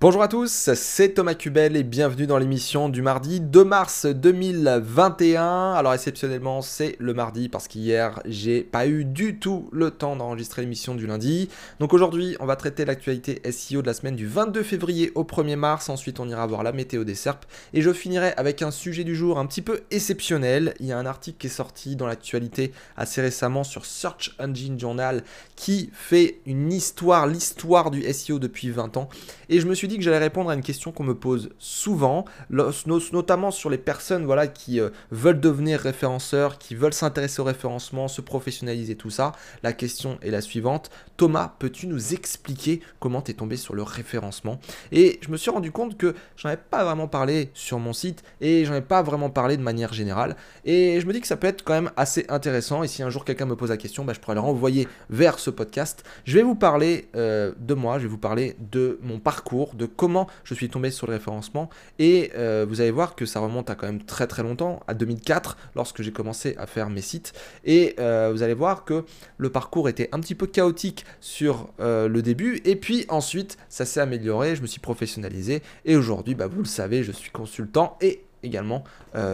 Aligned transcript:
Bonjour 0.00 0.22
à 0.22 0.28
tous, 0.28 0.70
c'est 0.74 1.14
Thomas 1.14 1.34
Cubel 1.34 1.74
et 1.74 1.82
bienvenue 1.82 2.28
dans 2.28 2.38
l'émission 2.38 2.88
du 2.88 3.02
mardi 3.02 3.40
2 3.40 3.64
mars 3.64 4.06
2021. 4.06 5.72
Alors 5.72 5.92
exceptionnellement 5.92 6.62
c'est 6.62 6.94
le 7.00 7.14
mardi 7.14 7.48
parce 7.48 7.66
qu'hier 7.66 8.22
j'ai 8.24 8.62
pas 8.62 8.86
eu 8.86 9.04
du 9.04 9.40
tout 9.40 9.68
le 9.72 9.90
temps 9.90 10.14
d'enregistrer 10.14 10.62
l'émission 10.62 10.94
du 10.94 11.08
lundi. 11.08 11.48
Donc 11.80 11.94
aujourd'hui 11.94 12.36
on 12.38 12.46
va 12.46 12.54
traiter 12.54 12.84
l'actualité 12.84 13.42
SEO 13.50 13.82
de 13.82 13.88
la 13.88 13.92
semaine 13.92 14.14
du 14.14 14.28
22 14.28 14.62
février 14.62 15.10
au 15.16 15.24
1er 15.24 15.56
mars. 15.56 15.88
Ensuite 15.88 16.20
on 16.20 16.28
ira 16.28 16.46
voir 16.46 16.62
la 16.62 16.70
météo 16.70 17.02
des 17.02 17.16
SERP 17.16 17.44
et 17.74 17.82
je 17.82 17.92
finirai 17.92 18.34
avec 18.36 18.62
un 18.62 18.70
sujet 18.70 19.02
du 19.02 19.16
jour 19.16 19.36
un 19.36 19.46
petit 19.46 19.62
peu 19.62 19.80
exceptionnel. 19.90 20.74
Il 20.78 20.86
y 20.86 20.92
a 20.92 20.98
un 20.98 21.06
article 21.06 21.38
qui 21.38 21.48
est 21.48 21.50
sorti 21.50 21.96
dans 21.96 22.06
l'actualité 22.06 22.70
assez 22.96 23.20
récemment 23.20 23.64
sur 23.64 23.84
Search 23.84 24.36
Engine 24.38 24.78
Journal 24.78 25.24
qui 25.56 25.90
fait 25.92 26.38
une 26.46 26.72
histoire, 26.72 27.26
l'histoire 27.26 27.90
du 27.90 28.04
SEO 28.12 28.38
depuis 28.38 28.70
20 28.70 28.96
ans. 28.96 29.08
Et 29.48 29.58
je 29.58 29.66
me 29.66 29.74
suis 29.74 29.87
que 29.96 30.02
j'allais 30.02 30.18
répondre 30.18 30.50
à 30.50 30.54
une 30.54 30.62
question 30.62 30.92
qu'on 30.92 31.04
me 31.04 31.14
pose 31.14 31.50
souvent, 31.58 32.24
notamment 32.50 33.50
sur 33.50 33.70
les 33.70 33.78
personnes 33.78 34.24
voilà, 34.24 34.46
qui 34.46 34.80
euh, 34.80 34.90
veulent 35.10 35.40
devenir 35.40 35.80
référenceurs, 35.80 36.58
qui 36.58 36.74
veulent 36.74 36.92
s'intéresser 36.92 37.40
au 37.40 37.44
référencement, 37.44 38.08
se 38.08 38.20
professionnaliser, 38.20 38.96
tout 38.96 39.10
ça. 39.10 39.32
La 39.62 39.72
question 39.72 40.18
est 40.22 40.30
la 40.30 40.40
suivante. 40.40 40.90
Thomas, 41.16 41.54
peux-tu 41.58 41.86
nous 41.86 42.14
expliquer 42.14 42.80
comment 43.00 43.22
tu 43.22 43.30
es 43.30 43.34
tombé 43.34 43.56
sur 43.56 43.74
le 43.74 43.82
référencement? 43.82 44.60
Et 44.92 45.18
je 45.22 45.30
me 45.30 45.36
suis 45.36 45.50
rendu 45.50 45.72
compte 45.72 45.96
que 45.96 46.14
j'en 46.36 46.48
avais 46.48 46.58
pas 46.58 46.84
vraiment 46.84 47.08
parlé 47.08 47.50
sur 47.54 47.78
mon 47.78 47.92
site 47.92 48.22
et 48.40 48.64
j'en 48.64 48.74
ai 48.74 48.80
pas 48.80 49.02
vraiment 49.02 49.30
parlé 49.30 49.56
de 49.56 49.62
manière 49.62 49.92
générale. 49.92 50.36
Et 50.64 51.00
je 51.00 51.06
me 51.06 51.12
dis 51.12 51.20
que 51.20 51.26
ça 51.26 51.36
peut 51.36 51.46
être 51.46 51.64
quand 51.64 51.74
même 51.74 51.90
assez 51.96 52.26
intéressant. 52.28 52.82
Et 52.82 52.88
si 52.88 53.02
un 53.02 53.10
jour 53.10 53.24
quelqu'un 53.24 53.46
me 53.46 53.56
pose 53.56 53.70
la 53.70 53.76
question, 53.76 54.04
bah, 54.04 54.12
je 54.12 54.20
pourrais 54.20 54.34
le 54.34 54.40
renvoyer 54.40 54.88
vers 55.10 55.38
ce 55.38 55.50
podcast. 55.50 56.04
Je 56.24 56.34
vais 56.34 56.42
vous 56.42 56.54
parler 56.54 57.08
euh, 57.16 57.52
de 57.58 57.74
moi, 57.74 57.98
je 57.98 58.04
vais 58.04 58.08
vous 58.08 58.18
parler 58.18 58.56
de 58.58 58.98
mon 59.02 59.18
parcours, 59.18 59.74
de 59.78 59.86
comment 59.86 60.26
je 60.44 60.54
suis 60.54 60.68
tombé 60.68 60.90
sur 60.90 61.06
le 61.06 61.14
référencement. 61.14 61.70
Et 61.98 62.32
euh, 62.36 62.66
vous 62.68 62.82
allez 62.82 62.90
voir 62.90 63.14
que 63.14 63.24
ça 63.24 63.40
remonte 63.40 63.70
à 63.70 63.74
quand 63.74 63.86
même 63.86 64.02
très 64.02 64.26
très 64.26 64.42
longtemps, 64.42 64.80
à 64.86 64.94
2004, 64.94 65.56
lorsque 65.74 66.02
j'ai 66.02 66.12
commencé 66.12 66.54
à 66.58 66.66
faire 66.66 66.90
mes 66.90 67.00
sites. 67.00 67.32
Et 67.64 67.94
euh, 67.98 68.30
vous 68.32 68.42
allez 68.42 68.54
voir 68.54 68.84
que 68.84 69.04
le 69.38 69.50
parcours 69.50 69.88
était 69.88 70.10
un 70.12 70.20
petit 70.20 70.34
peu 70.34 70.46
chaotique 70.46 71.06
sur 71.20 71.70
euh, 71.80 72.08
le 72.08 72.20
début. 72.20 72.60
Et 72.64 72.76
puis 72.76 73.06
ensuite, 73.08 73.56
ça 73.68 73.86
s'est 73.86 74.00
amélioré, 74.00 74.56
je 74.56 74.62
me 74.62 74.66
suis 74.66 74.80
professionnalisé. 74.80 75.62
Et 75.86 75.96
aujourd'hui, 75.96 76.34
bah, 76.34 76.46
vous 76.46 76.60
le 76.60 76.66
savez, 76.66 77.02
je 77.02 77.12
suis 77.12 77.30
consultant 77.30 77.96
et 78.00 78.24
également 78.42 78.84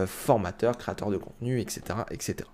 formateur, 0.07 0.77
créateur 0.77 1.11
de 1.11 1.17
contenu, 1.17 1.59
etc. 1.61 1.99
etc. 2.09 2.47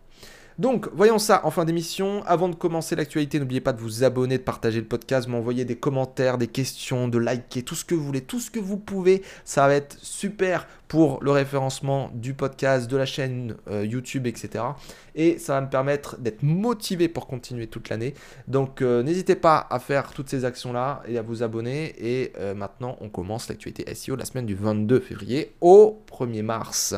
Donc, 0.60 0.90
voyons 0.94 1.20
ça 1.20 1.42
en 1.46 1.52
fin 1.52 1.66
d'émission. 1.66 2.24
Avant 2.26 2.50
de 2.50 2.56
commencer 2.56 2.96
l'actualité, 2.96 3.40
n'oubliez 3.40 3.62
pas 3.62 3.74
de 3.74 3.82
vous 3.82 4.04
abonner, 4.04 4.38
de 4.38 4.44
partager 4.44 4.80
le 4.80 4.86
podcast, 4.86 5.28
m'envoyer 5.28 5.66
des 5.66 5.76
commentaires, 5.76 6.38
des 6.38 6.48
questions, 6.48 7.08
de 7.08 7.18
liker, 7.18 7.64
tout 7.64 7.76
ce 7.76 7.86
que 7.86 7.96
vous 7.96 8.04
voulez, 8.04 8.22
tout 8.22 8.40
ce 8.40 8.52
que 8.52 8.60
vous 8.60 8.78
pouvez. 8.78 9.22
Ça 9.46 9.68
va 9.68 9.76
être 9.76 9.98
super 10.02 10.68
pour 10.88 11.24
le 11.24 11.32
référencement 11.32 12.12
du 12.14 12.34
podcast, 12.34 12.92
de 12.92 12.98
la 12.98 13.06
chaîne 13.06 13.56
euh, 13.70 13.86
YouTube, 13.86 14.28
etc. 14.28 14.66
Et 15.16 15.38
ça 15.38 15.54
va 15.54 15.62
me 15.62 15.70
permettre 15.70 16.18
d'être 16.20 16.44
motivé 16.44 17.08
pour 17.08 17.28
continuer 17.28 17.68
toute 17.68 17.88
l'année. 17.88 18.14
Donc, 18.50 18.82
euh, 18.82 19.02
n'hésitez 19.02 19.36
pas 19.36 19.66
à 19.70 19.80
faire 19.80 20.12
toutes 20.12 20.30
ces 20.30 20.44
actions-là 20.44 21.02
et 21.08 21.18
à 21.18 21.22
vous 21.22 21.44
abonner. 21.44 21.96
Et 21.98 22.34
euh, 22.38 22.54
maintenant, 22.54 22.98
on 23.00 23.08
commence 23.08 23.48
l'actualité 23.48 23.94
SEO 23.96 24.18
la 24.18 24.26
semaine 24.26 24.46
du 24.46 24.56
22 24.56 25.00
février 25.00 25.56
au 25.62 26.04
1er 26.12 26.44
mars. 26.44 26.94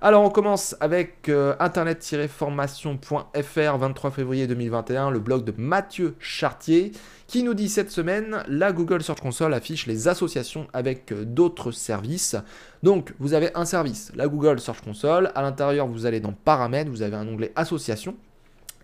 Alors 0.00 0.22
on 0.22 0.30
commence 0.30 0.76
avec 0.78 1.28
euh, 1.28 1.56
internet-formation.fr 1.58 3.78
23 3.78 4.10
février 4.12 4.46
2021, 4.46 5.10
le 5.10 5.18
blog 5.18 5.42
de 5.42 5.52
Mathieu 5.56 6.14
Chartier 6.20 6.92
qui 7.26 7.42
nous 7.42 7.52
dit 7.52 7.68
cette 7.68 7.90
semaine 7.90 8.44
la 8.46 8.70
Google 8.70 9.02
Search 9.02 9.20
Console 9.20 9.54
affiche 9.54 9.86
les 9.86 10.06
associations 10.06 10.68
avec 10.72 11.10
euh, 11.10 11.24
d'autres 11.24 11.72
services. 11.72 12.36
Donc 12.84 13.12
vous 13.18 13.34
avez 13.34 13.50
un 13.56 13.64
service, 13.64 14.12
la 14.14 14.28
Google 14.28 14.60
Search 14.60 14.82
Console, 14.82 15.32
à 15.34 15.42
l'intérieur 15.42 15.88
vous 15.88 16.06
allez 16.06 16.20
dans 16.20 16.32
paramètres, 16.32 16.92
vous 16.92 17.02
avez 17.02 17.16
un 17.16 17.26
onglet 17.26 17.50
association. 17.56 18.14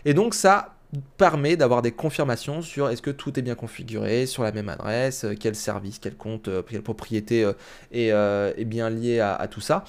et 0.05 0.15
donc 0.15 0.35
ça 0.35 0.75
permet 1.17 1.57
d'avoir 1.57 1.81
des 1.81 1.93
confirmations 1.93 2.61
sur 2.61 2.91
est-ce 2.91 3.01
que 3.01 3.11
tout 3.11 3.39
est 3.39 3.43
bien 3.43 3.55
configuré 3.55 4.27
sur 4.27 4.43
la 4.43 4.53
même 4.53 4.69
adresse, 4.69 5.25
euh, 5.25 5.35
quel 5.39 5.55
service, 5.55 5.99
quel 5.99 6.17
compte, 6.17 6.49
euh, 6.49 6.63
quelle 6.63 6.83
propriété 6.83 7.45
euh, 7.45 8.53
est, 8.57 8.65
bien 8.65 8.91
lié 8.91 9.21
à, 9.21 9.49
tout 9.51 9.61
ça. 9.61 9.85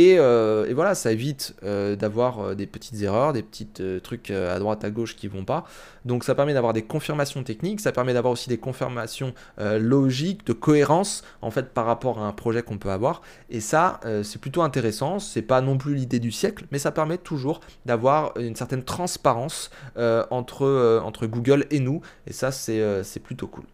Et, 0.00 0.16
voilà, 0.74 0.94
ça 0.94 1.12
évite 1.12 1.54
d'avoir 1.62 2.54
des 2.54 2.66
petites 2.66 3.00
erreurs, 3.02 3.32
des 3.32 3.42
petits 3.42 3.68
trucs 4.02 4.30
à 4.30 4.58
droite, 4.58 4.84
à 4.84 4.90
gauche 4.90 5.16
qui 5.16 5.28
vont 5.28 5.44
pas. 5.44 5.64
Donc 6.04 6.24
ça 6.24 6.34
permet 6.34 6.54
d'avoir 6.54 6.72
des 6.72 6.82
confirmations 6.82 7.42
techniques, 7.42 7.80
ça 7.80 7.92
permet 7.92 8.14
d'avoir 8.14 8.32
aussi 8.32 8.48
des 8.48 8.58
confirmations 8.58 9.34
logiques, 9.58 10.46
de 10.46 10.52
cohérence 10.52 11.22
en 11.42 11.50
fait 11.50 11.70
par 11.74 11.86
rapport 11.86 12.20
à 12.20 12.26
un 12.26 12.32
projet 12.32 12.62
qu'on 12.62 12.78
peut 12.78 12.90
avoir. 12.90 13.22
Et 13.50 13.60
ça, 13.60 14.00
c'est 14.22 14.40
plutôt 14.40 14.62
intéressant. 14.62 15.18
C'est 15.18 15.42
pas 15.42 15.60
non 15.60 15.76
plus 15.76 15.94
l'idée 15.94 16.20
du 16.20 16.30
siècle, 16.30 16.66
mais 16.70 16.78
ça 16.78 16.92
permet 16.92 17.18
toujours 17.18 17.60
d'avoir 17.86 18.36
une 18.38 18.56
certaine 18.56 18.84
transparence 18.84 19.70
entre 20.30 20.68
euh, 20.78 21.00
entre, 21.00 21.26
Google 21.26 21.66
et 21.70 21.80
nous. 21.80 22.00
Et 22.26 22.32
ça, 22.32 22.50
euh, 22.68 23.02
c'est 23.02 23.20
plutôt 23.20 23.46
cool. 23.46 23.64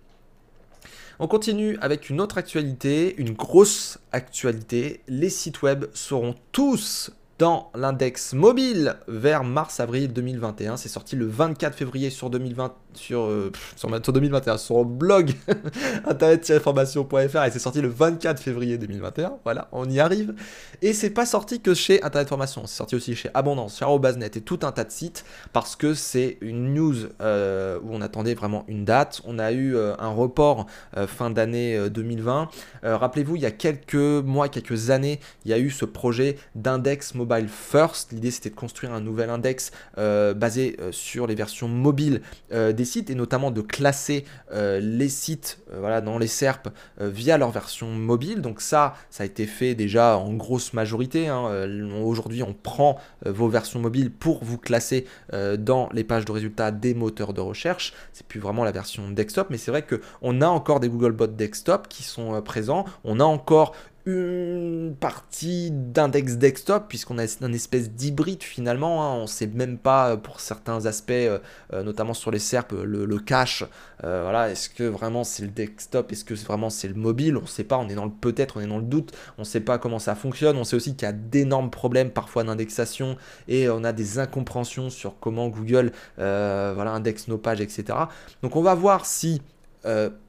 On 1.19 1.29
continue 1.29 1.79
avec 1.81 2.11
une 2.11 2.21
autre 2.21 2.39
actualité, 2.39 3.15
une 3.19 3.33
grosse 3.33 3.99
actualité. 4.13 5.01
Les 5.07 5.31
sites 5.31 5.63
web 5.63 5.87
seront 5.95 6.35
tous 6.51 7.11
dans 7.39 7.71
l'index 7.75 8.33
mobile 8.33 8.97
vers 9.09 9.43
mars-avril 9.43 10.13
2021. 10.13 10.77
C'est 10.77 10.89
sorti 10.89 11.17
le 11.17 11.27
24 11.27 11.75
février 11.75 12.11
sur 12.11 12.31
2020 12.31 12.75
sur, 12.95 13.23
euh, 13.23 13.51
sur, 13.75 13.89
2021 13.91 14.57
sur 14.57 14.85
blog 14.85 15.33
internet-formation.fr 16.07 17.45
et 17.45 17.51
c'est 17.51 17.59
sorti 17.59 17.81
le 17.81 17.89
24 17.89 18.41
février 18.41 18.79
2021. 18.79 19.39
Voilà, 19.43 19.69
on 19.73 19.91
y 19.91 19.99
arrive. 19.99 20.35
Et 20.81 20.93
c'est 20.93 21.11
pas 21.11 21.27
sorti 21.27 21.61
que 21.61 21.75
chez 21.75 22.01
Internet 22.05 22.29
Formation, 22.29 22.67
c'est 22.67 22.77
sorti 22.77 22.95
aussi 22.95 23.17
chez 23.17 23.31
Abondance, 23.35 23.79
chez 23.79 23.85
Arrobasnet 23.85 24.31
et 24.37 24.41
tout 24.41 24.61
un 24.63 24.71
tas 24.71 24.85
de 24.85 24.93
sites 24.93 25.25
parce 25.53 25.75
que 25.75 25.95
c'est 25.95 26.39
une 26.41 26.73
news 26.73 26.95
euh, 27.21 27.81
où 27.83 27.89
on 27.91 28.01
attendait 28.01 28.35
vraiment 28.35 28.65
une 28.69 28.85
date. 28.85 29.23
On 29.25 29.41
a 29.41 29.51
eu 29.51 29.75
euh, 29.75 29.95
un 29.99 30.11
report 30.11 30.67
fin 31.09 31.31
d'année 31.31 31.91
2020. 31.91 32.49
Rappelez-vous, 32.85 33.37
il 33.37 33.43
y 33.43 33.47
a 33.47 33.51
quelques 33.51 33.95
mois, 33.95 34.49
quelques 34.49 34.91
années, 34.91 35.19
il 35.45 35.51
y 35.51 35.55
a 35.55 35.59
eu 35.59 35.71
ce 35.71 35.85
projet 35.85 36.37
d'index 36.55 37.15
mobile 37.15 37.24
first. 37.49 38.13
L'idée 38.13 38.31
c'était 38.31 38.51
de 38.51 38.55
construire 38.55 38.93
un 38.93 39.01
nouvel 39.01 39.31
index 39.31 39.71
basé 39.97 40.77
sur 40.91 41.27
les 41.27 41.35
versions 41.35 41.69
mobiles 41.69 42.23
des 42.51 42.85
sites 42.85 43.11
et 43.11 43.15
notamment 43.15 43.51
de 43.51 43.61
classer 43.61 44.25
euh, 44.53 44.81
les 44.81 45.09
sites 45.09 45.59
euh, 45.73 45.81
voilà, 45.81 46.01
dans 46.01 46.19
les 46.19 46.27
SERP 46.27 46.69
euh, 47.01 47.09
via 47.09 47.39
leur 47.39 47.51
version 47.51 47.89
mobile. 47.89 48.41
Donc 48.41 48.61
ça, 48.61 48.95
ça 49.11 49.23
a 49.23 49.27
été 49.27 49.47
fait 49.47 49.75
déjà 49.75 50.17
en 50.17 50.33
grosse 50.35 50.73
majorité. 50.73 51.29
Hein. 51.29 51.69
Aujourd'hui, 52.05 52.43
on 52.43 52.55
prend 52.55 52.99
vos 53.25 53.49
versions 53.49 53.81
mobiles 53.81 54.11
pour 54.11 54.45
vous 54.45 54.59
classer 54.59 55.07
dans 55.33 55.89
les 55.93 56.05
pages 56.05 56.25
de 56.25 56.33
résultats 56.33 56.71
des 56.71 56.95
moteurs 56.95 57.33
de 57.33 57.41
recherche. 57.41 57.95
C'est 58.13 58.27
plus 58.27 58.41
vraiment 58.41 58.65
la 58.65 58.73
version 58.73 59.11
desktop, 59.11 59.49
mais 59.51 59.59
c'est 59.59 59.71
vrai 59.71 59.85
qu'on 59.85 60.41
a 60.41 60.47
encore 60.47 60.81
des 60.81 60.89
Googlebot 60.89 61.29
desktop 61.29 61.89
qui 61.89 62.03
sont 62.03 62.41
présents. 62.43 62.85
On 63.05 63.21
a 63.21 63.25
encore 63.25 63.75
une 64.07 64.95
partie 65.01 65.71
d'index 65.71 66.35
desktop, 66.35 66.89
puisqu'on 66.89 67.19
a 67.19 67.25
une 67.41 67.55
espèce 67.55 67.91
d'hybride 67.91 68.43
finalement. 68.43 69.03
Hein. 69.03 69.17
On 69.17 69.23
ne 69.23 69.27
sait 69.27 69.47
même 69.47 69.79
pas 69.79 70.11
euh, 70.11 70.17
pour 70.17 70.41
certains 70.41 70.85
aspects, 70.85 71.11
euh, 71.13 71.39
euh, 71.73 71.83
notamment 71.83 72.13
sur 72.13 72.31
les 72.31 72.39
SERP, 72.39 72.73
le, 72.73 73.19
cache. 73.19 73.65
voilà, 74.03 74.51
est-ce 74.51 74.69
que 74.69 74.83
vraiment 74.83 75.25
c'est 75.25 75.43
le 75.43 75.49
desktop 75.49 76.13
Est-ce 76.13 76.25
que 76.25 76.35
vraiment 76.35 76.69
c'est 76.69 76.89
le 76.89 76.95
mobile? 76.95 77.39
On 77.39 77.43
ne 77.43 77.47
sait 77.47 77.65
pas, 77.65 77.79
on 77.79 77.89
est 77.89 77.95
dans 77.95 78.05
le 78.05 78.11
peut-être, 78.11 78.59
on 78.59 78.61
est 78.61 78.67
dans 78.67 78.79
le 78.79 78.85
doute. 78.85 79.13
On 79.39 79.43
ne 79.43 79.47
sait 79.47 79.61
pas 79.61 79.79
comment 79.79 79.99
ça 79.99 80.15
fonctionne. 80.15 80.59
On 80.59 80.65
sait 80.65 80.77
aussi 80.77 80.95
qu'il 80.95 81.07
y 81.07 81.09
a 81.09 81.13
d'énormes 81.13 81.71
problèmes 81.71 82.11
parfois 82.11 82.45
d'indexation 82.45 83.17
et 83.49 83.71
on 83.71 83.85
a 83.85 83.93
des 83.93 84.19
incompréhensions 84.19 84.91
sur 84.91 85.19
comment 85.19 85.49
Google 85.49 85.93
voilà, 86.17 86.91
indexe 86.91 87.29
nos 87.29 87.39
pages, 87.39 87.63
etc. 87.63 87.99
Donc 88.43 88.57
on 88.57 88.63
va 88.63 88.75
voir 88.75 89.07
si 89.07 89.41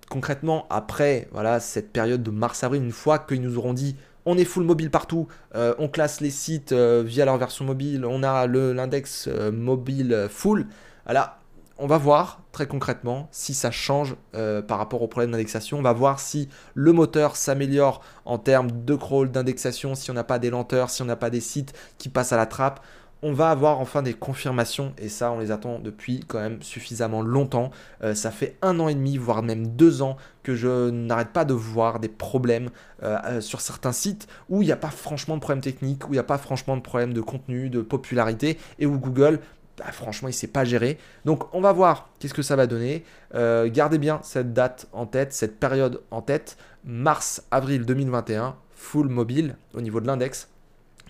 concrètement, 0.09 0.65
après 0.69 1.27
voilà, 1.31 1.59
cette 1.59 1.91
période 1.91 2.23
de 2.23 2.31
mars-avril, 2.31 2.83
une 2.83 2.91
fois 2.91 3.19
qu'ils 3.19 3.41
nous 3.41 3.57
auront 3.57 3.73
dit 3.73 3.95
on 4.25 4.37
est 4.37 4.45
full 4.45 4.63
mobile 4.63 4.89
partout, 4.89 5.27
on 5.53 5.87
classe 5.87 6.19
les 6.19 6.31
sites 6.31 6.73
via 6.73 7.25
leur 7.25 7.37
version 7.37 7.63
mobile, 7.63 8.05
on 8.05 8.23
a 8.23 8.47
l'index 8.47 9.29
mobile 9.51 10.27
full. 10.31 10.65
Voilà, 11.05 11.37
on 11.77 11.87
va 11.87 11.97
voir 11.97 12.39
très 12.53 12.67
concrètement 12.67 13.27
si 13.31 13.53
ça 13.53 13.69
change 13.69 14.15
euh, 14.33 14.61
par 14.61 14.77
rapport 14.77 15.01
au 15.01 15.07
problème 15.07 15.31
d'indexation. 15.31 15.77
On 15.77 15.81
va 15.81 15.91
voir 15.91 16.21
si 16.21 16.47
le 16.73 16.93
moteur 16.93 17.35
s'améliore 17.35 18.01
en 18.23 18.37
termes 18.37 18.71
de 18.85 18.95
crawl, 18.95 19.29
d'indexation, 19.29 19.93
si 19.93 20.09
on 20.09 20.13
n'a 20.13 20.23
pas 20.23 20.39
des 20.39 20.49
lenteurs, 20.49 20.89
si 20.89 21.01
on 21.01 21.05
n'a 21.05 21.17
pas 21.17 21.29
des 21.29 21.41
sites 21.41 21.73
qui 21.97 22.07
passent 22.07 22.31
à 22.31 22.37
la 22.37 22.45
trappe. 22.45 22.79
On 23.23 23.33
va 23.33 23.49
avoir 23.49 23.79
enfin 23.79 24.03
des 24.03 24.13
confirmations 24.13 24.93
et 24.97 25.09
ça 25.09 25.31
on 25.31 25.39
les 25.39 25.49
attend 25.49 25.79
depuis 25.79 26.19
quand 26.27 26.39
même 26.39 26.61
suffisamment 26.61 27.21
longtemps. 27.21 27.71
Euh, 28.03 28.13
ça 28.13 28.29
fait 28.29 28.57
un 28.61 28.79
an 28.79 28.87
et 28.87 28.93
demi, 28.93 29.17
voire 29.17 29.41
même 29.41 29.67
deux 29.67 30.01
ans 30.01 30.17
que 30.43 30.53
je 30.53 30.89
n'arrête 30.89 31.29
pas 31.29 31.45
de 31.45 31.53
voir 31.53 31.99
des 31.99 32.09
problèmes 32.09 32.69
euh, 33.03 33.41
sur 33.41 33.61
certains 33.61 33.93
sites 33.93 34.27
où 34.49 34.61
il 34.61 34.65
n'y 34.65 34.71
a 34.71 34.77
pas 34.77 34.89
franchement 34.89 35.35
de 35.35 35.41
problème 35.41 35.63
technique, 35.63 36.05
où 36.05 36.09
il 36.09 36.17
n'y 36.17 36.19
a 36.19 36.23
pas 36.23 36.37
franchement 36.37 36.77
de 36.77 36.81
problème 36.81 37.13
de 37.13 37.21
contenu, 37.21 37.69
de 37.69 37.81
popularité 37.81 38.59
et 38.79 38.85
où 38.85 38.99
Google 38.99 39.39
bah, 39.77 39.91
franchement, 39.91 40.29
il 40.29 40.31
ne 40.31 40.35
sait 40.35 40.47
pas 40.47 40.63
gérer. 40.63 40.97
Donc, 41.25 41.53
on 41.53 41.61
va 41.61 41.73
voir 41.73 42.09
qu'est-ce 42.19 42.33
que 42.33 42.41
ça 42.41 42.55
va 42.55 42.67
donner. 42.67 43.03
Euh, 43.33 43.69
gardez 43.69 43.97
bien 43.97 44.19
cette 44.23 44.53
date 44.53 44.87
en 44.93 45.05
tête, 45.05 45.33
cette 45.33 45.59
période 45.59 46.01
en 46.11 46.21
tête. 46.21 46.57
Mars-avril 46.85 47.85
2021, 47.85 48.55
full 48.73 49.09
mobile 49.09 49.57
au 49.73 49.81
niveau 49.81 49.99
de 49.99 50.07
l'index. 50.07 50.49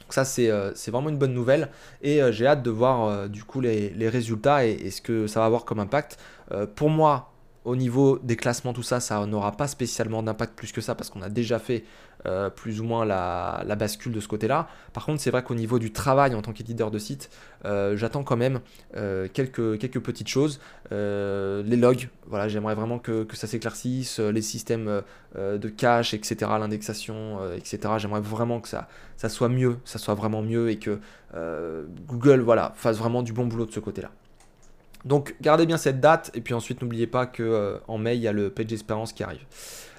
Donc 0.06 0.13
ça, 0.13 0.24
c'est 0.24 0.52
euh, 0.52 0.72
vraiment 0.88 1.10
une 1.10 1.18
bonne 1.18 1.34
nouvelle. 1.34 1.69
Et 2.02 2.22
euh, 2.22 2.31
j'ai 2.31 2.46
hâte 2.46 2.62
de 2.62 2.69
voir 2.69 3.28
du 3.28 3.44
coup 3.44 3.60
les, 3.60 4.10
résultats 4.10 4.66
et, 4.66 4.92
ce 4.92 5.02
que 5.02 5.28
ça 5.28 5.40
va 5.40 5.48
avoir 5.48 5.66
comme 5.66 5.80
impact. 5.80 6.18
pour 6.75 6.90
moi, 6.90 7.31
au 7.63 7.75
niveau 7.75 8.19
des 8.19 8.36
classements, 8.36 8.74
tout 8.74 8.84
ça, 8.84 9.00
ça 9.00 9.25
n'aura 9.25 9.52
pas 9.54 9.68
spécialement 9.68 10.22
d'impact 10.22 10.56
plus 10.56 10.72
que 10.72 10.81
ça 10.81 10.94
parce 10.94 11.10
qu'on 11.10 11.24
a 11.24 11.30
déjà 11.30 11.57
fait 11.57 11.84
euh, 12.25 12.50
plus 12.50 12.81
ou 12.81 12.83
moins 12.83 13.06
la, 13.06 13.75
bascule 13.77 14.12
de 14.12 14.19
ce 14.19 14.27
côté-là. 14.27 14.68
Par 14.94 15.06
contre, 15.06 15.22
c'est 15.22 15.30
vrai 15.30 15.44
qu'au 15.44 15.54
niveau 15.54 15.80
du 15.80 15.92
travail 15.92 16.33
en 16.33 16.42
tant 16.42 16.54
qu'éditeur 16.54 16.89
de 16.89 16.98
site, 16.98 17.30
euh, 17.66 17.95
j'attends 17.95 18.24
quand 18.24 18.38
même 18.38 18.62
euh, 18.95 19.27
quelques, 19.31 20.00
petites 20.00 20.27
choses. 20.27 20.60
les 20.92 21.77
logs, 21.77 22.10
voilà, 22.27 22.48
j'aimerais 22.48 22.75
vraiment 22.75 23.00
que, 23.00 23.27
ça 23.33 23.48
s'éclaircisse, 23.48 24.19
les 24.19 24.42
systèmes 24.42 25.01
de 25.36 25.69
cache, 25.69 26.13
etc., 26.13 26.51
l'indexation, 26.60 27.39
etc. 27.56 27.80
J'aimerais 27.98 28.22
vraiment 28.22 28.60
que 28.60 28.69
ça, 28.69 28.88
soit 29.28 29.50
mieux, 29.50 29.78
vraiment 30.07 30.42
mieux 30.42 30.69
et 30.69 30.78
que 30.78 31.00
Google 32.07 32.42
voilà, 32.42 32.74
fasse 32.75 32.98
vraiment 32.98 33.21
du 33.24 33.33
bon 33.33 33.45
boulot 33.45 33.66
de 33.66 33.71
ce 33.71 33.80
côté-là. 33.80 34.12
Donc 35.04 35.36
gardez 35.39 35.68
bien 35.68 35.78
cette 35.78 36.00
date 36.00 36.31
et 36.33 36.42
puis 36.42 36.56
ensuite 36.56 36.81
n'oubliez 36.81 37.06
pas 37.06 37.28
que 37.28 37.80
en 37.88 38.00
mai 38.00 38.16
il 38.16 38.24
y 38.24 38.28
a 38.28 38.31
le 38.31 38.50
Page 38.50 38.74
Experience 38.74 39.13
qui 39.13 39.21
arrive. 39.21 39.45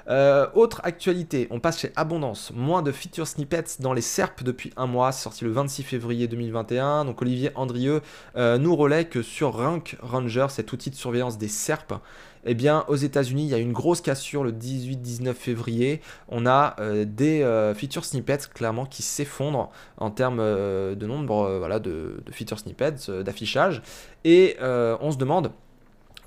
Euh, 0.09 0.47
autre 0.55 0.81
actualité, 0.85 1.49
on 1.51 1.61
passe 1.61 1.81
chez 1.81 1.93
Abondance. 1.97 2.53
Moins 2.55 2.83
de 2.83 2.93
feature 2.93 3.27
snippets 3.27 3.81
dans 3.81 3.93
les 3.93 4.03
SERP 4.03 4.45
depuis 4.45 4.73
un 4.77 4.87
mois, 4.87 5.13
sorti 5.13 5.45
le 5.45 5.51
26 5.51 5.83
février 5.83 6.29
2021. 6.29 7.05
Donc 7.05 7.21
Olivier 7.23 7.51
Andrieux 7.55 8.03
euh, 8.37 8.59
nous 8.59 8.77
relaie 8.77 9.07
que 9.07 9.23
sur 9.23 9.57
Rank 9.57 9.97
Ranger, 10.01 10.47
cet 10.51 10.73
outil 10.73 10.91
de 10.91 10.95
surveillance 10.95 11.39
des 11.39 11.49
SERP, 11.49 11.95
eh 12.49 12.55
bien, 12.55 12.85
aux 12.87 12.95
États-Unis, 12.95 13.43
il 13.43 13.49
y 13.49 13.55
a 13.55 13.59
une 13.59 13.73
grosse 13.73 14.01
cassure 14.01 14.45
le 14.45 14.53
18-19 14.53 15.35
février. 15.35 16.01
On 16.29 16.47
a 16.47 16.77
euh, 16.79 17.05
des 17.05 17.43
feature 17.77 18.05
snippets 18.05 18.49
clairement 18.55 18.87
qui 18.87 19.03
s'effondrent 19.03 19.71
en 19.97 20.11
termes 20.11 20.39
de 20.39 21.07
nombre 21.07 21.59
voilà, 21.59 21.81
de, 21.81 22.23
de 22.25 22.33
feature 22.33 22.61
snippets, 22.61 23.11
d'affichage. 23.25 23.83
Et 24.25 24.57
on 24.61 25.11
se 25.11 25.17
demande 25.17 25.51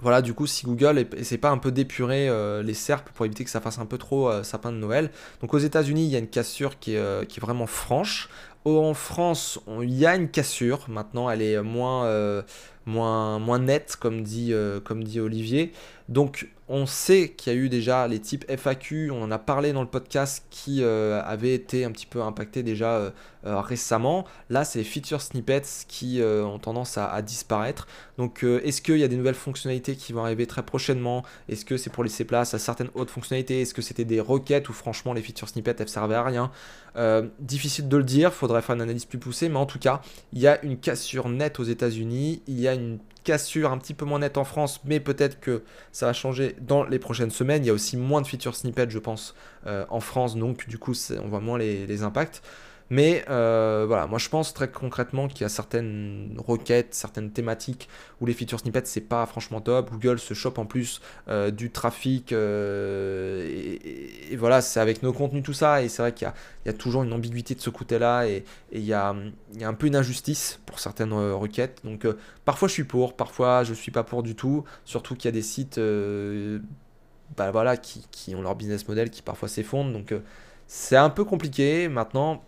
voilà, 0.01 0.21
du 0.21 0.33
coup, 0.33 0.47
si 0.47 0.65
Google 0.65 1.07
essaie 1.17 1.37
pas 1.37 1.49
un 1.49 1.57
peu 1.57 1.71
d'épurer 1.71 2.29
euh, 2.29 2.63
les 2.63 2.73
SERP 2.73 3.09
pour 3.09 3.25
éviter 3.25 3.43
que 3.43 3.49
ça 3.49 3.59
fasse 3.59 3.79
un 3.79 3.85
peu 3.85 3.97
trop 3.97 4.29
euh, 4.29 4.43
sapin 4.43 4.71
de 4.71 4.77
Noël. 4.77 5.11
Donc 5.41 5.53
aux 5.53 5.57
États-Unis, 5.57 6.05
il 6.05 6.09
y 6.09 6.15
a 6.15 6.19
une 6.19 6.29
cassure 6.29 6.79
qui 6.79 6.93
est, 6.93 6.97
euh, 6.97 7.25
qui 7.25 7.39
est 7.39 7.41
vraiment 7.41 7.67
franche. 7.67 8.29
En 8.65 8.93
France, 8.93 9.59
il 9.81 9.93
y 9.93 10.05
a 10.05 10.15
une 10.15 10.29
cassure. 10.29 10.85
Maintenant, 10.89 11.29
elle 11.29 11.41
est 11.41 11.61
moins, 11.61 12.43
moins, 12.89 13.39
moins 13.39 13.59
nette, 13.59 13.95
comme 13.99 14.23
dit, 14.23 14.53
comme 14.83 15.03
dit 15.03 15.19
Olivier. 15.19 15.71
Donc, 16.09 16.49
on 16.71 16.85
sait 16.85 17.29
qu'il 17.29 17.51
y 17.51 17.55
a 17.55 17.59
eu 17.59 17.67
déjà 17.67 18.07
les 18.07 18.19
types 18.19 18.45
FAQ, 18.47 19.09
on 19.09 19.23
en 19.23 19.31
a 19.31 19.39
parlé 19.39 19.73
dans 19.73 19.81
le 19.81 19.87
podcast 19.87 20.45
qui 20.51 20.83
euh, 20.83 21.19
avaient 21.23 21.55
été 21.55 21.83
un 21.83 21.91
petit 21.91 22.05
peu 22.05 22.21
impactés 22.21 22.61
déjà 22.61 22.93
euh, 22.93 23.09
euh, 23.45 23.59
récemment. 23.59 24.25
Là, 24.51 24.63
c'est 24.63 24.77
les 24.77 24.85
feature 24.85 25.19
snippets 25.19 25.63
qui 25.87 26.21
ont 26.21 26.59
tendance 26.59 26.99
à, 26.99 27.21
disparaître. 27.23 27.87
Donc, 28.17 28.43
est-ce 28.43 28.81
qu'il 28.81 28.97
y 28.97 29.03
a 29.03 29.07
des 29.07 29.15
nouvelles 29.15 29.33
fonctionnalités 29.33 29.95
qui 29.95 30.13
vont 30.13 30.23
arriver 30.23 30.45
très 30.45 30.63
prochainement? 30.63 31.23
Est-ce 31.47 31.65
que 31.65 31.77
c'est 31.77 31.89
pour 31.89 32.03
laisser 32.03 32.23
place 32.23 32.53
à 32.53 32.59
certaines 32.59 32.89
autres 32.93 33.11
fonctionnalités? 33.11 33.61
Est-ce 33.61 33.73
que 33.73 33.81
c'était 33.81 34.05
des 34.05 34.19
requêtes 34.19 34.69
ou 34.69 34.73
franchement 34.73 35.13
les 35.13 35.21
feature 35.21 35.49
snippets 35.49 35.75
elles 35.79 35.89
servaient 35.89 36.15
à 36.15 36.23
rien? 36.23 36.51
Difficile 37.39 37.87
de 37.87 37.97
le 37.97 38.03
dire, 38.03 38.33
faudrait 38.33 38.61
faire 38.61 38.75
une 38.75 38.81
analyse 38.81 39.05
plus 39.05 39.19
poussée, 39.19 39.47
mais 39.47 39.57
en 39.57 39.65
tout 39.65 39.79
cas, 39.79 40.01
il 40.33 40.39
y 40.39 40.47
a 40.47 40.61
une 40.63 40.77
cassure 40.77 41.29
nette 41.29 41.59
aux 41.59 41.63
États-Unis, 41.63 42.41
il 42.47 42.59
y 42.59 42.67
a 42.67 42.73
une 42.73 42.78
cassure 43.23 43.71
un 43.71 43.77
petit 43.77 43.93
peu 43.93 44.05
moins 44.05 44.19
nette 44.19 44.37
en 44.37 44.43
France, 44.43 44.81
mais 44.85 44.99
peut-être 44.99 45.39
que 45.39 45.63
ça 45.91 46.05
va 46.05 46.13
changer 46.13 46.55
dans 46.61 46.83
les 46.83 46.99
prochaines 46.99 47.31
semaines. 47.31 47.63
Il 47.63 47.67
y 47.67 47.69
a 47.69 47.73
aussi 47.73 47.97
moins 47.97 48.21
de 48.21 48.27
feature 48.27 48.55
snippets, 48.55 48.89
je 48.89 48.99
pense, 48.99 49.35
euh, 49.67 49.85
en 49.89 49.99
France, 49.99 50.35
donc 50.35 50.67
du 50.67 50.77
coup, 50.77 50.93
on 51.23 51.27
voit 51.27 51.41
moins 51.41 51.57
les 51.57 52.03
impacts. 52.03 52.41
Mais 52.89 53.23
euh, 53.29 53.85
voilà, 53.87 54.07
moi 54.07 54.17
je 54.17 54.29
pense 54.29 54.53
très 54.53 54.69
concrètement 54.69 55.27
qu'il 55.27 55.41
y 55.41 55.43
a 55.43 55.49
certaines 55.49 56.35
requêtes, 56.37 56.95
certaines 56.95 57.31
thématiques 57.31 57.87
où 58.19 58.25
les 58.25 58.33
feature 58.33 58.59
snippets 58.59 58.81
c'est 58.85 59.01
pas 59.01 59.25
franchement 59.27 59.61
top. 59.61 59.91
Google 59.91 60.17
se 60.17 60.33
chope 60.33 60.57
en 60.57 60.65
plus 60.65 60.99
euh, 61.27 61.51
du 61.51 61.69
trafic 61.69 62.33
euh, 62.33 63.47
et, 64.31 64.35
voilà, 64.35 64.61
c'est 64.61 64.79
avec 64.79 65.03
nos 65.03 65.13
contenus 65.13 65.43
tout 65.43 65.53
ça. 65.53 65.83
Et 65.83 65.89
c'est 65.89 66.01
vrai 66.01 66.13
qu'il 66.13 66.31
y, 66.65 66.69
a 66.69 66.73
toujours 66.73 67.03
une 67.03 67.13
ambiguïté 67.13 67.53
de 67.53 67.61
ce 67.61 67.69
côté-là 67.69 68.25
et, 68.27 68.43
il, 68.71 68.83
y 68.83 68.93
a, 68.93 69.15
un 69.61 69.73
peu 69.73 69.87
une 69.87 69.95
injustice 69.95 70.59
pour 70.65 70.79
certaines 70.79 71.13
requêtes. 71.13 71.81
Donc 71.83 72.07
parfois 72.45 72.67
je 72.67 72.73
suis 72.73 72.83
pour, 72.85 73.15
parfois 73.15 73.63
je 73.63 73.73
suis 73.73 73.91
pas 73.91 74.03
pour 74.03 74.23
du 74.23 74.35
tout. 74.35 74.63
Surtout 74.85 75.15
qu'il 75.15 75.25
y 75.25 75.29
a 75.29 75.31
des 75.31 75.43
sites 75.43 75.79
bah, 77.37 77.51
voilà, 77.51 77.77
qui, 77.77 78.07
qui, 78.11 78.33
ont 78.35 78.41
leur 78.41 78.55
business 78.55 78.87
model 78.87 79.11
qui 79.11 79.21
parfois 79.21 79.47
s'effondrent. 79.47 79.93
Donc 79.93 80.13
c'est 80.67 80.97
un 80.97 81.09
peu 81.09 81.23
compliqué. 81.23 81.87
Maintenant, 81.87 82.43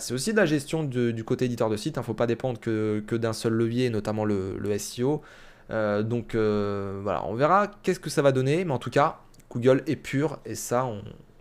c'est 0.00 0.14
aussi 0.14 0.32
de 0.32 0.36
la 0.36 0.46
gestion 0.46 0.84
du 0.84 1.24
côté 1.24 1.46
éditeur 1.46 1.70
de 1.70 1.76
site. 1.76 1.96
Il 1.96 1.98
ne 1.98 2.04
faut 2.04 2.14
pas 2.14 2.26
dépendre 2.26 2.60
que, 2.60 3.16
d'un 3.16 3.32
seul 3.32 3.52
levier, 3.52 3.90
notamment 3.90 4.24
le, 4.24 4.78
SEO. 4.78 5.22
Euh, 5.70 6.02
donc 6.02 6.34
euh, 6.34 7.00
voilà, 7.02 7.24
on 7.26 7.34
verra 7.34 7.68
qu'est-ce 7.82 8.00
que 8.00 8.10
ça 8.10 8.22
va 8.22 8.32
donner. 8.32 8.64
Mais 8.64 8.72
en 8.72 8.78
tout 8.78 8.90
cas, 8.90 9.20
Google 9.50 9.82
est 9.86 9.96
pur 9.96 10.38
et 10.44 10.54
ça, 10.54 10.88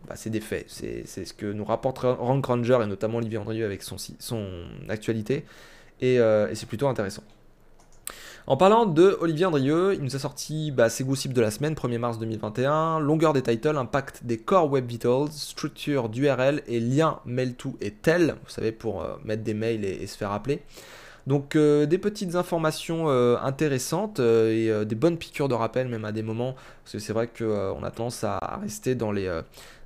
bah, 0.07 0.15
c'est 0.15 0.29
des 0.29 0.41
faits. 0.41 0.65
C'est, 0.67 1.05
ce 1.05 1.33
que 1.33 1.45
nous 1.45 1.65
rapporte 1.65 1.99
Rank 1.99 2.45
Ranger 2.45 2.79
et 2.83 2.87
notamment 2.87 3.17
Olivier 3.17 3.37
Andrieux 3.37 3.65
avec 3.65 3.83
son, 3.83 3.97
son 3.97 4.47
actualité. 4.89 5.45
Euh, 6.01 6.49
et 6.49 6.55
c'est 6.55 6.65
plutôt 6.65 6.87
intéressant. 6.87 7.23
En 8.45 8.57
parlant 8.57 8.85
de 8.85 9.17
Olivier 9.21 9.45
Andrieux, 9.45 9.93
il 9.93 10.01
nous 10.01 10.17
a 10.17 10.19
sorti 10.19 10.71
bah, 10.71 10.89
ses 10.89 11.05
gossips 11.05 11.31
de 11.31 11.39
la 11.39 11.49
semaine, 11.49 11.75
1er 11.75 11.97
mars 11.97 12.19
2021, 12.19 12.99
longueur 12.99 13.31
des 13.31 13.41
titles, 13.41 13.77
impact 13.77 14.25
des 14.25 14.37
core 14.37 14.69
web 14.69 14.85
vitals, 14.85 15.29
structure 15.31 16.09
d'URL 16.09 16.61
et 16.67 16.81
lien 16.81 17.21
mail 17.25 17.55
to 17.55 17.77
et 17.79 17.91
tel, 17.91 18.35
vous 18.43 18.49
savez, 18.49 18.73
pour 18.73 19.01
euh, 19.01 19.15
mettre 19.23 19.43
des 19.43 19.53
mails 19.53 19.85
et, 19.85 20.05
se 20.07 20.17
faire 20.17 20.33
appeler. 20.33 20.61
Donc 21.25 21.55
euh, 21.55 21.85
des 21.85 21.97
petites 21.97 22.35
informations 22.35 23.05
euh, 23.07 23.37
intéressantes 23.41 24.19
et 24.19 24.69
des 24.85 24.95
bonnes 24.95 25.17
piqûres 25.17 25.47
de 25.47 25.53
rappel 25.53 25.87
même 25.87 26.03
à 26.03 26.11
des 26.11 26.23
moments, 26.23 26.55
parce 26.83 26.91
que 26.91 26.99
c'est 26.99 27.13
vrai 27.13 27.29
qu'on 27.29 27.81
a 27.81 27.91
tendance 27.91 28.25
à, 28.25 28.59
rester 28.61 28.93
dans 28.93 29.13
les, 29.13 29.39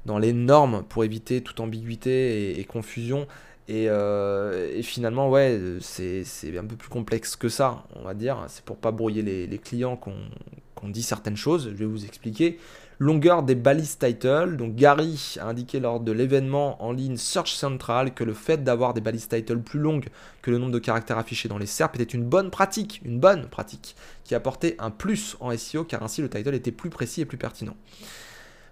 dans 0.08 0.18
les 0.18 0.34
normes 0.34 0.84
pour 0.90 1.04
éviter 1.04 1.42
toute 1.42 1.60
ambiguïté 1.60 2.60
et 2.60 2.64
confusion. 2.64 3.28
Euh, 3.70 4.72
et, 4.74 4.82
finalement, 4.82 5.30
ouais, 5.30 5.60
c'est 5.82 6.24
un 6.58 6.66
peu 6.66 6.76
plus 6.76 6.90
complexe 6.90 7.36
que 7.36 7.50
ça, 7.50 7.84
on 7.96 8.04
va 8.04 8.14
dire. 8.14 8.46
C'est 8.48 8.64
pour 8.64 8.78
pas 8.78 8.92
brouiller 8.92 9.22
les, 9.22 9.58
clients 9.58 9.98
qu'on 9.98 10.90
dit 10.90 11.04
certaines 11.04 11.38
choses. 11.38 11.70
Je 11.72 11.76
vais 11.76 11.86
vous 11.86 12.06
expliquer. 12.06 12.60
Longueur 13.00 13.44
des 13.44 13.54
balises 13.54 14.00
title. 14.00 14.56
Donc 14.58 14.76
Gary 14.76 15.36
a 15.40 15.48
indiqué 15.48 15.80
lors 15.80 16.00
de 16.00 16.12
l'événement 16.12 16.84
en 16.84 16.92
ligne 16.92 17.18
Search 17.18 17.54
Central 17.54 18.14
que 18.14 18.24
le 18.24 18.34
fait 18.34 18.64
d'avoir 18.64 18.96
des 18.96 19.02
balises 19.02 19.28
title 19.28 19.60
plus 19.60 19.80
longues 19.80 20.08
que 20.42 20.50
le 20.50 20.58
nombre 20.58 20.72
de 20.72 20.80
caractères 20.80 21.20
affichés 21.20 21.48
dans 21.48 21.60
les 21.60 21.68
SERP 21.68 21.96
était 21.96 22.06
une 22.06 22.24
bonne 22.24 22.50
pratique, 22.50 23.02
une 23.06 23.20
bonne 23.20 23.50
pratique, 23.50 23.96
qui 24.24 24.34
apportait 24.34 24.76
un 24.80 24.90
plus 24.90 25.38
en 25.42 25.56
SEO 25.56 25.84
car 25.84 26.02
ainsi 26.02 26.22
le 26.22 26.30
title 26.30 26.56
était 26.56 26.72
plus 26.72 26.90
précis 26.90 27.22
et 27.22 27.26
plus 27.26 27.38
pertinent. 27.38 27.76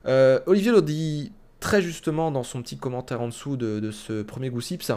Euh, 0.07 0.39
Olivier 0.47 0.81
dit 0.81 1.31
très 1.65 1.81
justement 1.81 2.29
dans 2.29 2.43
son 2.43 2.61
petit 2.61 2.77
commentaire 2.77 3.21
en 3.21 3.27
dessous 3.29 3.57
de, 3.57 3.89
ce 3.89 4.21
premier 4.21 4.51
Goossips. 4.51 4.91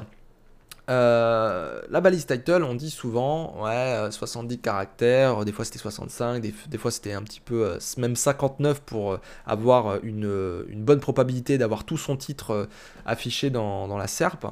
Euh, 0.91 1.81
la 1.89 2.03
balise 2.03 2.27
title, 2.27 2.63
on 2.63 2.75
dit 2.75 2.91
souvent, 2.91 3.65
ouais, 3.65 4.09
70 4.11 4.55
euh, 4.55 4.59
caractères, 4.61 5.47
des 5.47 5.53
fois 5.53 5.65
c'était 5.65 5.79
65, 5.79 6.43
des, 6.43 6.79
fois 6.79 6.91
c'était 6.91 7.15
un 7.15 7.23
petit 7.23 7.41
peu, 7.41 7.65
euh, 7.65 7.79
même 7.97 8.17
59 8.17 8.83
pour 8.83 9.19
avoir 9.47 10.05
une, 10.05 10.67
bonne 10.75 11.01
probabilité 11.01 11.57
d'avoir 11.57 11.85
tout 11.85 11.97
son 11.97 12.19
titre 12.19 12.69
affiché 13.07 13.49
dans, 13.49 13.97
la 13.97 14.07
SERP, 14.07 14.49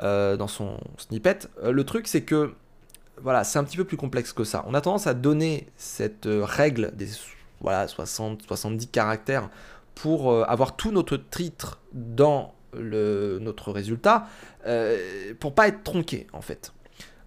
dans 0.00 0.48
son 0.48 0.78
snippet. 0.98 1.48
le 1.64 1.82
truc 1.82 2.06
c'est 2.06 2.22
que, 2.22 2.54
voilà, 3.20 3.42
c'est 3.42 3.58
un 3.58 3.64
petit 3.64 3.76
peu 3.76 3.84
plus 3.84 3.96
complexe 3.96 4.32
que 4.32 4.44
ça. 4.44 4.64
On 4.68 4.74
a 4.74 4.80
tendance 4.80 5.08
à 5.08 5.14
donner 5.14 5.66
cette 5.76 6.28
règle 6.30 6.92
des 6.94 7.08
voilà, 7.60 7.88
60, 7.88 8.42
70 8.42 8.86
caractères 8.88 9.48
pour 9.96 10.30
euh, 10.30 10.44
avoir 10.44 10.76
tout 10.76 10.92
notre 10.92 11.16
titre 11.16 11.80
dans 11.92 12.54
notre 12.78 13.72
résultat, 13.72 14.26
euh, 14.66 15.32
pour 15.40 15.54
pas 15.54 15.68
être 15.68 15.82
tronqué 15.82 16.26
en 16.32 16.42
fait. 16.42 16.72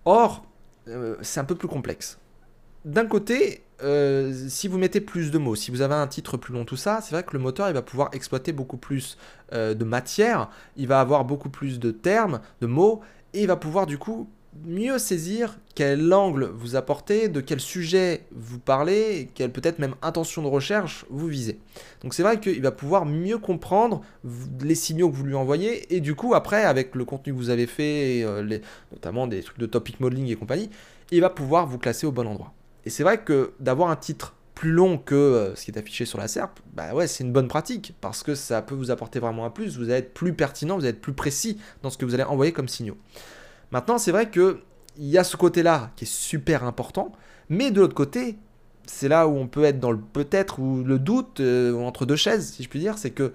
Or, 0.06 0.46
euh, 0.88 1.16
c'est 1.22 1.40
un 1.40 1.44
peu 1.44 1.56
plus 1.56 1.68
complexe. 1.68 2.20
D'un 2.86 3.08
côté, 3.08 3.64
euh, 3.82 4.48
si 4.48 4.68
vous 4.68 4.78
mettez 4.78 5.02
plus 5.02 5.32
de 5.32 5.40
mots, 5.40 5.56
si 5.56 5.72
vous 5.72 5.82
avez 5.82 5.96
un 5.96 6.06
titre 6.08 6.38
plus 6.38 6.54
long, 6.54 6.66
tout 6.66 6.78
ça, 6.78 7.02
c'est 7.02 7.16
vrai 7.16 7.24
que 7.24 7.34
le 7.34 7.40
moteur 7.40 7.68
il 7.68 7.74
va 7.74 7.82
pouvoir 7.82 8.10
exploiter 8.14 8.54
beaucoup 8.54 8.78
plus 8.78 9.18
de 9.52 9.84
matière, 9.84 10.50
il 10.78 10.88
va 10.88 11.02
avoir 11.02 11.26
beaucoup 11.26 11.50
plus 11.50 11.80
de 11.80 11.90
termes, 11.90 12.40
de 12.62 12.68
mots, 12.68 13.02
et 13.34 13.42
il 13.42 13.48
va 13.48 13.56
pouvoir 13.56 13.88
du 13.88 13.98
coup 13.98 14.30
mieux 14.66 14.98
saisir 14.98 15.58
quel 15.76 16.14
angle 16.14 16.46
vous 16.54 16.76
apportez, 16.76 17.30
de 17.30 17.42
quel 17.42 17.60
sujet 17.60 18.26
vous 18.32 18.60
parlez, 18.60 19.30
quelle 19.34 19.52
peut-être 19.52 19.80
même 19.80 19.96
intention 20.02 20.42
de 20.42 20.48
recherche 20.48 21.06
vous 21.10 21.28
visez. 21.28 21.60
Donc 22.02 22.14
c'est 22.14 22.24
vrai 22.24 22.40
qu'il 22.40 22.62
va 22.62 22.72
pouvoir 22.72 23.06
mieux 23.06 23.38
comprendre 23.38 24.02
les 24.62 24.76
signaux 24.76 25.10
que 25.10 25.16
vous 25.16 25.24
lui 25.24 25.36
envoyez 25.36 25.94
et 25.96 26.02
du 26.02 26.16
coup 26.16 26.34
après 26.34 26.64
avec 26.64 26.96
le 26.96 27.06
contenu 27.06 27.34
que 27.34 27.38
vous 27.38 27.50
avez 27.50 27.68
fait, 27.68 28.24
euh, 28.24 28.60
notamment 28.92 29.28
des 29.28 29.42
trucs 29.42 29.60
de 29.60 29.66
topic 29.66 30.00
modeling 30.00 30.28
et 30.28 30.36
compagnie, 30.36 30.70
il 31.12 31.22
va 31.22 31.30
pouvoir 31.30 31.66
vous 31.66 31.78
classer 31.78 32.06
au 32.06 32.12
bon 32.12 32.28
endroit. 32.28 32.54
Et 32.86 32.90
c'est 32.90 33.04
vrai 33.04 33.24
que 33.24 33.54
d'avoir 33.60 33.90
un 33.90 33.96
titre 33.96 34.36
plus 34.60 34.72
long 34.72 34.98
que 34.98 35.16
euh, 35.16 35.56
ce 35.56 35.64
qui 35.64 35.72
est 35.72 35.78
affiché 35.78 36.04
sur 36.04 36.18
la 36.18 36.28
SERP, 36.28 36.60
bah 36.74 36.94
ouais, 36.94 37.08
c'est 37.08 37.24
une 37.24 37.32
bonne 37.32 37.48
pratique 37.48 37.96
parce 38.02 38.24
que 38.24 38.36
ça 38.36 38.62
peut 38.62 38.76
vous 38.76 38.92
apporter 38.92 39.20
vraiment 39.20 39.46
un 39.46 39.50
plus, 39.50 39.78
vous 39.78 39.86
allez 39.86 40.00
être 40.00 40.14
plus 40.14 40.34
pertinent, 40.34 40.76
vous 40.76 40.82
allez 40.82 40.90
être 40.90 41.00
plus 41.00 41.14
précis 41.14 41.58
dans 41.82 41.90
ce 41.90 41.98
que 41.98 42.04
vous 42.04 42.14
allez 42.14 42.24
envoyer 42.24 42.52
comme 42.52 42.68
signaux. 42.68 42.98
Maintenant, 43.72 43.98
c'est 43.98 44.12
vrai 44.12 44.30
que 44.30 44.60
il 44.98 45.08
y 45.08 45.18
a 45.18 45.24
ce 45.24 45.38
côté-là 45.38 45.92
qui 45.96 46.06
est 46.06 46.12
super 46.12 46.64
important, 46.64 47.12
mais 47.50 47.72
de 47.72 47.80
l'autre 47.80 47.96
côté, 47.96 48.38
c'est 48.86 49.08
là 49.08 49.28
où 49.28 49.38
on 49.38 49.48
peut 49.48 49.64
être 49.64 49.80
dans 49.80 49.92
le 49.92 50.00
peut-être 50.00 50.60
ou 50.60 50.84
le 50.84 51.00
doute 51.00 51.40
euh, 51.40 51.74
entre 51.76 52.06
deux 52.06 52.16
chaises, 52.16 52.54
si 52.54 52.64
je 52.64 52.70
puis 52.70 52.80
dire, 52.80 52.98
c'est 52.98 53.12
que 53.12 53.34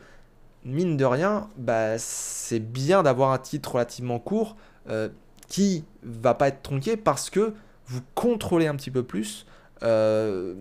mine 0.65 0.97
de 0.97 1.05
rien, 1.05 1.49
bah, 1.57 1.99
c'est 1.99 2.61
bien 2.61 3.03
d'avoir 3.03 3.33
un 3.33 3.39
titre 3.39 3.73
relativement 3.73 4.19
court 4.19 4.57
euh, 4.91 5.09
qui 5.49 5.85
va 6.03 6.35
pas 6.35 6.49
être 6.49 6.63
tronqué 6.63 6.97
parce 6.97 7.31
que 7.31 7.55
vous 7.87 8.01
contrôlez 8.15 8.67
un 8.67 8.75
petit 8.75 8.91
peu 8.91 9.03
plus, 9.03 9.47
euh, 9.83 10.55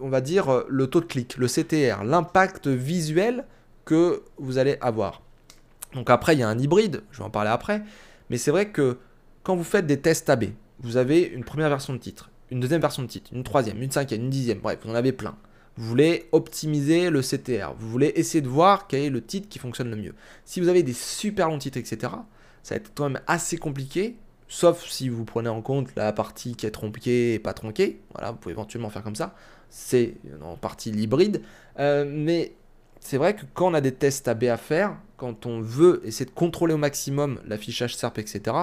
on 0.00 0.08
va 0.08 0.20
dire, 0.20 0.64
le 0.68 0.86
taux 0.86 1.00
de 1.00 1.06
clic, 1.06 1.36
le 1.36 1.48
CTR, 1.48 2.04
l'impact 2.04 2.68
visuel 2.68 3.44
que 3.84 4.22
vous 4.36 4.58
allez 4.58 4.76
avoir. 4.80 5.22
Donc 5.94 6.10
après, 6.10 6.34
il 6.34 6.40
y 6.40 6.42
a 6.42 6.48
un 6.48 6.58
hybride, 6.58 7.02
je 7.10 7.18
vais 7.18 7.24
en 7.24 7.30
parler 7.30 7.50
après, 7.50 7.82
mais 8.28 8.36
c'est 8.36 8.50
vrai 8.50 8.68
que 8.68 8.98
quand 9.46 9.54
vous 9.54 9.62
faites 9.62 9.86
des 9.86 10.00
tests 10.00 10.28
AB, 10.28 10.46
vous 10.80 10.96
avez 10.96 11.22
une 11.22 11.44
première 11.44 11.68
version 11.68 11.92
de 11.92 11.98
titre, 11.98 12.32
une 12.50 12.58
deuxième 12.58 12.80
version 12.80 13.04
de 13.04 13.06
titre, 13.06 13.30
une 13.32 13.44
troisième, 13.44 13.80
une 13.80 13.92
cinquième, 13.92 14.22
une 14.22 14.28
dixième, 14.28 14.58
bref, 14.58 14.80
vous 14.82 14.90
en 14.90 14.94
avez 14.96 15.12
plein. 15.12 15.36
Vous 15.76 15.86
voulez 15.86 16.26
optimiser 16.32 17.10
le 17.10 17.20
CTR, 17.20 17.72
vous 17.78 17.88
voulez 17.88 18.12
essayer 18.16 18.40
de 18.40 18.48
voir 18.48 18.88
quel 18.88 19.02
est 19.02 19.10
le 19.10 19.24
titre 19.24 19.48
qui 19.48 19.60
fonctionne 19.60 19.88
le 19.88 19.94
mieux. 19.94 20.14
Si 20.44 20.60
vous 20.60 20.66
avez 20.66 20.82
des 20.82 20.92
super 20.92 21.48
longs 21.48 21.60
titres, 21.60 21.78
etc., 21.78 22.12
ça 22.64 22.74
va 22.74 22.76
être 22.80 22.90
quand 22.92 23.08
même 23.08 23.22
assez 23.28 23.56
compliqué, 23.56 24.16
sauf 24.48 24.84
si 24.84 25.08
vous 25.08 25.24
prenez 25.24 25.48
en 25.48 25.62
compte 25.62 25.94
la 25.94 26.12
partie 26.12 26.56
qui 26.56 26.66
est 26.66 26.72
tronquée 26.72 27.34
et 27.34 27.38
pas 27.38 27.54
tronquée. 27.54 28.00
Voilà, 28.14 28.32
vous 28.32 28.38
pouvez 28.38 28.52
éventuellement 28.52 28.90
faire 28.90 29.04
comme 29.04 29.14
ça. 29.14 29.36
C'est 29.70 30.16
en 30.42 30.56
partie 30.56 30.90
l'hybride. 30.90 31.42
Euh, 31.78 32.04
mais 32.04 32.55
c'est 33.06 33.18
vrai 33.18 33.36
que 33.36 33.42
quand 33.54 33.70
on 33.70 33.74
a 33.74 33.80
des 33.80 33.92
tests 33.92 34.26
AB 34.26 34.44
à 34.44 34.56
faire, 34.56 34.96
quand 35.16 35.46
on 35.46 35.60
veut 35.60 36.02
essayer 36.04 36.26
de 36.26 36.34
contrôler 36.34 36.74
au 36.74 36.76
maximum 36.76 37.38
l'affichage 37.46 37.94
SERP, 37.94 38.18
etc., 38.18 38.56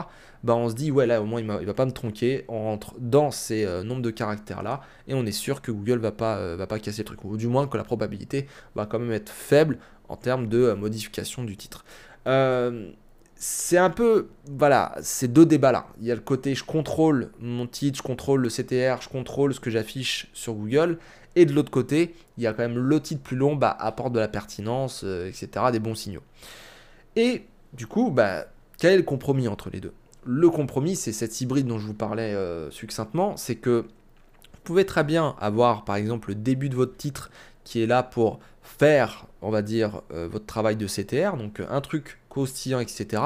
bah 0.44 0.54
on 0.54 0.68
se 0.68 0.76
dit, 0.76 0.92
ouais, 0.92 1.08
là, 1.08 1.22
au 1.22 1.26
moins, 1.26 1.40
il 1.40 1.48
ne 1.48 1.66
va 1.66 1.74
pas 1.74 1.86
me 1.86 1.92
tronquer. 1.92 2.44
On 2.50 2.64
rentre 2.64 2.94
dans 3.00 3.32
ces 3.32 3.64
euh, 3.64 3.84
nombres 3.84 4.02
de 4.02 4.10
caractères-là 4.10 4.82
et 5.08 5.14
on 5.14 5.26
est 5.26 5.32
sûr 5.32 5.62
que 5.62 5.72
Google 5.72 6.00
va 6.00 6.12
pas, 6.12 6.36
euh, 6.36 6.58
va 6.58 6.68
pas 6.68 6.78
casser 6.78 7.04
le 7.04 7.06
truc. 7.06 7.24
Ou 7.24 7.38
du 7.38 7.48
moins 7.48 7.68
que 7.68 7.78
la 7.78 7.86
probabilité 7.86 8.48
va 8.76 8.86
quand 8.86 9.00
même 9.00 9.14
être 9.14 9.32
faible 9.32 9.80
en 10.10 10.18
termes 10.18 10.48
de 10.48 10.58
euh, 10.58 10.76
modification 10.76 11.46
du 11.46 11.56
titre. 11.56 11.86
c'est 13.36 13.78
un 13.78 13.90
peu, 13.90 14.28
voilà, 14.50 14.96
ces 15.02 15.30
deux 15.30 15.46
débats-là. 15.46 15.88
Il 16.02 16.06
y 16.06 16.12
a 16.12 16.16
le 16.16 16.22
côté, 16.22 16.54
je 16.54 16.66
contrôle 16.66 17.32
mon 17.40 17.66
titre, 17.66 17.98
je 17.98 18.04
contrôle 18.04 18.42
le 18.42 18.50
CTR, 18.50 19.02
je 19.02 19.08
contrôle 19.08 19.54
ce 19.54 19.62
que 19.62 19.70
j'affiche 19.70 20.28
sur 20.34 20.54
Google. 20.54 20.98
Et 21.36 21.46
de 21.46 21.54
l'autre 21.54 21.72
côté, 21.72 22.14
il 22.38 22.44
y 22.44 22.48
a 22.48 22.54
quand 22.54 22.64
même 22.64 22.78
le 22.78 23.00
titre 23.00 23.22
plus 23.22 23.38
long, 23.38 23.56
bah, 23.56 23.76
apporte 23.80 24.14
de 24.14 24.20
la 24.20 24.28
pertinence, 24.28 25.02
euh, 25.04 25.28
etc., 25.28 25.66
des 25.72 25.80
bons 25.80 25.96
signaux. 25.96 26.24
Et 27.16 27.44
du 27.74 27.88
coup, 27.88 28.12
bah, 28.12 28.46
quel 28.78 28.94
est 28.94 28.98
le 28.98 29.04
compromis 29.04 29.48
entre 29.48 29.70
les 29.70 29.80
deux? 29.80 29.94
Le 30.26 30.50
compromis, 30.50 30.96
c'est 30.96 31.12
cette 31.12 31.42
hybride 31.42 31.68
dont 31.68 31.80
je 31.80 31.88
vous 31.88 31.94
parlais 31.94 32.34
euh, 32.34 32.70
succinctement, 32.72 33.36
c'est 33.36 33.56
que 33.56 33.82
vous 33.82 34.60
pouvez 34.64 34.86
très 34.86 35.04
bien 35.04 35.36
avoir, 35.40 35.84
par 35.84 35.96
exemple, 35.96 36.30
le 36.30 36.36
début 36.36 36.70
de 36.70 36.76
votre 36.76 36.96
titre 36.96 37.30
qui 37.64 37.82
est 37.82 37.88
là 37.88 38.04
pour 38.04 38.40
faire, 38.62 39.26
on 39.42 39.50
va 39.50 39.62
dire, 39.62 40.02
euh, 40.14 40.28
votre 40.28 40.46
travail 40.46 40.76
de 40.76 40.88
CTR, 40.88 41.36
donc 41.38 41.62
un 41.68 41.82
truc 41.82 42.20
croustillant, 42.30 42.80
etc. 42.80 43.22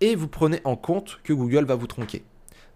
Et 0.00 0.14
vous 0.14 0.28
prenez 0.28 0.60
en 0.64 0.76
compte 0.76 1.18
que 1.24 1.32
Google 1.32 1.64
va 1.64 1.74
vous 1.74 1.86
tronquer. 1.86 2.22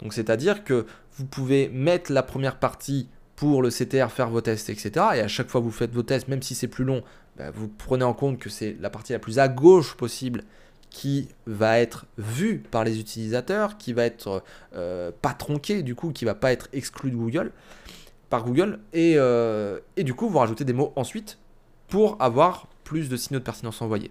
Donc 0.00 0.12
c'est-à-dire 0.12 0.64
que 0.64 0.86
vous 1.16 1.24
pouvez 1.24 1.68
mettre 1.68 2.12
la 2.12 2.22
première 2.22 2.58
partie 2.58 3.08
pour 3.42 3.60
le 3.60 3.70
CTR 3.70 4.12
faire 4.12 4.30
vos 4.30 4.40
tests, 4.40 4.70
etc. 4.70 4.92
Et 5.16 5.20
à 5.20 5.26
chaque 5.26 5.48
fois 5.48 5.60
que 5.60 5.64
vous 5.64 5.72
faites 5.72 5.92
vos 5.92 6.04
tests, 6.04 6.28
même 6.28 6.42
si 6.42 6.54
c'est 6.54 6.68
plus 6.68 6.84
long, 6.84 7.02
bah, 7.36 7.50
vous 7.50 7.66
prenez 7.66 8.04
en 8.04 8.14
compte 8.14 8.38
que 8.38 8.48
c'est 8.48 8.76
la 8.78 8.88
partie 8.88 9.12
la 9.12 9.18
plus 9.18 9.40
à 9.40 9.48
gauche 9.48 9.96
possible 9.96 10.44
qui 10.90 11.28
va 11.46 11.80
être 11.80 12.06
vue 12.18 12.62
par 12.70 12.84
les 12.84 13.00
utilisateurs, 13.00 13.78
qui 13.78 13.94
va 13.94 14.04
être 14.04 14.44
euh, 14.76 15.10
pas 15.22 15.34
tronquée 15.34 15.82
du 15.82 15.96
coup, 15.96 16.12
qui 16.12 16.24
va 16.24 16.36
pas 16.36 16.52
être 16.52 16.68
exclue 16.72 17.10
de 17.10 17.16
Google, 17.16 17.50
par 18.30 18.44
Google, 18.44 18.78
et, 18.92 19.14
euh, 19.16 19.80
et 19.96 20.04
du 20.04 20.14
coup 20.14 20.28
vous 20.28 20.38
rajoutez 20.38 20.64
des 20.64 20.72
mots 20.72 20.92
ensuite 20.94 21.38
pour 21.88 22.16
avoir 22.20 22.68
plus 22.84 23.08
de 23.08 23.16
signaux 23.16 23.38
de 23.38 23.44
pertinence 23.44 23.80
envoyés. 23.82 24.10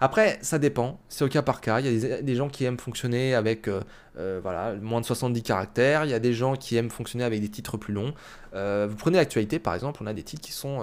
Après, 0.00 0.38
ça 0.42 0.58
dépend, 0.58 0.98
c'est 1.08 1.24
au 1.24 1.28
cas 1.28 1.42
par 1.42 1.60
cas. 1.60 1.80
Il 1.80 1.98
y 1.98 2.12
a 2.12 2.22
des, 2.22 2.34
gens 2.34 2.48
qui 2.48 2.64
aiment 2.64 2.78
fonctionner 2.78 3.34
avec 3.34 3.68
euh, 3.68 3.80
euh, 4.18 4.40
voilà, 4.42 4.74
moins 4.80 5.00
de 5.00 5.06
70 5.06 5.42
caractères, 5.42 6.04
il 6.04 6.10
y 6.10 6.14
a 6.14 6.18
des 6.18 6.32
gens 6.32 6.56
qui 6.56 6.76
aiment 6.76 6.90
fonctionner 6.90 7.24
avec 7.24 7.40
des 7.40 7.48
titres 7.48 7.76
plus 7.76 7.92
longs. 7.92 8.14
Euh, 8.54 8.86
vous 8.88 8.96
prenez 8.96 9.18
l'actualité, 9.18 9.58
par 9.58 9.74
exemple, 9.74 10.00
on 10.02 10.06
a 10.06 10.12
des 10.12 10.22
titres 10.22 10.42
qui 10.42 10.52
sont, 10.52 10.80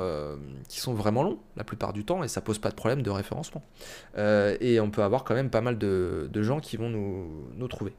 vraiment 0.94 1.24
longs 1.24 1.40
la 1.56 1.64
plupart 1.64 1.94
du 1.94 2.06
temps 2.06 2.24
et 2.24 2.28
ça 2.28 2.42
pose 2.42 2.60
pas 2.60 2.70
de 2.70 2.76
problème 2.76 3.02
de 3.02 3.10
référencement. 3.10 3.64
et 4.18 4.80
on 4.80 4.92
peut 4.92 5.04
avoir 5.04 5.24
quand 5.24 5.36
même 5.36 5.50
pas 5.50 5.62
mal 5.62 5.78
de, 5.78 6.42
gens 6.42 6.60
qui 6.60 6.78
vont 6.78 6.90
nous, 6.90 7.48
nous 7.56 7.68
trouver. 7.68 7.94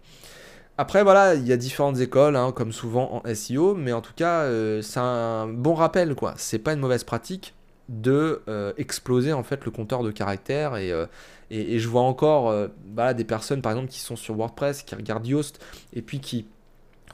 Après, 0.81 1.03
voilà, 1.03 1.35
il 1.35 1.45
y 1.45 1.53
a 1.53 1.57
différentes 1.57 1.99
écoles, 1.99 2.37
hein, 2.37 2.53
comme 2.53 2.71
souvent 2.71 3.21
en 3.25 3.35
SEO, 3.35 3.75
mais 3.75 3.93
en 3.93 4.01
tout 4.01 4.13
cas, 4.15 4.49
c'est 4.83 5.01
un 5.01 5.49
bon 5.49 5.75
rappel, 5.75 6.15
quoi. 6.15 6.35
C'est 6.37 6.61
pas 6.61 6.73
une 6.73 6.81
mauvaise 6.81 7.03
pratique 7.03 7.55
de 7.89 8.43
euh, 8.49 8.73
exploser 8.77 9.33
en 9.33 9.43
fait 9.43 9.65
le 9.65 9.71
compteur 9.71 10.03
de 10.03 10.11
caractères 10.11 10.75
euh, 10.75 11.07
et, 11.51 11.75
et, 11.75 11.79
je 11.79 11.89
vois 11.89 12.03
encore 12.03 12.51
euh, 12.51 12.69
des 13.15 13.25
personnes 13.25 13.63
par 13.63 13.73
exemple 13.73 13.89
qui 13.89 14.01
sont 14.01 14.17
sur 14.17 14.37
WordPress 14.37 14.83
qui 14.83 14.95
regardent 14.95 15.27
Yoast 15.27 15.65
et 15.95 16.03
puis 16.03 16.21
qui 16.21 16.47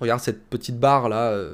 regardent 0.00 0.20
cette 0.20 0.44
petite 0.44 0.78
barre 0.78 1.08
là 1.08 1.50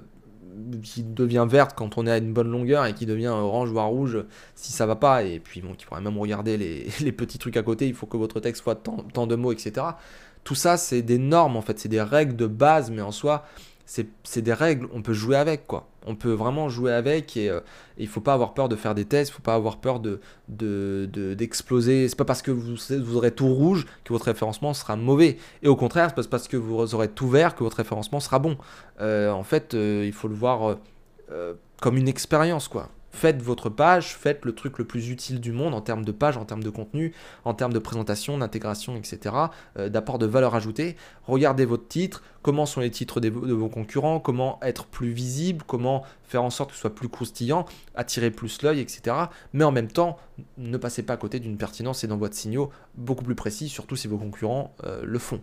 qui 0.83 1.03
devient 1.03 1.47
verte 1.49 1.75
quand 1.77 1.99
on 1.99 2.07
est 2.07 2.11
à 2.11 2.17
une 2.17 2.33
bonne 2.33 2.50
longueur 2.50 2.87
et 2.87 2.95
qui 2.95 3.07
devient 3.07 3.29
orange 3.29 3.69
voire 3.69 3.89
rouge 3.89 4.25
si 4.55 4.73
ça 4.73 4.87
va 4.87 4.97
pas. 4.97 5.23
Et 5.23 5.39
puis 5.39 5.61
bon 5.61 5.75
qui 5.75 5.85
pourrait 5.85 6.00
même 6.00 6.19
regarder 6.19 6.57
les, 7.00 7.12
petits 7.12 7.39
trucs 7.39 7.57
à 7.57 7.62
côté. 7.62 7.87
Il 7.87 7.95
faut 7.95 8.07
que 8.07 8.17
votre 8.17 8.41
texte 8.41 8.62
soit 8.62 8.75
tant, 8.75 9.05
tant 9.12 9.27
de 9.27 9.37
mots 9.37 9.53
etc 9.53 9.87
tout 10.43 10.55
ça 10.55 10.79
c'est 10.79 11.03
des 11.03 11.19
normes 11.19 11.57
en 11.57 11.62
fait. 11.62 11.79
C'est 11.79 11.91
des 11.91 12.00
règles 12.00 12.35
de 12.35 12.47
base 12.47 12.91
mais 12.91 13.03
en 13.03 13.12
soi 13.12 13.45
c'est 13.85 14.43
des 14.43 14.53
règles, 14.53 14.89
on 14.93 15.03
peut 15.03 15.12
jouer 15.12 15.37
avec 15.37 15.67
quoi. 15.67 15.90
On 16.07 16.14
peut 16.14 16.33
vraiment 16.33 16.69
jouer 16.69 16.92
avec 16.92 17.37
et, 17.37 17.50
euh, 17.50 17.61
il 17.99 18.09
faut 18.09 18.21
pas 18.21 18.33
avoir 18.33 18.54
peur 18.54 18.69
de 18.69 18.76
faire 18.76 18.95
des 18.95 19.04
tests, 19.04 19.30
il 19.30 19.35
faut 19.35 19.42
pas 19.42 19.54
avoir 19.54 19.78
peur 19.78 20.00
de 20.00 20.21
d'exploser. 21.35 22.04
De, 22.04 22.09
c'est 22.09 22.16
pas 22.16 22.25
parce 22.25 22.42
que 22.42 22.50
vous, 22.50 23.16
aurez 23.16 23.33
tout 23.33 23.52
rouge 23.52 23.87
que 24.04 24.12
votre 24.12 24.26
référencement 24.26 24.73
sera 24.73 24.97
mauvais. 24.97 25.37
Et 25.62 25.69
au 25.69 25.76
contraire, 25.76 26.09
c'est 26.09 26.23
pas 26.23 26.30
parce 26.30 26.49
que 26.49 26.57
vous 26.57 26.95
aurez 26.95 27.09
tout 27.09 27.28
vert 27.28 27.54
que 27.54 27.64
votre 27.64 27.76
référencement 27.76 28.21
sera 28.21 28.38
bon. 28.38 28.57
Euh, 29.00 29.30
en 29.30 29.42
fait, 29.42 29.75
euh, 29.75 30.04
il 30.07 30.12
faut 30.12 30.28
le 30.28 30.35
voir 30.35 30.76
comme 31.80 31.97
une 31.97 32.09
expérience 32.09 32.66
quoi. 32.66 32.88
Faites 33.12 33.43
votre 33.43 33.69
page, 33.69 34.17
faites 34.17 34.45
le 34.45 34.55
truc 34.55 34.79
le 34.79 34.85
plus 34.85 35.11
utile 35.11 35.40
du 35.40 35.52
monde 35.52 35.75
en 35.75 35.81
termes 35.81 36.05
de 36.05 36.12
page, 36.12 36.37
en 36.37 36.45
termes 36.45 36.62
de 36.62 36.71
contenu, 36.71 37.12
en 37.45 37.55
termes 37.55 37.73
de 37.73 37.79
présentation, 37.79 38.38
d'intégration, 38.38 38.97
etc., 38.97 39.35
euh, 39.79 39.88
d'apport 39.88 40.19
de 40.19 40.26
valeur 40.26 40.55
ajoutée. 40.55 40.97
Regardez 41.25 41.64
votre 41.64 41.88
titre, 41.88 42.23
comment 42.43 42.67
sont 42.67 42.81
les 42.81 42.90
titres 42.90 43.21
de 43.21 43.29
vos 43.29 43.69
concurrents, 43.69 44.21
comment 44.21 44.59
être 44.62 44.87
plus 44.87 45.11
visible, 45.11 45.64
comment 45.67 46.05
faire 46.23 46.45
en 46.45 46.50
sorte 46.50 46.71
que 46.71 46.76
ce 46.76 46.83
soit 46.83 46.95
plus 46.95 47.09
croustillant, 47.09 47.67
attirer 47.95 48.31
plus 48.31 48.62
l'œil, 48.62 48.81
etc. 48.81 49.17
Mais 49.52 49.64
en 49.64 49.73
même 49.73 49.88
temps, 49.88 50.17
ne 50.57 50.76
passez 50.76 51.02
pas 51.02 51.14
à 51.14 51.17
côté 51.17 51.40
d'une 51.40 51.57
pertinence 51.57 52.05
et 52.05 52.07
d'envoi 52.07 52.29
de 52.29 52.35
signaux 52.35 52.71
beaucoup 52.95 53.25
plus 53.25 53.35
précis, 53.35 53.69
surtout 53.69 53.97
si 53.97 54.07
vos 54.09 54.19
concurrents 54.19 54.75
euh, 54.85 55.02
le 55.05 55.19
font. 55.19 55.40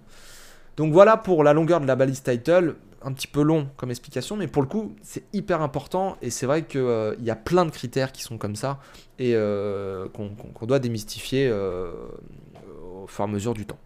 Donc 0.78 0.94
voilà 0.94 1.18
pour 1.18 1.44
la 1.44 1.54
longueur 1.54 1.82
de 1.82 1.88
la 1.88 1.96
balise 1.96 2.22
title 2.22 2.76
un 3.02 3.14
petit 3.14 3.28
peu 3.28 3.42
long 3.42 3.70
comme 3.78 3.90
explication, 3.90 4.36
mais 4.36 4.48
pour 4.48 4.62
le 4.62 4.68
coup, 4.68 4.96
c'est 5.02 5.24
hyper 5.34 5.62
important 5.62 6.18
et 6.22 6.30
c'est 6.30 6.46
vrai 6.46 6.66
qu'il 6.66 6.82
euh, 6.82 7.16
y 7.20 7.30
a 7.30 7.36
plein 7.36 7.66
de 7.66 7.72
critères 7.72 8.12
qui 8.12 8.24
sont 8.24 8.38
comme 8.38 8.56
ça 8.56 8.80
et 9.20 9.34
euh, 9.36 10.08
qu'on 10.10 10.66
doit 10.66 10.80
démystifier 10.80 11.48
euh, 11.48 11.92
au 13.04 13.08
fur 13.08 13.26
et 13.26 13.28
à 13.28 13.32
mesure 13.32 13.54
du 13.54 13.66
temps. 13.66 13.80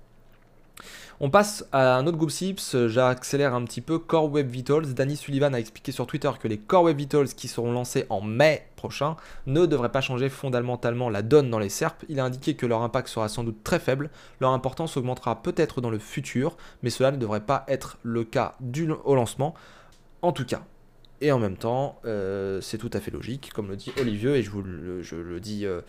On 1.24 1.30
passe 1.30 1.64
à 1.72 1.98
un 1.98 2.08
autre 2.08 2.18
groupe 2.18 2.32
SIPS, 2.32 2.88
j'accélère 2.88 3.54
un 3.54 3.64
petit 3.64 3.82
peu, 3.82 4.00
Core 4.00 4.32
Web 4.32 4.50
Vitals. 4.50 4.96
Danny 4.96 5.16
Sullivan 5.16 5.54
a 5.54 5.60
expliqué 5.60 5.92
sur 5.92 6.08
Twitter 6.08 6.32
que 6.42 6.48
les 6.48 6.58
Core 6.58 6.86
Web 6.86 6.98
Vitals 6.98 7.28
qui 7.28 7.48
seront 7.48 7.72
lancés 7.72 8.08
en 8.10 8.22
mai 8.22 8.66
prochain 8.76 9.16
ne 9.46 9.68
devraient 9.68 9.92
pas 9.92 10.02
changer 10.02 10.30
fondamentalement 10.30 11.12
la 11.12 11.22
donne 11.22 11.52
dans 11.52 11.60
les 11.60 11.70
SERP. 11.70 12.06
Il 12.10 12.20
a 12.20 12.26
indiqué 12.26 12.56
que 12.56 12.66
leur 12.66 12.82
impact 12.82 13.08
sera 13.08 13.30
sans 13.30 13.44
doute 13.44 13.64
très 13.64 13.78
faible, 13.78 14.10
leur 14.40 14.50
importance 14.50 14.98
augmentera 14.98 15.44
peut-être 15.44 15.80
dans 15.80 15.92
le 15.92 16.00
futur, 16.00 16.58
mais 16.82 16.90
cela 16.90 17.12
ne 17.12 17.18
devrait 17.18 17.46
pas 17.46 17.66
être 17.68 18.00
le 18.02 18.24
cas 18.24 18.56
du, 18.60 18.90
au 18.92 19.14
lancement. 19.14 19.54
En 20.24 20.32
tout 20.32 20.46
cas, 20.46 20.64
et 21.22 21.32
en 21.32 21.38
même 21.38 21.56
temps, 21.56 22.00
euh, 22.04 22.62
c'est 22.62 22.80
tout 22.80 22.90
à 22.94 23.00
fait 23.00 23.12
logique, 23.12 23.52
comme 23.54 23.68
le 23.68 23.76
dit 23.76 23.94
Olivier, 24.00 24.38
et 24.38 24.42
je, 24.42 25.16
le 25.16 25.40
dis, 25.40 25.68
euh, 25.68 25.82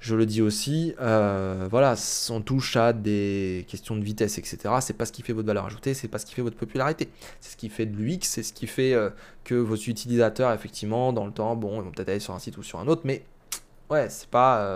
je 0.00 0.16
le 0.16 0.26
dis 0.26 0.42
aussi, 0.42 0.94
euh, 1.00 1.68
voilà, 1.70 1.94
on 2.30 2.40
touche 2.40 2.76
à 2.76 2.92
des 2.92 3.64
questions 3.68 3.96
de 3.96 4.02
vitesse, 4.02 4.38
etc. 4.38 4.74
C'est 4.80 4.96
pas 4.96 5.06
ce 5.06 5.12
qui 5.12 5.22
fait 5.22 5.32
votre 5.32 5.46
valeur 5.46 5.66
ajoutée, 5.66 5.94
c'est 5.94 6.08
pas 6.08 6.18
ce 6.18 6.26
qui 6.26 6.34
fait 6.34 6.42
votre 6.42 6.56
popularité. 6.56 7.08
C'est 7.40 7.52
ce 7.52 7.56
qui 7.56 7.68
fait 7.68 7.86
de 7.86 7.96
l'UX, 7.96 8.20
c'est 8.22 8.42
ce 8.42 8.52
qui 8.52 8.66
fait 8.66 8.96
que 9.44 9.54
vos 9.54 9.76
utilisateurs, 9.76 10.52
effectivement, 10.52 11.12
dans 11.12 11.26
le 11.26 11.32
temps, 11.32 11.54
bon, 11.54 11.80
ils 11.80 11.84
vont 11.84 11.90
peut-être 11.90 12.08
aller 12.08 12.20
sur 12.20 12.34
un 12.34 12.38
site 12.38 12.56
ou 12.58 12.62
sur 12.62 12.80
un 12.80 12.88
autre, 12.88 13.02
mais 13.04 13.24
ouais, 13.90 14.08
c'est 14.08 14.28
pas, 14.28 14.66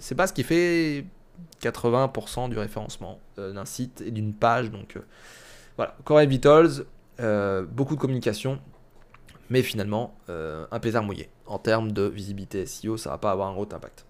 c'est 0.00 0.14
pas 0.14 0.26
ce 0.26 0.32
qui 0.32 0.42
fait 0.42 1.04
80% 1.62 2.48
du 2.48 2.58
référencement 2.58 3.20
d'un 3.36 3.64
site 3.66 4.02
et 4.04 4.10
d'une 4.10 4.32
page. 4.32 4.70
Donc 4.70 4.98
voilà, 5.76 5.94
Core 6.04 6.20
Vitals, 6.20 6.84
beaucoup 7.70 7.96
de 7.96 8.00
communication, 8.00 8.60
mais 9.50 9.62
finalement, 9.62 10.14
euh, 10.28 10.66
un 10.70 10.80
plaisir 10.80 11.02
mouillé. 11.02 11.28
En 11.46 11.58
termes 11.58 11.92
de 11.92 12.02
visibilité 12.02 12.66
SEO, 12.66 12.96
ça 12.96 13.10
va 13.10 13.18
pas 13.18 13.30
avoir 13.30 13.48
un 13.48 13.52
gros 13.52 13.68
impact. 13.70 14.04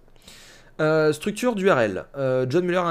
Euh, 0.80 1.12
structure 1.12 1.54
d'URL. 1.54 2.04
Euh, 2.16 2.46
John 2.48 2.64
Muller 2.64 2.82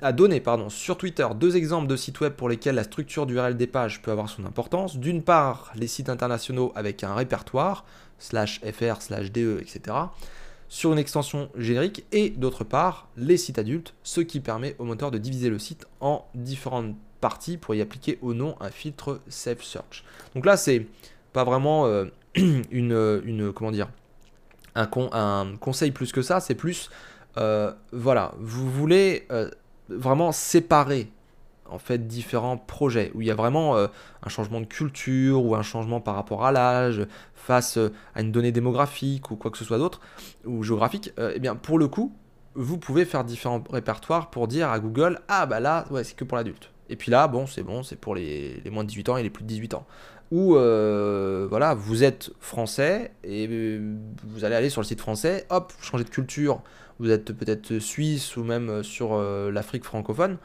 a, 0.00 0.12
donné 0.12 0.40
pardon, 0.40 0.70
sur 0.70 0.96
Twitter 0.96 1.26
deux 1.38 1.56
exemples 1.56 1.86
de 1.86 1.94
sites 1.94 2.20
web 2.20 2.32
pour 2.32 2.48
lesquels 2.48 2.76
la 2.76 2.84
structure 2.84 3.26
d'URL 3.26 3.58
des 3.58 3.66
pages 3.66 4.00
peut 4.00 4.10
avoir 4.10 4.30
son 4.30 4.46
importance. 4.46 4.96
D'une 4.96 5.22
part, 5.22 5.70
les 5.74 5.86
sites 5.86 6.08
internationaux 6.08 6.72
avec 6.74 7.04
un 7.04 7.14
répertoire, 7.14 7.84
slash 8.18 8.60
fr, 8.60 9.02
slash 9.02 9.32
de, 9.32 9.58
etc., 9.60 9.96
sur 10.68 10.92
une 10.94 10.98
extension 10.98 11.50
générique. 11.58 12.06
Et 12.10 12.30
d'autre 12.30 12.64
part, 12.64 13.08
les 13.18 13.36
sites 13.36 13.58
adultes, 13.58 13.92
ce 14.02 14.22
qui 14.22 14.40
permet 14.40 14.74
au 14.78 14.84
moteur 14.84 15.10
de 15.10 15.18
diviser 15.18 15.50
le 15.50 15.58
site 15.58 15.86
en 16.00 16.26
différentes 16.34 16.96
parties 17.20 17.58
pour 17.58 17.74
y 17.74 17.82
appliquer 17.82 18.18
au 18.22 18.32
nom 18.32 18.56
un 18.60 18.70
filtre 18.70 19.20
Safe 19.28 19.62
Search. 19.62 20.04
Donc 20.34 20.46
là, 20.46 20.56
c'est 20.56 20.86
pas 21.34 21.44
vraiment 21.44 21.86
euh, 21.86 22.06
une, 22.70 23.52
comment 23.54 23.72
dire, 23.72 23.88
un 24.74 25.56
conseil 25.58 25.90
plus 25.90 26.12
que 26.12 26.22
ça, 26.22 26.40
c'est 26.40 26.54
plus, 26.54 26.90
euh, 27.38 27.72
voilà, 27.92 28.32
vous 28.38 28.70
voulez 28.70 29.26
euh, 29.30 29.50
vraiment 29.88 30.32
séparer 30.32 31.10
en 31.68 31.78
fait 31.78 32.06
différents 32.06 32.56
projets 32.56 33.10
où 33.14 33.22
il 33.22 33.26
y 33.26 33.30
a 33.30 33.34
vraiment 33.34 33.76
un 33.76 34.28
changement 34.28 34.60
de 34.60 34.66
culture 34.66 35.44
ou 35.44 35.56
un 35.56 35.62
changement 35.62 36.00
par 36.00 36.14
rapport 36.14 36.44
à 36.44 36.52
l'âge 36.52 37.04
face 37.34 37.76
à 38.14 38.20
une 38.20 38.30
donnée 38.30 38.52
démographique 38.52 39.32
ou 39.32 39.36
quoi 39.36 39.50
que 39.50 39.58
ce 39.58 39.64
soit 39.64 39.78
d'autre 39.78 40.00
ou 40.44 40.62
géographique, 40.62 41.12
eh 41.18 41.40
bien 41.40 41.56
pour 41.56 41.80
le 41.80 41.88
coup, 41.88 42.14
vous 42.54 42.78
pouvez 42.78 43.04
faire 43.04 43.24
différents 43.24 43.64
répertoires 43.68 44.30
pour 44.30 44.46
dire 44.46 44.70
à 44.70 44.78
Google 44.78 45.18
ah 45.26 45.44
bah 45.46 45.58
là 45.58 45.86
ouais 45.90 46.04
c'est 46.04 46.14
que 46.14 46.22
pour 46.22 46.36
l'adulte. 46.36 46.70
Et 46.88 46.94
puis 46.94 47.10
là 47.10 47.26
bon 47.26 47.48
c'est 47.48 47.64
bon 47.64 47.82
c'est 47.82 47.96
pour 47.96 48.14
les, 48.14 48.60
les, 48.64 48.70
moins 48.70 48.84
de 48.84 48.88
18 48.88 49.08
ans 49.08 49.16
et 49.16 49.24
les 49.24 49.30
plus 49.30 49.42
de 49.42 49.48
18 49.48 49.74
ans 49.74 49.86
euh, 50.32 51.46
voilà, 51.48 51.74
vous 51.74 52.04
êtes 52.04 52.30
français 52.40 53.12
et 53.24 53.78
vous 54.24 54.44
allez 54.44 54.54
aller 54.54 54.70
sur 54.70 54.80
le 54.80 54.86
site 54.86 55.00
français, 55.00 55.46
hop, 55.50 55.72
vous 55.78 55.84
changez 55.84 56.04
de 56.04 56.10
culture, 56.10 56.62
vous 56.98 57.10
êtes 57.10 57.32
peut-être 57.32 57.78
suisse 57.78 58.36
ou 58.36 58.44
même 58.44 58.82
sur 58.82 59.14
euh, 59.14 59.50
l'Afrique 59.50 59.84
francophone, 59.84 60.38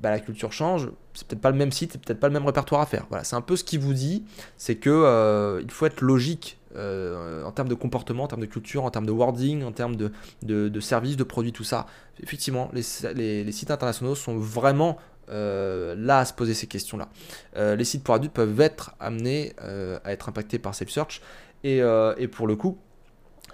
bah, 0.00 0.10
la 0.10 0.20
culture 0.20 0.52
change, 0.52 0.90
c'est 1.12 1.26
peut-être 1.26 1.40
pas 1.40 1.50
le 1.50 1.56
même 1.56 1.72
site, 1.72 1.92
c'est 1.92 2.00
peut-être 2.00 2.20
pas 2.20 2.28
le 2.28 2.32
même 2.32 2.46
répertoire 2.46 2.80
à 2.80 2.86
faire. 2.86 3.06
Voilà, 3.08 3.24
c'est 3.24 3.36
un 3.36 3.40
peu 3.40 3.56
ce 3.56 3.64
qui 3.64 3.78
vous 3.78 3.94
dit, 3.94 4.24
c'est 4.56 4.76
que 4.76 4.90
euh, 4.90 5.60
il 5.62 5.70
faut 5.70 5.86
être 5.86 6.00
logique 6.00 6.56
en 6.76 7.50
termes 7.50 7.66
de 7.66 7.74
comportement, 7.74 8.22
en 8.22 8.28
termes 8.28 8.42
de 8.42 8.46
culture, 8.46 8.84
en 8.84 8.90
termes 8.92 9.06
de 9.06 9.10
wording, 9.10 9.64
en 9.64 9.72
termes 9.72 9.96
de, 9.96 10.12
de, 10.42 10.80
services, 10.80 11.16
de 11.16 11.24
produits, 11.24 11.52
tout 11.52 11.64
ça. 11.64 11.86
Effectivement, 12.22 12.70
les, 12.72 13.42
les 13.42 13.52
sites 13.52 13.72
internationaux 13.72 14.14
sont 14.14 14.36
vraiment 14.36 14.96
euh, 15.30 15.94
là 15.98 16.20
à 16.20 16.24
se 16.24 16.32
poser 16.32 16.54
ces 16.54 16.66
questions-là. 16.66 17.08
Euh, 17.56 17.76
les 17.76 17.84
sites 17.84 18.02
pour 18.02 18.14
adultes 18.14 18.32
peuvent 18.32 18.60
être 18.60 18.94
amenés 18.98 19.54
euh, 19.62 19.98
à 20.04 20.12
être 20.12 20.28
impactés 20.28 20.58
par 20.58 20.74
Safe 20.74 20.88
Search 20.88 21.20
et, 21.64 21.78
et 22.18 22.28
pour 22.28 22.46
le 22.46 22.56
coup, 22.56 22.78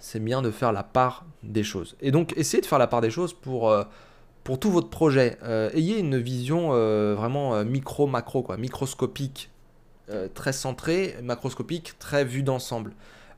c'est 0.05 0.21
bien 0.21 0.43
de 0.43 0.51
faire 0.51 0.71
la 0.71 0.83
part 0.83 1.25
des 1.43 1.63
choses. 1.63 1.97
Et 2.03 2.11
donc, 2.11 2.35
essayez 2.37 2.61
de 2.61 2.67
faire 2.67 2.79
la 2.79 2.87
part 2.87 3.01
des 3.01 3.11
choses 3.11 3.33
pour, 3.33 3.75
pour 4.45 4.61
tout 4.61 4.71
votre 4.71 4.91
projet. 4.91 5.39
ayez 5.73 5.99
une 5.99 6.19
vision 6.19 6.69
vraiment 7.15 7.65
micro-macro, 7.65 8.43
quoi, 8.43 8.59
microscopique, 8.59 9.51
très 10.35 10.53
centrée, 10.53 11.17
macroscopique, 11.23 11.99
très 11.99 12.25
vue 12.25 12.43
d'ensemble. 12.43 12.93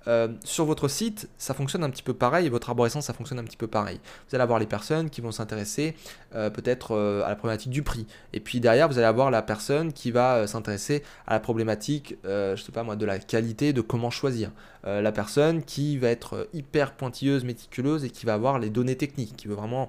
Euh, 0.09 0.29
sur 0.45 0.65
votre 0.65 0.89
site, 0.89 1.29
ça 1.39 1.55
fonctionne 1.55 1.83
un 1.83 1.91
petit 1.91 2.03
peu 2.03 2.15
pareil, 2.15 2.49
votre 2.49 2.69
arborescence, 2.69 3.07
ça 3.07 3.13
fonctionne 3.13 3.39
un 3.39 3.45
petit 3.45 3.57
peu 3.57 3.67
pareil. 3.67 4.01
Vous 4.29 4.35
allez 4.35 4.43
avoir 4.43 4.59
les 4.59 4.67
personnes 4.67 5.11
qui 5.11 5.21
vont 5.21 5.33
s'intéresser 5.33 5.95
euh, 6.35 6.51
peut-être 6.51 6.95
euh, 6.95 7.25
à 7.25 7.29
la 7.29 7.37
problématique 7.37 7.71
du 7.71 7.83
prix. 7.83 8.07
Et 8.33 8.41
puis 8.41 8.61
derrière, 8.61 8.89
vous 8.89 8.99
allez 8.99 9.07
avoir 9.07 9.31
la 9.31 9.43
personne 9.43 9.93
qui 9.93 10.11
va 10.11 10.47
s'intéresser 10.47 11.03
à 11.27 11.35
la 11.35 11.41
problématique, 11.41 12.17
je 12.25 12.57
sais 12.57 12.73
pas 12.73 12.83
moi, 12.83 12.97
de 12.97 13.07
la 13.07 13.19
qualité, 13.19 13.73
de 13.73 13.81
comment 13.81 14.11
choisir. 14.11 14.51
la 14.85 15.13
personne 15.13 15.63
qui 15.63 15.99
va 15.99 16.09
être 16.09 16.49
hyper 16.53 16.93
pointilleuse, 16.93 17.45
méticuleuse 17.45 18.05
et 18.05 18.11
qui 18.11 18.27
va 18.27 18.35
avoir 18.35 18.59
les 18.59 18.71
données 18.71 18.97
techniques, 18.97 19.37
qui 19.37 19.49
veut 19.49 19.55
vraiment 19.55 19.89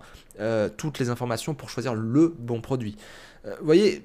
toutes 0.77 0.99
les 0.99 1.09
informations 1.09 1.53
pour 1.53 1.69
choisir 1.69 1.93
le 1.93 2.33
bon 2.37 2.61
produit. 2.61 2.95
Vous 3.43 3.65
voyez, 3.65 4.03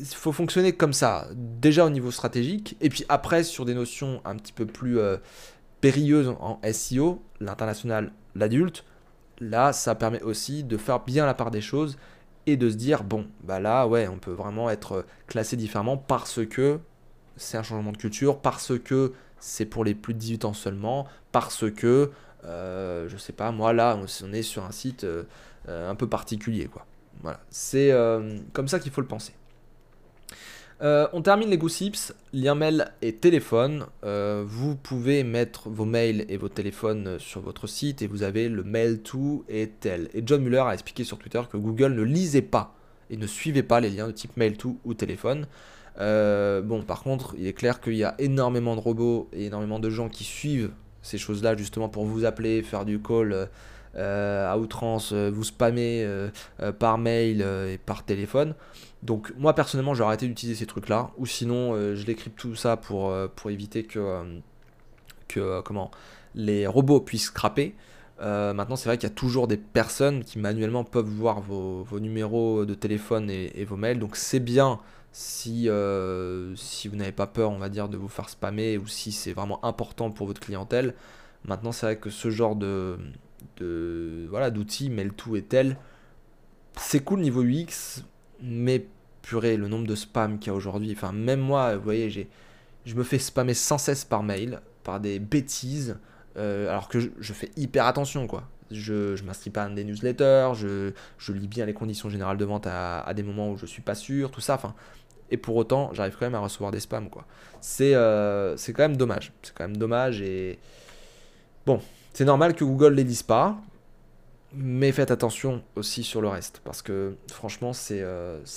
il 0.00 0.06
faut 0.06 0.32
fonctionner 0.32 0.72
comme 0.72 0.92
ça, 0.92 1.28
déjà 1.34 1.84
au 1.84 1.90
niveau 1.90 2.10
stratégique, 2.10 2.76
et 2.80 2.88
puis 2.88 3.04
après 3.08 3.44
sur 3.44 3.64
des 3.64 3.74
notions 3.74 4.22
un 4.24 4.36
petit 4.36 4.52
peu 4.52 4.66
plus 4.66 4.98
euh, 4.98 5.18
périlleuses 5.80 6.34
en 6.40 6.60
SEO, 6.72 7.22
l'international, 7.40 8.12
l'adulte, 8.34 8.84
là 9.40 9.72
ça 9.72 9.94
permet 9.94 10.22
aussi 10.22 10.64
de 10.64 10.76
faire 10.76 11.00
bien 11.00 11.26
la 11.26 11.34
part 11.34 11.50
des 11.50 11.60
choses 11.60 11.98
et 12.46 12.56
de 12.56 12.70
se 12.70 12.76
dire, 12.76 13.04
bon, 13.04 13.26
bah 13.44 13.60
là, 13.60 13.86
ouais, 13.86 14.08
on 14.08 14.18
peut 14.18 14.32
vraiment 14.32 14.70
être 14.70 15.04
classé 15.26 15.56
différemment 15.56 15.98
parce 15.98 16.44
que 16.46 16.78
c'est 17.36 17.58
un 17.58 17.62
changement 17.62 17.92
de 17.92 17.98
culture, 17.98 18.40
parce 18.40 18.78
que 18.78 19.12
c'est 19.38 19.66
pour 19.66 19.84
les 19.84 19.94
plus 19.94 20.14
de 20.14 20.18
18 20.18 20.46
ans 20.46 20.54
seulement, 20.54 21.06
parce 21.32 21.70
que, 21.70 22.10
euh, 22.44 23.08
je 23.08 23.16
sais 23.18 23.34
pas, 23.34 23.52
moi 23.52 23.72
là, 23.74 23.98
on 24.22 24.32
est 24.32 24.42
sur 24.42 24.64
un 24.64 24.72
site 24.72 25.04
euh, 25.04 25.24
un 25.68 25.94
peu 25.94 26.08
particulier, 26.08 26.66
quoi. 26.66 26.86
Voilà, 27.22 27.40
c'est 27.50 27.92
comme 28.54 28.66
ça 28.66 28.80
qu'il 28.80 28.90
faut 28.90 29.02
le 29.02 29.06
penser. 29.06 29.34
Euh, 30.82 31.06
on 31.12 31.20
termine 31.20 31.50
les 31.50 31.58
gossips, 31.58 32.14
lien 32.32 32.54
mail 32.54 32.90
et 33.02 33.12
téléphone. 33.12 33.86
Euh, 34.04 34.42
vous 34.46 34.76
pouvez 34.76 35.24
mettre 35.24 35.68
vos 35.68 35.84
mails 35.84 36.24
et 36.28 36.38
vos 36.38 36.48
téléphones 36.48 37.18
sur 37.18 37.42
votre 37.42 37.66
site 37.66 38.00
et 38.00 38.06
vous 38.06 38.22
avez 38.22 38.48
le 38.48 38.64
mail 38.64 39.02
to 39.02 39.44
et 39.48 39.68
tel. 39.68 40.08
Et 40.14 40.22
John 40.24 40.42
Muller 40.42 40.64
a 40.66 40.72
expliqué 40.72 41.04
sur 41.04 41.18
Twitter 41.18 41.42
que 41.50 41.58
Google 41.58 41.92
ne 41.92 42.02
lisait 42.02 42.40
pas 42.40 42.74
et 43.10 43.18
ne 43.18 43.26
suivait 43.26 43.62
pas 43.62 43.80
les 43.80 43.90
liens 43.90 44.06
de 44.06 44.12
type 44.12 44.36
mail 44.38 44.56
to 44.56 44.78
ou 44.84 44.94
téléphone. 44.94 45.46
Euh, 45.98 46.62
bon, 46.62 46.82
par 46.82 47.02
contre, 47.02 47.34
il 47.36 47.46
est 47.46 47.52
clair 47.52 47.82
qu'il 47.82 47.96
y 47.96 48.04
a 48.04 48.14
énormément 48.18 48.74
de 48.74 48.80
robots 48.80 49.28
et 49.34 49.46
énormément 49.46 49.80
de 49.80 49.90
gens 49.90 50.08
qui 50.08 50.24
suivent 50.24 50.70
ces 51.02 51.18
choses-là 51.18 51.56
justement 51.56 51.90
pour 51.90 52.06
vous 52.06 52.24
appeler, 52.24 52.62
faire 52.62 52.86
du 52.86 53.00
call 53.00 53.48
à 53.96 54.56
outrance, 54.58 55.12
vous 55.12 55.44
spammer 55.44 56.06
par 56.78 56.98
mail 56.98 57.42
et 57.42 57.78
par 57.78 58.04
téléphone. 58.04 58.54
Donc 59.02 59.32
moi 59.38 59.54
personnellement 59.54 59.94
j'ai 59.94 60.02
arrêté 60.02 60.26
d'utiliser 60.26 60.58
ces 60.58 60.66
trucs 60.66 60.88
là 60.88 61.10
ou 61.16 61.24
sinon 61.24 61.74
euh, 61.74 61.96
je 61.96 62.04
décrypte 62.04 62.38
tout 62.38 62.54
ça 62.54 62.76
pour, 62.76 63.10
euh, 63.10 63.28
pour 63.34 63.50
éviter 63.50 63.84
que, 63.84 63.98
euh, 63.98 64.38
que 65.28 65.60
comment, 65.62 65.90
les 66.34 66.66
robots 66.66 67.00
puissent 67.00 67.26
scraper. 67.26 67.74
maintenant 68.20 68.76
c'est 68.76 68.88
vrai 68.88 68.98
qu'il 68.98 69.08
y 69.08 69.12
a 69.12 69.14
toujours 69.14 69.48
des 69.48 69.56
personnes 69.56 70.22
qui 70.22 70.38
manuellement 70.38 70.84
peuvent 70.84 71.06
voir 71.08 71.40
vos, 71.40 71.86
numéros 71.98 72.66
de 72.66 72.74
téléphone 72.74 73.30
et, 73.30 73.64
vos 73.64 73.76
mails 73.76 73.98
donc 73.98 74.16
c'est 74.16 74.40
bien 74.40 74.78
si, 75.12 75.68
si 76.56 76.88
vous 76.88 76.96
n'avez 76.96 77.12
pas 77.12 77.26
peur 77.26 77.50
on 77.50 77.58
va 77.58 77.70
dire 77.70 77.88
de 77.88 77.96
vous 77.96 78.08
faire 78.08 78.28
spammer 78.28 78.76
ou 78.76 78.86
si 78.86 79.12
c'est 79.12 79.32
vraiment 79.32 79.64
important 79.64 80.10
pour 80.10 80.26
votre 80.26 80.40
clientèle. 80.40 80.94
Maintenant 81.44 81.72
c'est 81.72 81.86
vrai 81.86 81.96
que 81.96 82.10
ce 82.10 82.28
genre 82.28 82.54
de, 82.54 82.98
de 83.58 84.26
voilà 84.30 84.50
d'outils, 84.50 84.90
Mail2 84.90 85.36
et 85.36 85.42
tel, 85.42 85.76
c'est 86.76 87.00
cool 87.00 87.20
niveau 87.20 87.42
UX, 87.42 88.04
mais 88.42 88.86
purée, 89.22 89.56
le 89.56 89.68
nombre 89.68 89.86
de 89.86 89.94
spams 89.94 90.38
qu'il 90.38 90.50
y 90.50 90.54
a 90.54 90.56
aujourd'hui, 90.56 90.92
enfin 90.92 91.12
même 91.12 91.40
moi, 91.40 91.76
vous 91.76 91.82
voyez, 91.82 92.10
j'ai, 92.10 92.28
je 92.84 92.94
me 92.94 93.04
fais 93.04 93.18
spammer 93.18 93.54
sans 93.54 93.78
cesse 93.78 94.04
par 94.04 94.22
mail, 94.22 94.60
par 94.82 95.00
des 95.00 95.18
bêtises, 95.18 95.98
euh, 96.36 96.68
alors 96.68 96.88
que 96.88 96.98
je, 97.00 97.32
fais 97.32 97.50
hyper 97.56 97.86
attention, 97.86 98.26
quoi. 98.26 98.48
Je 98.70 99.20
ne 99.20 99.26
m'inscris 99.26 99.50
pas 99.50 99.64
à 99.64 99.68
des 99.68 99.84
newsletters, 99.84 100.52
je, 100.54 100.92
je, 101.18 101.32
lis 101.32 101.48
bien 101.48 101.66
les 101.66 101.74
conditions 101.74 102.08
générales 102.08 102.36
de 102.36 102.44
vente 102.44 102.66
à, 102.66 103.12
des 103.14 103.22
moments 103.22 103.50
où 103.50 103.56
je 103.56 103.66
suis 103.66 103.82
pas 103.82 103.94
sûr, 103.94 104.30
tout 104.30 104.40
ça, 104.40 104.54
enfin... 104.54 104.74
Et 105.32 105.36
pour 105.36 105.54
autant, 105.54 105.90
j'arrive 105.92 106.16
quand 106.18 106.26
même 106.26 106.34
à 106.34 106.40
recevoir 106.40 106.72
des 106.72 106.80
spams, 106.80 107.08
quoi. 107.08 107.24
C'est, 107.60 107.94
euh, 107.94 108.56
c'est 108.56 108.72
quand 108.72 108.82
même 108.82 108.96
dommage. 108.96 109.32
C'est 109.42 109.54
quand 109.54 109.62
même 109.62 109.76
dommage 109.76 110.20
et... 110.20 110.58
Bon, 111.66 111.80
c'est 112.12 112.24
normal 112.24 112.54
que 112.54 112.64
Google 112.64 112.94
les 112.94 113.04
lise 113.04 113.22
pas. 113.22 113.56
Mais 114.52 114.90
faites 114.90 115.12
attention 115.12 115.62
aussi 115.76 116.02
sur 116.02 116.20
le 116.20 116.28
reste, 116.28 116.60
parce 116.64 116.82
que 116.82 117.14
franchement, 117.30 117.72
c'est 117.72 118.04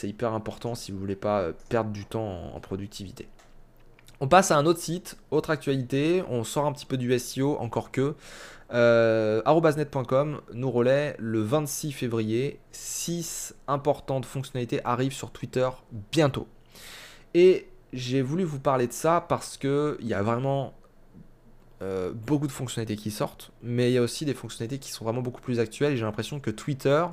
hyper 0.04 0.34
important 0.34 0.74
si 0.74 0.92
vous 0.92 0.98
voulez 0.98 1.16
pas 1.16 1.52
perdre 1.70 1.92
du 1.92 2.06
temps 2.06 2.52
en 2.56 2.60
productivité. 2.60 3.28
On 4.20 4.28
passe 4.28 4.52
à 4.52 4.58
un 4.58 4.66
autre 4.66 4.80
site, 4.80 5.18
autre 5.32 5.50
actualité, 5.50 6.24
on 6.30 6.44
sort 6.44 6.66
un 6.66 6.72
petit 6.72 6.86
peu 6.86 6.98
du 6.98 7.18
SEO, 7.20 7.58
encore 7.60 7.92
que. 7.92 8.16
Euh, 8.74 9.42
arrobasnet.com 9.46 10.42
nous 10.54 10.72
relaie 10.72 11.16
le 11.20 11.42
26 11.42 11.92
février, 11.92 12.60
6 12.72 13.54
importantes 13.68 14.26
fonctionnalités 14.26 14.80
arrivent 14.84 15.14
sur 15.14 15.32
Twitter 15.32 15.70
bientôt. 16.12 16.48
Et 17.34 17.68
j'ai 17.92 18.22
voulu 18.22 18.46
vous 18.46 18.60
parler 18.60 18.88
de 18.88 18.94
ça 18.94 19.26
parce 19.28 19.58
qu'il 19.58 19.98
y 20.02 20.14
a 20.14 20.24
vraiment 20.24 20.74
euh, 21.82 22.12
beaucoup 22.14 22.48
de 22.48 22.52
fonctionnalités 22.52 22.96
qui 22.96 23.12
sortent, 23.12 23.52
mais 23.62 23.92
il 23.92 23.94
y 23.94 23.98
a 23.98 24.02
aussi 24.02 24.26
des 24.26 24.34
fonctionnalités 24.34 24.80
qui 24.80 24.92
sont 24.92 25.04
vraiment 25.04 25.22
beaucoup 25.22 25.42
plus 25.42 25.60
actuelles. 25.60 25.96
J'ai 25.98 26.06
l'impression 26.06 26.40
que 26.40 26.52
Twitter 26.52 27.06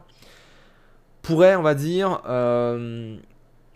pourrait, 1.23 1.57
on 1.57 1.63
va 1.63 1.75
dire, 1.75 2.23
euh, 2.27 3.17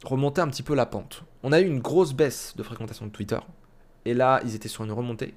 remonter 0.05 0.41
un 0.41 0.49
petit 0.49 0.63
peu 0.63 0.75
la 0.75 0.87
pente. 0.87 1.25
On 1.43 1.53
a 1.53 1.61
eu 1.61 1.67
une 1.67 1.81
grosse 1.81 2.13
baisse 2.13 2.55
de 2.57 2.63
fréquentation 2.63 3.07
de 3.07 3.11
Twitter. 3.11 3.39
Et 4.05 4.15
là, 4.15 4.41
ils 4.45 4.55
étaient 4.55 4.69
sur 4.69 4.85
une 4.85 4.93
remontée. 4.93 5.35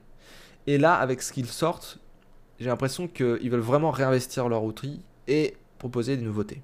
Et 0.68 0.78
là, 0.78 0.96
avec 0.96 1.22
ce 1.22 1.32
qu'ils 1.32 1.48
sortent, 1.48 2.00
j'ai 2.60 2.68
l'impression 2.68 3.08
qu'ils 3.08 3.50
veulent 3.50 3.60
vraiment 3.60 3.92
réinvestir 3.92 4.50
leur 4.50 4.64
outil 4.64 5.02
et 5.28 5.56
proposer 5.80 6.18
des 6.18 6.24
nouveautés. 6.24 6.62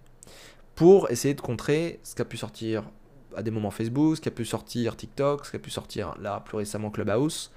Pour 0.75 1.11
essayer 1.11 1.33
de 1.33 1.41
contrer 1.41 1.99
ce 2.03 2.15
qu'a 2.15 2.25
pu 2.25 2.37
sortir 2.37 2.83
à 3.35 3.43
des 3.43 3.51
moments 3.51 3.71
Facebook, 3.71 4.17
ce 4.17 4.21
qu'a 4.21 4.31
pu 4.31 4.45
sortir 4.45 4.95
TikTok, 4.95 5.45
ce 5.45 5.51
qu'a 5.51 5.59
pu 5.59 5.69
sortir 5.69 6.15
là 6.19 6.41
plus 6.45 6.57
récemment 6.57 6.89
Clubhouse. 6.89 7.51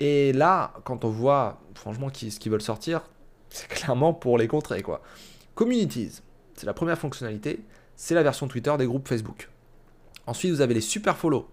Et 0.00 0.32
là, 0.32 0.74
quand 0.84 1.04
on 1.04 1.10
voit 1.10 1.60
franchement 1.74 2.08
ce 2.12 2.38
qu'ils 2.38 2.52
veulent 2.52 2.62
sortir, 2.62 3.02
c'est 3.50 3.68
clairement 3.68 4.12
pour 4.12 4.38
les 4.38 4.48
contrer 4.48 4.82
quoi. 4.82 5.02
Communities, 5.54 6.20
c'est 6.54 6.66
la 6.66 6.74
première 6.74 6.98
fonctionnalité, 6.98 7.60
c'est 7.96 8.14
la 8.14 8.22
version 8.22 8.46
Twitter 8.46 8.74
des 8.78 8.86
groupes 8.86 9.08
Facebook. 9.08 9.48
Ensuite, 10.26 10.52
vous 10.52 10.60
avez 10.60 10.74
les 10.74 10.80
super 10.80 11.16
follow, 11.16 11.48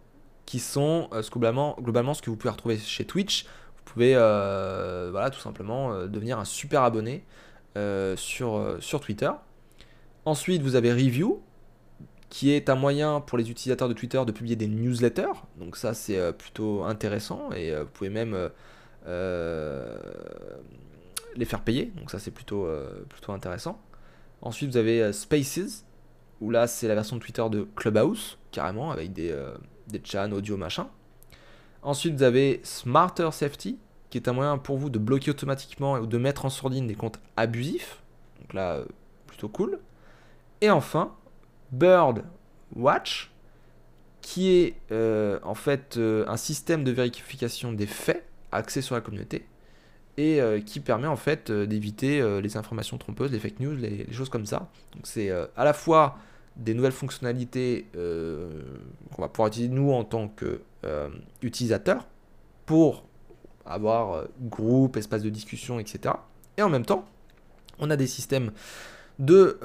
qui 0.46 0.60
sont 0.60 1.10
euh, 1.14 1.22
globalement, 1.32 2.14
ce 2.14 2.22
que 2.22 2.30
vous 2.30 2.36
pouvez 2.36 2.52
retrouver 2.52 2.78
chez 2.78 3.06
Twitch. 3.06 3.46
Vous 3.78 3.84
pouvez 3.94 4.14
euh, 4.16 5.10
voilà, 5.12 5.30
tout 5.30 5.40
simplement 5.40 5.94
euh, 5.94 6.08
devenir 6.08 6.40
un 6.40 6.46
super 6.46 6.84
abonné 6.84 7.24
sur, 8.16 8.78
sur 8.80 9.02
Twitter. 9.02 9.32
Ensuite, 10.24 10.62
vous 10.62 10.76
avez 10.76 10.94
Review, 10.94 11.42
qui 12.36 12.52
est 12.52 12.70
un 12.70 12.76
moyen 12.76 13.22
pour 13.22 13.38
les 13.38 13.50
utilisateurs 13.50 13.88
de 13.88 13.94
Twitter 13.94 14.22
de 14.28 14.32
publier 14.34 14.58
des 14.58 14.68
newsletters. 14.68 15.32
Donc 15.58 15.78
ça, 15.78 15.94
c'est 15.94 16.34
plutôt 16.34 16.84
intéressant 16.84 17.50
et 17.54 17.74
vous 17.74 17.86
pouvez 17.86 18.10
même 18.10 18.50
les 21.36 21.46
faire 21.46 21.62
payer. 21.62 21.94
Donc 21.96 22.12
ça, 22.12 22.20
c'est 22.20 22.32
plutôt, 22.32 22.68
plutôt 23.08 23.32
intéressant. 23.32 23.80
Ensuite, 24.42 24.72
vous 24.72 24.78
avez 24.78 25.14
Spaces, 25.14 25.86
où 26.42 26.50
là, 26.50 26.68
c'est 26.68 26.90
la 26.90 26.96
version 26.96 27.16
de 27.16 27.22
Twitter 27.22 27.44
de 27.50 27.68
Clubhouse 27.76 28.38
carrément, 28.52 28.92
avec 28.92 29.14
des, 29.14 29.32
euh, 29.32 29.56
chans 30.04 30.32
audio 30.32 30.58
machin. 30.58 30.88
Ensuite, 31.82 32.16
vous 32.16 32.24
avez 32.24 32.62
Smarter 32.64 33.30
Safety, 33.32 33.78
qui 34.10 34.18
est 34.18 34.28
un 34.28 34.34
moyen 34.34 34.58
pour 34.58 34.78
vous 34.78 34.90
de 34.90 35.00
bloquer 35.00 35.32
automatiquement 35.32 35.94
ou 35.94 36.08
de 36.08 36.18
mettre 36.18 36.46
en 36.46 36.50
sourdine 36.50 36.88
des 36.88 36.96
comptes 36.96 37.20
abusifs. 37.38 38.02
Donc 38.42 38.54
là, 38.54 38.76
euh, 38.76 38.86
plutôt 39.28 39.50
cool. 39.50 39.80
Et 40.62 40.70
enfin, 40.70 41.14
Bird 41.72 42.24
Watch, 42.76 43.32
qui 44.22 44.52
est 44.52 44.76
euh, 44.92 45.40
en 45.44 45.56
fait 45.56 45.98
un 45.98 46.38
système 46.38 46.84
de 46.84 46.92
vérification 46.92 47.74
des 47.74 47.88
faits 47.88 48.26
axé 48.52 48.82
sur 48.82 48.96
la 48.96 49.02
communauté 49.02 49.46
et 50.18 50.40
qui 50.66 50.80
permet 50.80 51.08
en 51.08 51.18
fait 51.18 51.52
d'éviter 51.52 52.40
les 52.42 52.56
informations 52.56 52.98
trompeuses, 52.98 53.34
les 53.34 53.40
fake 53.40 53.60
news, 53.60 53.76
les, 53.76 54.06
les 54.06 54.14
choses 54.14 54.30
comme 54.30 54.46
ça. 54.46 54.70
Donc 54.94 55.08
c'est 55.08 55.30
à 55.30 55.66
la 55.66 55.74
fois 55.74 56.18
des 56.56 56.74
nouvelles 56.74 56.92
fonctionnalités 56.92 57.88
euh, 57.96 58.62
qu'on 59.14 59.22
va 59.22 59.28
pouvoir 59.28 59.50
utiliser 59.50 59.74
nous 59.74 59.92
en 59.92 60.04
tant 60.04 60.30
qu'utilisateurs 60.30 62.02
euh, 62.02 62.06
pour 62.66 63.06
avoir 63.66 64.14
euh, 64.14 64.26
groupe, 64.42 64.98
espace 64.98 65.22
de 65.22 65.30
discussion, 65.30 65.80
etc. 65.80 66.16
Et 66.58 66.62
en 66.62 66.70
même 66.70 66.86
temps, 66.86 67.06
on 67.80 67.90
a 67.90 67.96
des 67.96 68.08
systèmes 68.08 68.52
de 69.20 69.60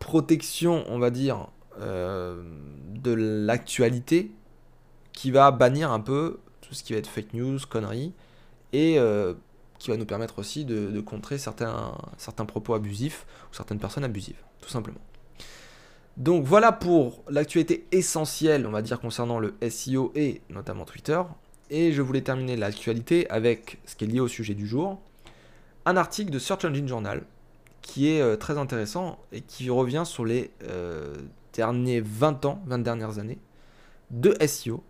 protection, 0.00 0.84
on 0.88 0.98
va 0.98 1.10
dire, 1.10 1.46
de 1.78 3.12
l'actualité 3.12 4.32
qui 5.12 5.30
va 5.30 5.50
bannir 5.52 5.92
un 5.92 6.00
peu 6.00 6.40
tout 6.60 6.74
ce 6.74 6.82
qui 6.82 6.92
va 6.92 6.98
être 6.98 7.06
fake 7.06 7.32
news, 7.32 7.58
conneries, 7.68 8.12
et 8.72 8.98
qui 9.78 9.90
va 9.90 9.96
nous 9.96 10.04
permettre 10.04 10.40
aussi 10.40 10.64
de, 10.64 10.90
de 10.90 11.00
contrer 11.00 11.38
certains, 11.38 11.96
certains 12.18 12.44
propos 12.44 12.74
abusifs 12.74 13.26
ou 13.50 13.54
certaines 13.54 13.78
personnes 13.78 14.04
abusives, 14.04 14.42
tout 14.60 14.68
simplement. 14.68 15.00
Donc 16.16 16.44
voilà 16.44 16.72
pour 16.72 17.22
l'actualité 17.30 17.86
essentielle, 17.92 18.66
on 18.66 18.70
va 18.70 18.82
dire, 18.82 19.00
concernant 19.00 19.38
le 19.38 19.54
SEO 19.70 20.12
et 20.14 20.42
notamment 20.50 20.84
Twitter. 20.84 21.22
Et 21.70 21.92
je 21.92 22.02
voulais 22.02 22.20
terminer 22.20 22.56
l'actualité 22.56 23.30
avec 23.30 23.78
ce 23.86 23.94
qui 23.94 24.04
est 24.04 24.08
lié 24.08 24.20
au 24.20 24.28
sujet 24.28 24.54
du 24.54 24.66
jour. 24.66 25.00
Un 25.86 25.96
article 25.96 26.30
de 26.30 26.38
Search 26.38 26.64
Engine 26.64 26.88
Journal 26.88 27.24
qui 27.82 28.10
est 28.10 28.20
euh, 28.20 28.36
très 28.36 28.58
intéressant 28.58 29.18
et 29.32 29.40
qui 29.40 29.70
revient 29.70 30.04
sur 30.04 30.24
les 30.24 30.50
euh, 30.64 31.14
derniers 31.52 32.00
20 32.00 32.44
ans, 32.44 32.62
20 32.66 32.78
dernières 32.78 33.18
années 33.18 33.38
de 34.10 34.34
SEO. 34.46 34.82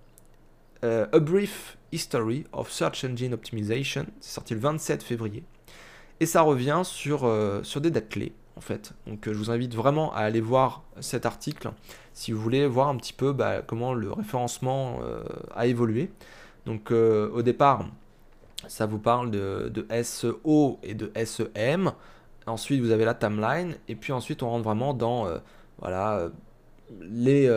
Euh, 0.84 1.06
A 1.12 1.18
Brief 1.18 1.76
History 1.92 2.44
of 2.52 2.70
Search 2.70 3.04
Engine 3.04 3.34
Optimization, 3.34 4.06
c'est 4.20 4.34
sorti 4.34 4.54
le 4.54 4.60
27 4.60 5.02
février. 5.02 5.42
Et 6.20 6.26
ça 6.26 6.42
revient 6.42 6.82
sur, 6.84 7.20
sur 7.62 7.80
des 7.80 7.90
dates 7.90 8.10
clés 8.10 8.32
fait. 8.60 8.92
Donc 9.06 9.20
je 9.24 9.32
vous 9.32 9.50
invite 9.50 9.74
vraiment 9.74 10.12
à 10.12 10.18
aller 10.18 10.42
voir 10.42 10.82
cet 11.00 11.24
article 11.24 11.70
si 12.12 12.30
vous 12.30 12.38
voulez 12.42 12.66
voir 12.66 12.88
un 12.88 12.96
petit 12.96 13.14
peu 13.14 13.32
bah, 13.32 13.62
comment 13.66 13.94
le 13.94 14.12
référencement 14.12 15.00
a 15.54 15.66
évolué. 15.66 16.10
Donc 16.66 16.90
au 16.90 17.40
départ, 17.40 17.86
ça 18.68 18.86
vous 18.86 18.98
parle 18.98 19.30
de, 19.30 19.86
SEO 20.02 20.78
et 20.82 20.94
de 20.94 21.10
SEM. 21.24 21.92
Ensuite, 22.46 22.80
vous 22.80 22.90
avez 22.90 23.04
la 23.04 23.14
timeline. 23.14 23.74
Et 23.88 23.94
puis 23.94 24.12
ensuite, 24.12 24.42
on 24.42 24.50
rentre 24.50 24.64
vraiment 24.64 24.94
dans 24.94 25.28
voilà, 25.78 26.30
les 27.00 27.50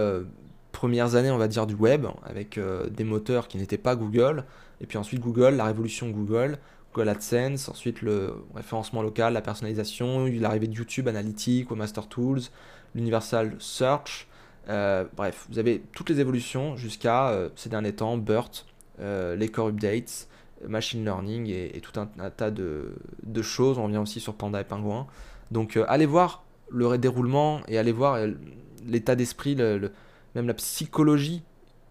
premières 0.71 1.15
années, 1.15 1.31
on 1.31 1.37
va 1.37 1.47
dire, 1.47 1.65
du 1.65 1.73
web, 1.73 2.05
avec 2.23 2.59
des 2.91 3.03
moteurs 3.03 3.47
qui 3.47 3.57
n'étaient 3.57 3.77
pas 3.77 3.95
Google. 3.95 4.43
Et 4.81 4.85
puis 4.85 4.97
ensuite, 4.97 5.19
Google, 5.19 5.55
la 5.55 5.65
révolution 5.65 6.09
Google. 6.09 6.59
Google 6.93 7.09
AdSense, 7.09 7.69
ensuite 7.69 8.01
le 8.01 8.35
référencement 8.53 9.01
local, 9.01 9.33
la 9.33 9.41
personnalisation, 9.41 10.25
l'arrivée 10.27 10.67
de 10.67 10.75
YouTube 10.75 11.07
Analytics, 11.07 11.71
Master 11.71 12.07
Tools, 12.07 12.41
l'Universal 12.93 13.55
Search. 13.59 14.27
Euh, 14.69 15.05
bref, 15.15 15.47
vous 15.49 15.59
avez 15.59 15.83
toutes 15.93 16.09
les 16.09 16.19
évolutions 16.19 16.77
jusqu'à 16.77 17.29
euh, 17.29 17.49
ces 17.55 17.69
derniers 17.69 17.93
temps, 17.93 18.17
BERT, 18.17 18.65
euh, 18.99 19.35
les 19.35 19.49
core 19.49 19.67
updates, 19.67 20.27
machine 20.67 21.03
learning 21.03 21.47
et, 21.49 21.81
tout 21.81 21.99
un, 21.99 22.29
tas 22.29 22.51
de, 22.51 22.93
choses. 23.41 23.77
On 23.77 23.85
revient 23.85 23.97
aussi 23.97 24.19
sur 24.19 24.35
Panda 24.35 24.61
et 24.61 24.63
Pingouin. 24.63 25.07
Donc 25.51 25.77
allez 25.87 26.05
voir 26.05 26.43
le 26.69 26.97
déroulement 26.97 27.61
et 27.67 27.77
allez 27.77 27.91
voir 27.91 28.17
l'état 28.85 29.15
d'esprit, 29.15 29.55
même 29.55 30.47
la 30.47 30.53
psychologie 30.53 31.43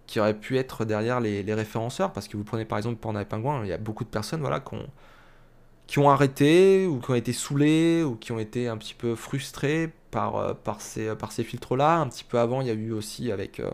qui 0.06 0.20
aurait 0.20 0.38
pu 0.38 0.58
être 0.58 0.84
derrière 0.84 1.20
les, 1.20 1.54
référenceurs. 1.54 2.12
Parce 2.12 2.28
que 2.28 2.36
vous 2.36 2.44
prenez 2.44 2.64
par 2.64 2.78
exemple 2.78 2.96
Panda 2.96 3.22
et 3.22 3.24
Pingouin, 3.24 3.62
il 3.64 3.68
y 3.68 3.72
a 3.72 3.78
beaucoup 3.78 4.04
de 4.04 4.10
personnes 4.10 4.40
voilà, 4.40 4.60
qui, 4.60 4.74
ont, 4.74 4.86
qui 5.86 5.98
ont 5.98 6.10
arrêté, 6.10 6.86
ou 6.86 6.98
qui 7.00 7.10
ont 7.10 7.14
été 7.14 7.32
saoulées, 7.32 8.02
ou 8.02 8.16
qui 8.16 8.32
ont 8.32 8.38
été 8.38 8.68
un 8.68 8.76
petit 8.76 8.94
peu 8.94 9.14
frustrées 9.14 9.90
par, 10.10 10.36
euh, 10.36 10.54
ces, 10.78 11.44
filtres-là. 11.44 11.98
Un 11.98 12.08
petit 12.08 12.24
peu 12.24 12.38
avant, 12.38 12.60
il 12.60 12.66
y 12.66 12.70
a 12.70 12.74
eu 12.74 12.92
aussi 12.92 13.32
avec, 13.32 13.60
euh, 13.60 13.70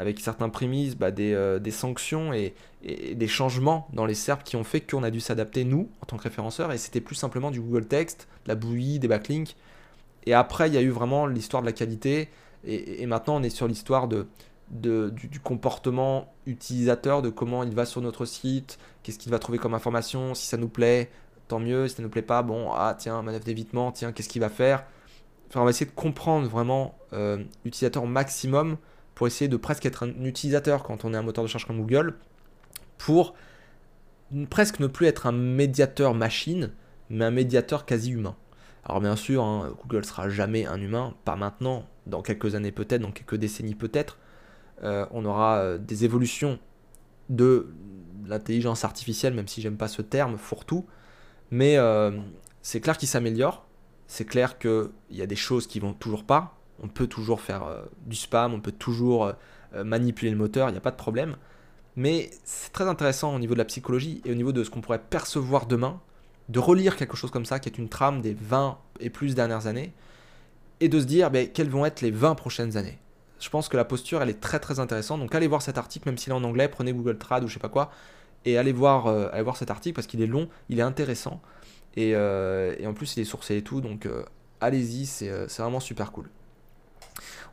avec 0.00 0.18
certains 0.18 0.48
prémices 0.48 0.96
bah, 0.96 1.10
des, 1.10 1.32
euh, 1.34 1.58
des, 1.58 1.70
sanctions 1.70 2.32
et, 2.32 2.54
des 2.82 3.28
changements 3.28 3.86
dans 3.92 4.06
les 4.06 4.14
SERP 4.14 4.42
qui 4.42 4.56
ont 4.56 4.64
fait 4.64 4.80
qu'on 4.80 5.02
a 5.02 5.10
dû 5.10 5.20
s'adapter, 5.20 5.64
nous, 5.64 5.90
en 6.00 6.06
tant 6.06 6.16
que 6.16 6.22
référenceurs. 6.22 6.72
Et 6.72 6.78
c'était 6.78 7.00
plus 7.00 7.14
simplement 7.14 7.50
du 7.50 7.60
Google 7.60 7.86
Text, 7.86 8.26
de 8.44 8.48
la 8.48 8.54
bouillie, 8.54 8.98
des 8.98 9.08
backlinks. 9.08 9.54
Et 10.26 10.34
après, 10.34 10.68
il 10.68 10.74
y 10.74 10.78
a 10.78 10.82
eu 10.82 10.90
vraiment 10.90 11.26
l'histoire 11.26 11.62
de 11.62 11.66
la 11.66 11.72
qualité. 11.72 12.28
et 12.64 13.06
maintenant, 13.06 13.36
on 13.36 13.42
est 13.42 13.50
sur 13.50 13.68
l'histoire 13.68 14.08
de, 14.08 14.26
du, 14.70 15.40
comportement 15.42 16.32
utilisateur, 16.46 17.22
de 17.22 17.28
comment 17.28 17.64
il 17.64 17.74
va 17.74 17.84
sur 17.84 18.00
notre 18.00 18.24
site, 18.24 18.78
qu'est-ce 19.02 19.18
qu'il 19.18 19.32
va 19.32 19.38
trouver 19.38 19.58
comme 19.58 19.74
information, 19.74 20.34
si 20.34 20.46
ça 20.46 20.56
nous 20.56 20.68
plaît, 20.68 21.10
tant 21.48 21.58
mieux, 21.58 21.88
si 21.88 21.96
ça 21.96 22.02
nous 22.02 22.08
plaît 22.08 22.22
pas, 22.22 22.42
bon, 22.42 22.70
ah 22.72 22.94
tiens, 22.98 23.20
manœuvre 23.22 23.44
d'évitement, 23.44 23.92
tiens, 23.92 24.12
qu'est-ce 24.12 24.28
qu'il 24.28 24.40
va 24.40 24.48
faire? 24.48 24.84
Enfin, 25.48 25.60
on 25.60 25.64
va 25.64 25.70
essayer 25.70 25.86
de 25.86 25.94
comprendre 25.94 26.48
vraiment 26.48 26.96
euh, 27.12 27.42
l'utilisateur 27.64 28.06
maximum 28.06 28.76
pour 29.20 29.26
essayer 29.26 29.48
de 29.48 29.58
presque 29.58 29.84
être 29.84 30.04
un 30.04 30.24
utilisateur 30.24 30.82
quand 30.82 31.04
on 31.04 31.12
est 31.12 31.16
un 31.18 31.20
moteur 31.20 31.44
de 31.44 31.48
recherche 31.48 31.66
comme 31.66 31.76
Google, 31.76 32.14
pour 32.96 33.34
presque 34.48 34.80
ne 34.80 34.86
plus 34.86 35.08
être 35.08 35.26
un 35.26 35.32
médiateur 35.32 36.14
machine, 36.14 36.70
mais 37.10 37.26
un 37.26 37.30
médiateur 37.30 37.84
quasi 37.84 38.12
humain. 38.12 38.34
Alors 38.82 39.02
bien 39.02 39.16
sûr, 39.16 39.44
hein, 39.44 39.74
Google 39.82 40.06
sera 40.06 40.30
jamais 40.30 40.64
un 40.64 40.80
humain, 40.80 41.12
pas 41.26 41.36
maintenant, 41.36 41.84
dans 42.06 42.22
quelques 42.22 42.54
années 42.54 42.72
peut-être, 42.72 43.02
dans 43.02 43.12
quelques 43.12 43.36
décennies 43.36 43.74
peut-être, 43.74 44.16
euh, 44.84 45.04
on 45.10 45.26
aura 45.26 45.58
euh, 45.58 45.76
des 45.76 46.06
évolutions 46.06 46.58
de 47.28 47.74
l'intelligence 48.26 48.86
artificielle, 48.86 49.34
même 49.34 49.48
si 49.48 49.60
j'aime 49.60 49.76
pas 49.76 49.88
ce 49.88 50.00
terme, 50.00 50.38
fourre-tout. 50.38 50.86
Mais 51.50 51.76
euh, 51.76 52.18
c'est 52.62 52.80
clair 52.80 52.96
qu'il 52.96 53.06
s'améliore. 53.08 53.66
C'est 54.06 54.24
clair 54.24 54.58
qu'il 54.58 54.88
y 55.10 55.20
a 55.20 55.26
des 55.26 55.36
choses 55.36 55.66
qui 55.66 55.78
vont 55.78 55.92
toujours 55.92 56.24
pas. 56.24 56.56
On 56.82 56.88
peut 56.88 57.06
toujours 57.06 57.40
faire 57.40 57.64
euh, 57.64 57.82
du 58.06 58.16
spam, 58.16 58.54
on 58.54 58.60
peut 58.60 58.72
toujours 58.72 59.32
euh, 59.74 59.84
manipuler 59.84 60.30
le 60.30 60.36
moteur, 60.36 60.68
il 60.68 60.72
n'y 60.72 60.78
a 60.78 60.82
pas 60.82 60.90
de 60.90 60.96
problème. 60.96 61.36
Mais 61.96 62.30
c'est 62.44 62.72
très 62.72 62.88
intéressant 62.88 63.34
au 63.34 63.38
niveau 63.38 63.54
de 63.54 63.58
la 63.58 63.64
psychologie 63.64 64.22
et 64.24 64.32
au 64.32 64.34
niveau 64.34 64.52
de 64.52 64.64
ce 64.64 64.70
qu'on 64.70 64.80
pourrait 64.80 65.02
percevoir 65.02 65.66
demain, 65.66 66.00
de 66.48 66.58
relire 66.58 66.96
quelque 66.96 67.16
chose 67.16 67.30
comme 67.30 67.44
ça, 67.44 67.58
qui 67.58 67.68
est 67.68 67.78
une 67.78 67.88
trame 67.88 68.20
des 68.20 68.34
20 68.34 68.78
et 69.00 69.10
plus 69.10 69.34
dernières 69.34 69.66
années, 69.66 69.92
et 70.80 70.88
de 70.88 70.98
se 70.98 71.04
dire 71.04 71.30
ben, 71.30 71.48
quelles 71.48 71.68
vont 71.68 71.84
être 71.84 72.00
les 72.00 72.10
20 72.10 72.34
prochaines 72.34 72.76
années. 72.76 72.98
Je 73.38 73.48
pense 73.48 73.68
que 73.68 73.76
la 73.76 73.84
posture, 73.84 74.22
elle 74.22 74.28
est 74.28 74.40
très 74.40 74.60
très 74.60 74.80
intéressante. 74.80 75.20
Donc 75.20 75.34
allez 75.34 75.46
voir 75.46 75.62
cet 75.62 75.78
article, 75.78 76.08
même 76.08 76.18
s'il 76.18 76.32
est 76.32 76.36
en 76.36 76.44
anglais, 76.44 76.68
prenez 76.68 76.92
Google 76.92 77.18
Trad 77.18 77.42
ou 77.44 77.48
je 77.48 77.54
sais 77.54 77.60
pas 77.60 77.68
quoi, 77.68 77.90
et 78.44 78.58
allez 78.58 78.72
voir, 78.72 79.06
euh, 79.06 79.28
cet 79.54 79.70
article 79.70 79.94
parce 79.94 80.06
qu'il 80.06 80.22
est 80.22 80.26
long, 80.26 80.48
il 80.68 80.78
est 80.78 80.82
intéressant, 80.82 81.40
et, 81.96 82.12
euh, 82.14 82.74
en 82.86 82.94
plus 82.94 83.16
il 83.16 83.20
est 83.20 83.24
sourcé 83.24 83.56
et 83.56 83.62
tout, 83.62 83.80
donc 83.80 84.06
euh, 84.06 84.24
allez-y, 84.60 85.06
c'est 85.06 85.30
vraiment 85.58 85.80
super 85.80 86.12
cool. 86.12 86.28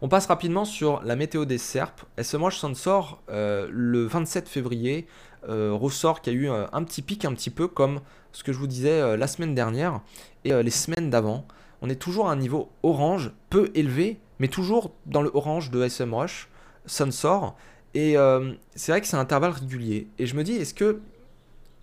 On 0.01 0.09
passe 0.09 0.27
rapidement 0.27 0.65
sur 0.65 1.01
la 1.03 1.15
météo 1.15 1.45
des 1.45 1.57
serpes. 1.57 2.03
SMWatch 2.21 2.57
Sensor, 2.57 3.21
euh, 3.29 3.67
le 3.71 4.05
27 4.05 4.47
février, 4.47 5.07
ressort 5.43 6.19
qu'il 6.19 6.33
y 6.33 6.35
a 6.35 6.39
eu 6.39 6.49
un 6.49 6.83
petit 6.83 7.01
pic, 7.01 7.23
un 7.23 7.33
petit 7.33 7.49
peu 7.49 7.69
comme 7.69 8.01
ce 8.33 8.43
que 8.43 8.51
je 8.51 8.57
vous 8.57 8.67
disais 8.67 9.15
la 9.15 9.27
semaine 9.27 9.55
dernière 9.55 10.01
et 10.43 10.51
les 10.61 10.71
semaines 10.71 11.09
d'avant. 11.09 11.47
On 11.81 11.89
est 11.89 11.95
toujours 11.95 12.27
à 12.27 12.33
un 12.33 12.35
niveau 12.35 12.69
orange, 12.83 13.31
peu 13.49 13.71
élevé, 13.73 14.19
mais 14.39 14.49
toujours 14.49 14.91
dans 15.05 15.21
le 15.21 15.31
orange 15.33 15.71
de 15.71 15.87
SMWatch 15.87 16.49
Sensor. 16.85 17.55
Et 17.93 18.15
c'est 18.75 18.91
vrai 18.91 18.99
que 18.99 19.07
c'est 19.07 19.15
un 19.15 19.21
intervalle 19.21 19.51
régulier. 19.51 20.09
Et 20.19 20.25
je 20.25 20.35
me 20.35 20.43
dis, 20.43 20.53
est-ce 20.53 20.73
que 20.73 20.99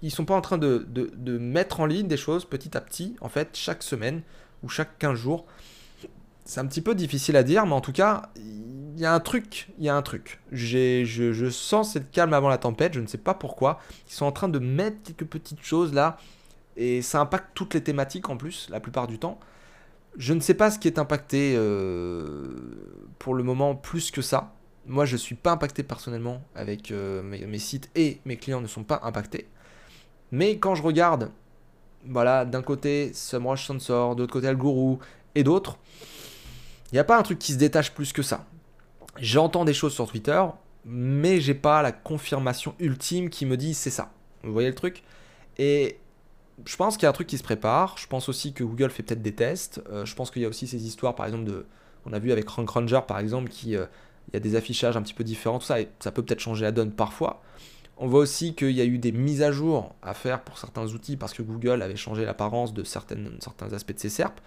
ils 0.05 0.11
sont 0.11 0.27
pas 0.27 0.35
en 0.35 0.43
train 0.43 0.59
de, 0.59 0.87
de, 0.87 1.39
mettre 1.39 1.81
en 1.81 1.87
ligne 1.87 2.07
des 2.07 2.19
choses 2.19 2.45
petit 2.45 2.77
à 2.77 2.83
petit, 2.83 3.17
en 3.23 3.31
fait, 3.31 3.49
chaque 3.55 3.83
semaine 3.83 4.21
ou 4.63 4.69
chaque 4.69 4.99
15 4.99 5.19
jours? 5.19 5.47
C'est 6.45 6.61
un 6.61 6.67
petit 6.67 6.83
peu 6.83 6.95
difficile 6.95 7.37
à 7.37 7.43
dire, 7.43 7.67
mais 7.67 7.73
en 7.73 7.81
tout 7.81 7.93
cas, 7.93 8.31
il 8.37 9.01
y 9.01 9.07
a 9.07 9.15
un 9.15 9.21
truc, 9.21 9.69
il 9.79 9.85
y 9.85 9.89
a 9.89 9.97
un 9.97 10.03
truc. 10.03 10.41
Je, 10.53 11.05
je, 11.05 11.51
sens 11.51 11.93
cette 11.93 12.11
calme 12.11 12.33
avant 12.33 12.49
la 12.49 12.59
tempête, 12.59 12.95
je 12.95 13.01
ne 13.01 13.07
sais 13.07 13.19
pas 13.19 13.35
pourquoi. 13.35 13.81
Ils 14.09 14.13
sont 14.13 14.27
en 14.27 14.33
train 14.33 14.49
de 14.49 14.59
mettre 14.59 15.03
quelques 15.03 15.25
petites 15.25 15.63
choses 15.63 15.93
là, 15.95 16.19
et 16.77 17.03
ça 17.03 17.21
impacte 17.21 17.51
toutes 17.55 17.75
les 17.75 17.83
thématiques 17.83 18.29
en 18.29 18.37
plus, 18.37 18.69
la 18.71 18.81
plupart 18.81 19.07
du 19.07 19.19
temps. 19.19 19.39
Je 20.17 20.33
ne 20.33 20.41
sais 20.41 20.55
pas 20.55 20.71
ce 20.71 20.79
qui 20.79 20.87
est 20.87 20.99
impacté 20.99 21.55
euh, 21.57 22.55
pour 23.19 23.35
le 23.35 23.43
moment 23.43 23.75
plus 23.75 24.11
que 24.11 24.23
ça. 24.23 24.53
Moi, 24.87 25.07
je 25.07 25.15
ne 25.15 25.19
suis 25.19 25.35
pas 25.35 25.53
impacté 25.53 25.83
personnellement 25.83 26.43
avec 26.55 26.91
euh, 26.91 27.23
mes, 27.23 27.59
sites 27.59 27.91
et 27.97 28.21
mes 28.25 28.37
clients 28.37 28.61
ne 28.61 28.67
sont 28.67 28.85
pas 28.85 29.01
impactés. 29.03 29.49
Mais 30.31 30.59
quand 30.59 30.75
je 30.75 30.83
regarde, 30.83 31.31
voilà, 32.07 32.45
d'un 32.45 32.63
côté 32.63 33.13
SEMrush 33.13 33.67
Sensor, 33.67 34.15
de 34.15 34.23
l'autre 34.23 34.33
côté 34.33 34.47
Alguru 34.47 34.99
et 35.35 35.43
d'autres, 35.43 35.79
il 36.95 36.99
n'y 36.99 37.01
a 37.01 37.05
pas 37.05 37.19
un 37.19 37.25
truc 37.25 37.41
qui 37.41 37.53
se 37.53 37.59
détache 37.59 37.91
plus 37.91 38.13
que 38.13 38.23
ça. 38.23 38.47
J'entends 39.19 39.65
des 39.65 39.75
choses 39.75 39.93
sur 39.93 40.09
Twitter, 40.09 40.41
mais 40.85 41.41
j'ai 41.41 41.55
pas 41.55 41.83
la 41.83 41.91
confirmation 41.91 42.77
ultime 42.79 43.31
qui 43.31 43.47
me 43.47 43.57
dit 43.57 43.75
c'est 43.75 43.91
ça. 43.91 44.13
Vous 44.45 44.53
voyez 44.53 44.69
le 44.69 44.77
truc? 44.77 45.03
Et 45.59 45.99
je 46.65 46.77
pense 46.77 46.97
qu'il 46.97 47.03
y 47.03 47.07
a 47.07 47.09
un 47.09 47.13
truc 47.13 47.27
qui 47.27 47.37
se 47.37 47.43
prépare. 47.43 47.97
Je 47.99 48.07
pense 48.07 48.29
aussi 48.29 48.53
que 48.53 48.63
Google 48.63 48.91
fait 48.91 49.03
peut-être 49.03 49.23
des 49.23 49.35
tests. 49.35 49.83
Euh, 49.91 50.05
je 50.05 50.15
pense 50.15 50.31
qu'il 50.31 50.43
y 50.43 50.45
a 50.45 50.49
aussi 50.49 50.69
ces 50.69 50.87
histoires, 50.87 51.17
par 51.17 51.27
exemple, 51.27 51.47
de. 51.47 51.67
On 52.07 52.13
a 52.13 52.21
vu 52.21 52.31
avec 52.31 52.49
Rank 52.49 52.71
Ranger, 52.71 53.01
par 53.09 53.19
exemple, 53.19 53.49
qui. 53.49 53.75
Euh, 53.75 53.87
y 54.33 54.37
a 54.37 54.41
des 54.41 54.55
affichages 54.55 54.97
un 54.97 55.03
petit 55.03 55.15
peu 55.15 55.25
différents, 55.25 55.59
tout 55.59 55.67
ça, 55.67 55.79
ça 55.99 56.13
peut 56.13 56.23
peut-être 56.23 56.39
changer 56.39 56.65
la 56.65 56.71
donne 56.71 56.93
parfois. 56.93 57.43
On 57.97 58.07
voit 58.07 58.21
aussi 58.21 58.55
qu'il 58.55 58.71
y 58.71 58.81
a 58.81 58.85
eu 58.85 58.99
des 58.99 59.11
mises 59.11 59.43
à 59.43 59.51
jour 59.51 59.97
à 60.01 60.15
faire 60.15 60.43
pour 60.43 60.59
certains 60.59 60.87
outils 60.87 61.17
parce 61.17 61.35
que 61.35 61.43
Google 61.43 61.83
avait 61.83 61.97
changé 61.97 62.25
l'apparence 62.25 62.73
de 62.73 62.85
certains 62.85 63.73
aspects 63.73 63.95
de 63.95 63.99
ses 63.99 64.11
SERP. 64.11 64.41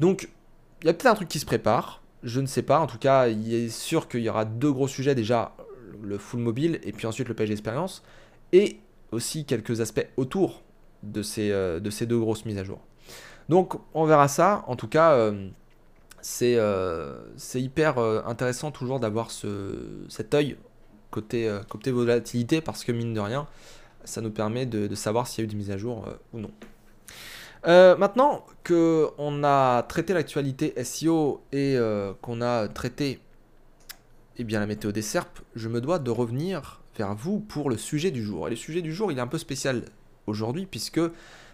Donc, 0.00 0.28
y 0.84 0.88
a 0.88 0.92
peut-être 0.92 1.06
un 1.06 1.14
truc 1.14 1.28
qui 1.28 1.38
se 1.38 1.46
prépare, 1.46 2.02
je 2.22 2.40
ne 2.40 2.46
sais 2.46 2.62
pas. 2.62 2.78
En 2.80 2.86
tout 2.86 2.98
cas, 2.98 3.28
il 3.28 3.52
est 3.52 3.68
sûr 3.68 4.08
qu'il 4.08 4.20
y 4.20 4.28
aura 4.28 4.44
deux 4.44 4.72
gros 4.72 4.88
sujets 4.88 5.14
déjà 5.14 5.54
le 6.02 6.18
full 6.18 6.40
mobile 6.40 6.80
et 6.82 6.92
puis 6.92 7.06
ensuite 7.06 7.28
le 7.28 7.34
page 7.34 7.48
d'expérience 7.48 8.02
et 8.52 8.78
aussi 9.12 9.44
quelques 9.44 9.80
aspects 9.80 10.06
autour 10.16 10.62
de 11.02 11.22
ces, 11.22 11.50
euh, 11.50 11.80
deux 11.80 12.18
grosses 12.18 12.44
mises 12.44 12.58
à 12.58 12.64
jour. 12.64 12.80
Donc 13.48 13.74
on 13.94 14.04
verra 14.04 14.28
ça. 14.28 14.64
En 14.66 14.76
tout 14.76 14.88
cas, 14.88 15.12
euh, 15.12 15.48
euh, 16.42 17.20
c'est 17.36 17.60
hyper 17.60 17.98
intéressant 17.98 18.70
toujours 18.70 19.00
d'avoir 19.00 19.30
ce, 19.30 20.04
cet 20.08 20.34
œil 20.34 20.56
côté, 21.10 21.52
côté 21.68 21.90
volatilité 21.90 22.60
parce 22.60 22.84
que 22.84 22.92
mine 22.92 23.14
de 23.14 23.20
rien, 23.20 23.46
ça 24.04 24.20
nous 24.20 24.30
permet 24.30 24.66
de, 24.66 24.86
de 24.86 24.94
savoir 24.94 25.26
s'il 25.26 25.42
y 25.42 25.42
a 25.42 25.44
eu 25.44 25.48
des 25.48 25.56
mises 25.56 25.70
à 25.70 25.78
jour 25.78 26.06
ou 26.32 26.38
non. 26.38 26.50
Euh, 27.66 27.96
maintenant 27.96 28.46
qu'on 28.66 29.44
a 29.44 29.82
traité 29.82 30.14
l'actualité 30.14 30.72
SEO 30.82 31.42
et 31.52 31.76
euh, 31.76 32.14
qu'on 32.22 32.40
a 32.40 32.68
traité 32.68 33.20
eh 34.38 34.44
bien, 34.44 34.60
la 34.60 34.66
météo 34.66 34.92
des 34.92 35.02
SERP, 35.02 35.40
je 35.54 35.68
me 35.68 35.80
dois 35.80 35.98
de 35.98 36.10
revenir 36.10 36.80
vers 36.96 37.14
vous 37.14 37.40
pour 37.40 37.68
le 37.68 37.76
sujet 37.76 38.10
du 38.10 38.22
jour. 38.22 38.46
Et 38.46 38.50
le 38.50 38.56
sujet 38.56 38.80
du 38.80 38.94
jour, 38.94 39.12
il 39.12 39.18
est 39.18 39.20
un 39.20 39.26
peu 39.26 39.36
spécial 39.36 39.82
aujourd'hui 40.26 40.64
puisque 40.64 41.00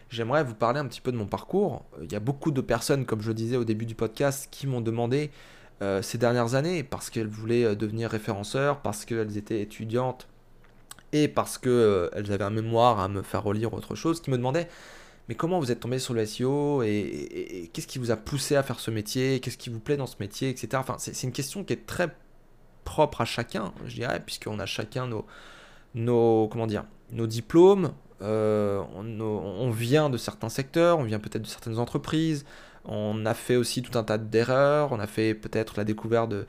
j'aimerais 0.08 0.44
vous 0.44 0.54
parler 0.54 0.78
un 0.78 0.86
petit 0.86 1.00
peu 1.00 1.10
de 1.10 1.16
mon 1.16 1.26
parcours. 1.26 1.84
Il 2.00 2.12
y 2.12 2.14
a 2.14 2.20
beaucoup 2.20 2.52
de 2.52 2.60
personnes, 2.60 3.04
comme 3.04 3.20
je 3.20 3.28
le 3.28 3.34
disais 3.34 3.56
au 3.56 3.64
début 3.64 3.86
du 3.86 3.96
podcast, 3.96 4.46
qui 4.52 4.68
m'ont 4.68 4.80
demandé 4.80 5.32
euh, 5.82 6.00
ces 6.02 6.18
dernières 6.18 6.54
années 6.54 6.84
parce 6.84 7.10
qu'elles 7.10 7.26
voulaient 7.26 7.74
devenir 7.74 8.08
référenceurs, 8.08 8.80
parce 8.82 9.04
qu'elles 9.04 9.36
étaient 9.36 9.60
étudiantes 9.60 10.28
et 11.12 11.26
parce 11.26 11.58
qu'elles 11.58 12.32
avaient 12.32 12.44
un 12.44 12.50
mémoire 12.50 13.00
à 13.00 13.08
me 13.08 13.22
faire 13.22 13.42
relire 13.42 13.74
autre 13.74 13.96
chose, 13.96 14.20
qui 14.20 14.30
me 14.30 14.36
demandaient 14.36 14.68
mais 15.28 15.34
comment 15.34 15.58
vous 15.58 15.72
êtes 15.72 15.80
tombé 15.80 15.98
sur 15.98 16.14
le 16.14 16.24
SEO 16.24 16.82
et, 16.82 17.70
qu'est-ce 17.72 17.86
qui 17.86 17.98
vous 17.98 18.10
a 18.10 18.16
poussé 18.16 18.56
à 18.56 18.62
faire 18.62 18.78
ce 18.78 18.90
métier, 18.90 19.40
qu'est-ce 19.40 19.58
qui 19.58 19.70
vous 19.70 19.80
plaît 19.80 19.96
dans 19.96 20.06
ce 20.06 20.16
métier, 20.20 20.50
etc. 20.50 20.68
Enfin, 20.76 20.96
c'est 20.98 21.20
une 21.22 21.32
question 21.32 21.64
qui 21.64 21.72
est 21.72 21.86
très 21.86 22.14
propre 22.84 23.20
à 23.20 23.24
chacun, 23.24 23.72
je 23.86 23.96
dirais, 23.96 24.22
puisqu'on 24.24 24.58
a 24.58 24.66
chacun 24.66 25.06
nos, 25.06 25.26
nos, 25.94 26.48
comment 26.48 26.66
dire, 26.66 26.84
nos 27.10 27.26
diplômes, 27.26 27.92
euh, 28.22 28.82
on, 28.94 29.70
vient 29.70 30.08
de 30.08 30.16
certains 30.16 30.48
secteurs, 30.48 30.98
on 30.98 31.02
vient 31.02 31.18
peut-être 31.18 31.42
de 31.42 31.48
certaines 31.48 31.78
entreprises, 31.78 32.46
on 32.84 33.26
a 33.26 33.34
fait 33.34 33.56
aussi 33.56 33.82
tout 33.82 33.98
un 33.98 34.04
tas 34.04 34.18
d'erreurs, 34.18 34.92
on 34.92 35.00
a 35.00 35.06
fait 35.06 35.34
peut-être 35.34 35.76
la 35.76 35.84
découverte 35.84 36.30
de, 36.30 36.46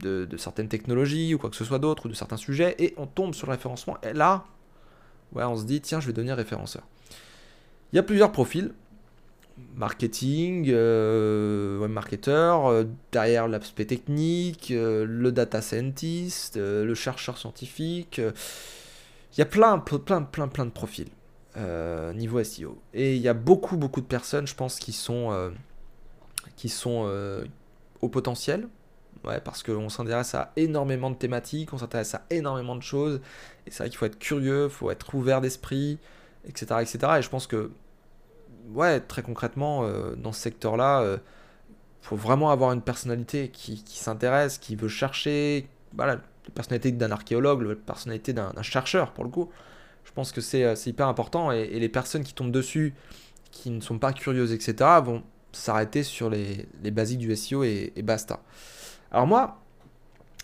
de, 0.00 0.36
certaines 0.36 0.68
technologies 0.68 1.34
ou 1.34 1.38
quoi 1.38 1.50
que 1.50 1.56
ce 1.56 1.64
soit 1.64 1.78
d'autre, 1.78 2.06
ou 2.06 2.08
de 2.08 2.14
certains 2.14 2.38
sujets, 2.38 2.74
et 2.78 2.94
on 2.96 3.06
tombe 3.06 3.34
sur 3.34 3.46
le 3.46 3.52
référencement, 3.52 3.98
et 4.02 4.12
là, 4.12 4.44
ouais, 5.34 5.44
on 5.44 5.56
se 5.56 5.64
dit, 5.64 5.80
tiens, 5.80 6.00
je 6.00 6.06
vais 6.06 6.12
devenir 6.12 6.36
référenceur. 6.36 6.82
Il 7.94 7.96
y 7.98 8.00
a 8.00 8.02
plusieurs 8.02 8.32
profils. 8.32 8.72
Marketing, 9.76 10.66
euh, 10.68 11.78
web 11.78 11.92
marketer, 11.92 12.30
euh, 12.32 12.84
derrière 13.12 13.46
l'aspect 13.46 13.84
technique, 13.84 14.72
euh, 14.72 15.06
le 15.08 15.30
data 15.30 15.62
scientist, 15.62 16.56
le 16.56 16.92
chercheur 16.94 17.38
scientifique. 17.38 18.18
il 18.18 19.38
y 19.38 19.42
a 19.42 19.46
plein, 19.46 19.78
plein, 19.78 20.22
plein, 20.22 20.48
plein 20.48 20.66
de 20.66 20.72
profils 20.72 21.08
niveau 22.16 22.42
SEO. 22.42 22.82
Et 22.94 23.14
il 23.14 23.22
y 23.22 23.28
a 23.28 23.34
beaucoup, 23.34 23.76
beaucoup 23.76 24.00
de 24.00 24.06
personnes, 24.06 24.48
je 24.48 24.56
pense, 24.56 24.80
qui 24.80 24.92
sont, 24.92 25.52
qui 26.56 26.68
sont 26.68 27.08
au 28.00 28.08
potentiel. 28.08 28.66
Ouais, 29.22 29.40
parce 29.40 29.62
qu'on 29.62 29.88
s'intéresse 29.88 30.34
à 30.34 30.52
énormément 30.56 31.10
de 31.10 31.16
thématiques, 31.16 31.72
on 31.72 31.78
s'intéresse 31.78 32.16
à 32.16 32.26
énormément 32.30 32.74
de 32.74 32.82
choses. 32.82 33.20
Et 33.68 33.70
c'est 33.70 33.84
vrai 33.84 33.88
qu'il 33.88 33.98
faut 33.98 34.06
être 34.06 34.18
curieux, 34.18 34.64
il 34.64 34.70
faut 34.70 34.90
être 34.90 35.14
ouvert 35.14 35.40
d'esprit, 35.40 36.00
etc., 36.48 36.80
etc. 36.82 36.98
Et 37.18 37.22
je 37.22 37.30
pense 37.30 37.46
que 37.46 37.70
ouais, 38.72 39.00
très 39.00 39.22
concrètement, 39.22 39.84
euh, 39.84 40.14
dans 40.16 40.32
ce 40.32 40.40
secteur-là, 40.40 41.02
il 41.02 41.06
euh, 41.06 41.16
faut 42.00 42.16
vraiment 42.16 42.50
avoir 42.50 42.72
une 42.72 42.82
personnalité 42.82 43.48
qui, 43.48 43.82
s'intéresse, 43.86 44.58
qui 44.58 44.76
veut 44.76 44.88
chercher, 44.88 45.68
voilà, 45.94 46.14
la 46.14 46.50
personnalité 46.54 46.92
d'un 46.92 47.10
archéologue, 47.10 47.62
la 47.62 47.74
personnalité 47.74 48.32
d'un 48.32 48.52
chercheur, 48.62 49.12
pour 49.12 49.24
le 49.24 49.30
coup. 49.30 49.50
Je 50.04 50.12
pense 50.12 50.32
que 50.32 50.40
c'est 50.40 50.64
euh, 50.64 50.74
hyper 50.86 51.08
important 51.08 51.50
et, 51.50 51.66
les 51.78 51.88
personnes 51.88 52.24
qui 52.24 52.34
tombent 52.34 52.52
dessus, 52.52 52.94
qui 53.50 53.70
ne 53.70 53.80
sont 53.80 53.98
pas 53.98 54.12
curieuses, 54.12 54.52
etc., 54.52 54.90
vont 55.02 55.22
s'arrêter 55.52 56.02
sur 56.02 56.30
les, 56.30 56.66
basiques 56.90 57.20
du 57.20 57.34
SEO 57.36 57.64
et, 57.64 57.92
basta. 58.02 58.40
Alors 59.10 59.26
moi, 59.26 59.60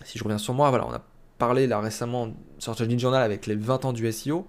si 0.05 0.17
je 0.17 0.23
reviens 0.23 0.37
sur 0.37 0.53
moi, 0.53 0.69
voilà, 0.69 0.87
on 0.87 0.93
a 0.93 1.03
parlé 1.37 1.67
là 1.67 1.79
récemment 1.79 2.33
sur 2.59 2.75
Journal 2.75 3.21
avec 3.21 3.47
les 3.47 3.55
20 3.55 3.85
ans 3.85 3.93
du 3.93 4.09
SEO. 4.11 4.47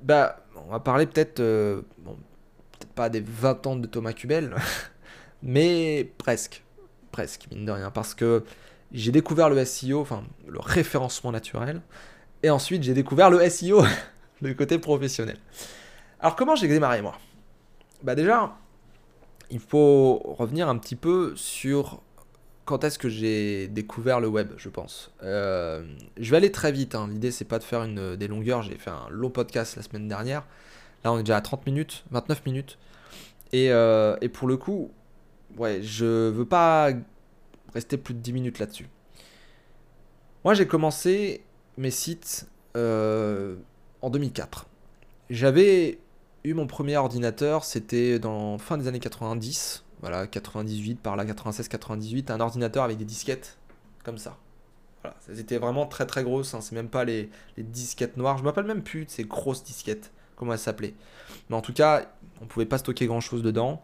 Bah, 0.00 0.44
on 0.66 0.70
va 0.70 0.80
parler 0.80 1.06
peut-être, 1.06 1.40
pas 2.94 3.08
des 3.08 3.20
20 3.20 3.66
ans 3.66 3.76
de 3.76 3.86
Thomas 3.86 4.12
Kubel, 4.12 4.54
mais 5.42 6.10
presque, 6.18 6.62
presque, 7.12 7.46
mine 7.50 7.64
de 7.64 7.72
rien, 7.72 7.90
parce 7.90 8.14
que 8.14 8.44
j'ai 8.92 9.12
découvert 9.12 9.50
le 9.50 9.64
SEO, 9.64 10.00
enfin 10.00 10.24
le 10.46 10.60
référencement 10.60 11.32
naturel, 11.32 11.80
et 12.42 12.50
ensuite 12.50 12.82
j'ai 12.82 12.94
découvert 12.94 13.30
le 13.30 13.48
SEO, 13.48 13.84
le 14.40 14.54
côté 14.54 14.78
professionnel. 14.78 15.38
Alors 16.20 16.36
comment 16.36 16.56
j'ai 16.56 16.68
démarré 16.68 17.02
moi? 17.02 17.18
Bah 18.02 18.14
déjà, 18.14 18.56
il 19.50 19.60
faut 19.60 20.18
revenir 20.38 20.68
un 20.68 20.78
petit 20.78 20.96
peu 20.96 21.32
sur 21.36 22.02
quand 22.64 22.82
est-ce 22.84 22.98
que 22.98 23.08
j'ai 23.08 23.68
découvert 23.68 24.20
le 24.20 24.28
web, 24.28 24.52
je 24.56 24.68
pense. 24.68 25.10
Euh, 25.22 25.84
je 26.18 26.30
vais 26.30 26.38
aller 26.38 26.52
très 26.52 26.72
vite, 26.72 26.94
hein. 26.94 27.08
l'idée 27.10 27.30
c'est 27.30 27.44
pas 27.44 27.58
de 27.58 27.64
faire 27.64 27.86
des 28.16 28.28
longueurs, 28.28 28.62
j'ai 28.62 28.76
fait 28.76 28.90
un 28.90 29.08
long 29.10 29.30
podcast 29.30 29.76
la 29.76 29.82
semaine 29.82 30.08
dernière. 30.08 30.44
Là, 31.04 31.12
on 31.12 31.18
est 31.18 31.22
déjà 31.22 31.36
à 31.36 31.40
30 31.40 31.66
minutes, 31.66 32.04
29 32.10 32.46
minutes. 32.46 32.78
Et, 33.52 33.70
euh, 33.70 34.16
et 34.20 34.28
pour 34.28 34.48
le 34.48 34.56
coup, 34.56 34.90
ouais, 35.56 35.82
je 35.82 36.30
veux 36.30 36.46
pas 36.46 36.90
rester 37.72 37.96
plus 37.96 38.14
de 38.14 38.20
10 38.20 38.32
minutes 38.32 38.58
là-dessus. 38.58 38.88
Moi, 40.44 40.54
j'ai 40.54 40.66
commencé 40.66 41.42
mes 41.76 41.90
sites 41.90 42.46
euh, 42.76 43.56
en 44.02 44.10
2004. 44.10 44.66
J'avais 45.30 45.98
eu 46.44 46.54
mon 46.54 46.66
premier 46.66 46.96
ordinateur, 46.96 47.64
c'était 47.64 48.18
dans 48.18 48.58
fin 48.58 48.76
des 48.76 48.86
années 48.86 49.00
90, 49.00 49.84
voilà, 50.00 50.26
98 50.26 51.00
par 51.00 51.16
là, 51.16 51.24
96, 51.24 51.68
98, 51.68 52.30
un 52.30 52.40
ordinateur 52.40 52.84
avec 52.84 52.98
des 52.98 53.06
disquettes 53.06 53.56
comme 54.04 54.18
ça. 54.18 54.36
Voilà, 55.02 55.16
c'était 55.20 55.56
vraiment 55.56 55.86
très 55.86 56.06
très 56.06 56.22
grosse, 56.22 56.52
hein, 56.54 56.60
c'est 56.60 56.74
même 56.74 56.88
pas 56.88 57.04
les, 57.04 57.30
disquettes 57.56 58.16
noires, 58.18 58.36
je 58.36 58.42
me 58.42 58.48
rappelle 58.48 58.66
même 58.66 58.82
plus 58.82 59.06
de 59.06 59.10
ces 59.10 59.24
grosses 59.24 59.64
disquettes, 59.64 60.12
comment 60.36 60.52
elles 60.52 60.58
s'appelaient. 60.58 60.94
Mais 61.48 61.56
en 61.56 61.60
tout 61.60 61.72
cas, 61.72 62.06
on 62.40 62.46
pouvait 62.46 62.66
pas 62.66 62.78
stocker 62.78 63.06
grand 63.06 63.20
chose 63.20 63.42
dedans, 63.42 63.80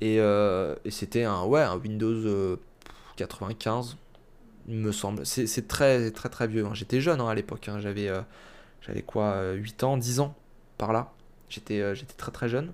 et, 0.00 0.16
euh, 0.18 0.74
et 0.84 0.90
c'était 0.90 1.24
un, 1.24 1.44
ouais, 1.44 1.60
un 1.60 1.76
Windows 1.76 2.56
95, 3.16 3.90
euh, 3.90 3.94
il 4.68 4.76
me 4.76 4.92
semble. 4.92 5.26
C'est 5.26 5.68
très 5.68 6.10
très 6.10 6.46
vieux, 6.46 6.64
hein. 6.64 6.74
j'étais 6.74 7.00
jeune 7.00 7.20
hein, 7.20 7.28
à 7.28 7.34
l'époque, 7.34 7.68
hein. 7.68 7.78
j'avais 7.80 8.08
euh, 8.08 8.20
j'avais 8.80 9.02
quoi, 9.02 9.52
8 9.52 9.84
ans, 9.84 9.96
10 9.96 10.20
ans 10.20 10.34
par 10.78 10.92
là. 10.92 11.12
J'étais 11.48 11.82
très 12.16 12.30
très 12.30 12.48
jeune. 12.48 12.72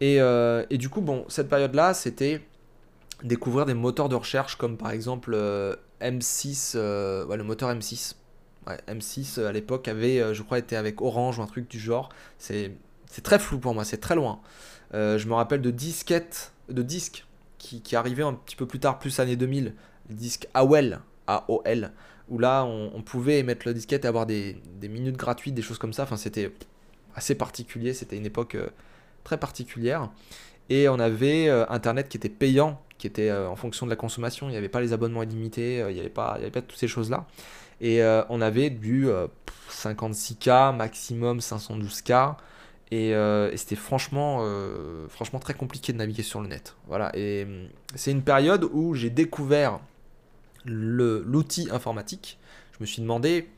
Et, 0.00 0.18
du 0.78 0.88
coup, 0.88 1.00
bon, 1.00 1.24
cette 1.28 1.48
période-là, 1.48 1.94
c'était 1.94 2.40
découvrir 3.22 3.64
des 3.64 3.74
moteurs 3.74 4.08
de 4.08 4.16
recherche 4.16 4.56
comme 4.56 4.76
par 4.76 4.90
exemple 4.90 5.34
M6, 6.00 6.76
ouais, 7.26 7.36
le 7.36 7.42
moteur 7.42 7.70
M6. 7.70 8.14
Ouais, 8.66 8.78
M6 8.88 9.40
à 9.44 9.52
l'époque 9.52 9.88
avait, 9.88 10.34
je 10.34 10.42
crois, 10.42 10.58
été 10.58 10.76
avec 10.76 11.02
Orange 11.02 11.38
ou 11.38 11.42
un 11.42 11.46
truc 11.46 11.68
du 11.68 11.78
genre. 11.78 12.08
C'est 12.38 12.72
très 13.22 13.38
flou 13.38 13.58
pour 13.58 13.74
moi, 13.74 13.84
c'est 13.84 13.98
très 13.98 14.14
loin. 14.14 14.40
je 14.92 15.26
me 15.26 15.34
rappelle 15.34 15.60
de 15.60 15.70
disquettes, 15.70 16.52
de 16.68 16.82
disques 16.82 17.26
qui, 17.58 17.80
qui 17.80 17.96
arrivaient 17.96 18.22
un 18.22 18.34
petit 18.34 18.56
peu 18.56 18.66
plus 18.66 18.78
tard, 18.78 18.98
plus 18.98 19.20
années 19.20 19.36
2000, 19.36 19.74
les 20.10 20.14
disques 20.14 20.48
AOL, 20.54 21.00
AOL, 21.26 21.92
où 22.28 22.38
là 22.38 22.64
on, 22.64 23.02
pouvait 23.02 23.42
mettre 23.42 23.66
le 23.66 23.74
disquette 23.74 24.04
et 24.04 24.08
avoir 24.08 24.26
des, 24.26 24.60
des, 24.78 24.88
minutes 24.88 25.16
gratuites, 25.16 25.54
des 25.54 25.62
choses 25.62 25.78
comme 25.78 25.92
ça. 25.92 26.04
Enfin, 26.04 26.16
c'était 26.16 26.52
assez 27.14 27.34
particulier, 27.34 27.94
c'était 27.94 28.16
une 28.16 28.26
époque 28.26 28.54
euh, 28.54 28.68
très 29.24 29.38
particulière. 29.38 30.10
Et 30.70 30.88
on 30.88 30.98
avait 30.98 31.48
euh, 31.48 31.64
Internet 31.68 32.08
qui 32.08 32.16
était 32.16 32.28
payant, 32.28 32.80
qui 32.98 33.06
était 33.06 33.28
euh, 33.28 33.48
en 33.48 33.56
fonction 33.56 33.86
de 33.86 33.90
la 33.90 33.96
consommation. 33.96 34.48
Il 34.48 34.52
n'y 34.52 34.56
avait 34.56 34.68
pas 34.68 34.80
les 34.80 34.92
abonnements 34.92 35.22
illimités, 35.22 35.78
il 35.88 35.94
n'y 35.94 36.00
avait, 36.00 36.12
avait 36.16 36.50
pas 36.50 36.62
toutes 36.62 36.78
ces 36.78 36.88
choses-là. 36.88 37.26
Et 37.80 38.02
on 38.28 38.40
avait 38.40 38.70
du 38.70 39.08
56K, 39.70 40.76
maximum 40.76 41.38
512K. 41.38 42.36
Et, 42.90 43.10
et 43.10 43.56
c'était 43.56 43.76
franchement, 43.76 44.46
franchement 45.08 45.38
très 45.38 45.54
compliqué 45.54 45.92
de 45.92 45.98
naviguer 45.98 46.22
sur 46.22 46.40
le 46.40 46.48
net. 46.48 46.76
Voilà. 46.86 47.10
Et 47.14 47.46
c'est 47.94 48.10
une 48.10 48.22
période 48.22 48.68
où 48.72 48.94
j'ai 48.94 49.10
découvert 49.10 49.80
l'outil 50.66 51.68
informatique, 51.70 52.38
je 52.72 52.78
me 52.80 52.86
suis 52.86 53.02
demandé 53.02 53.48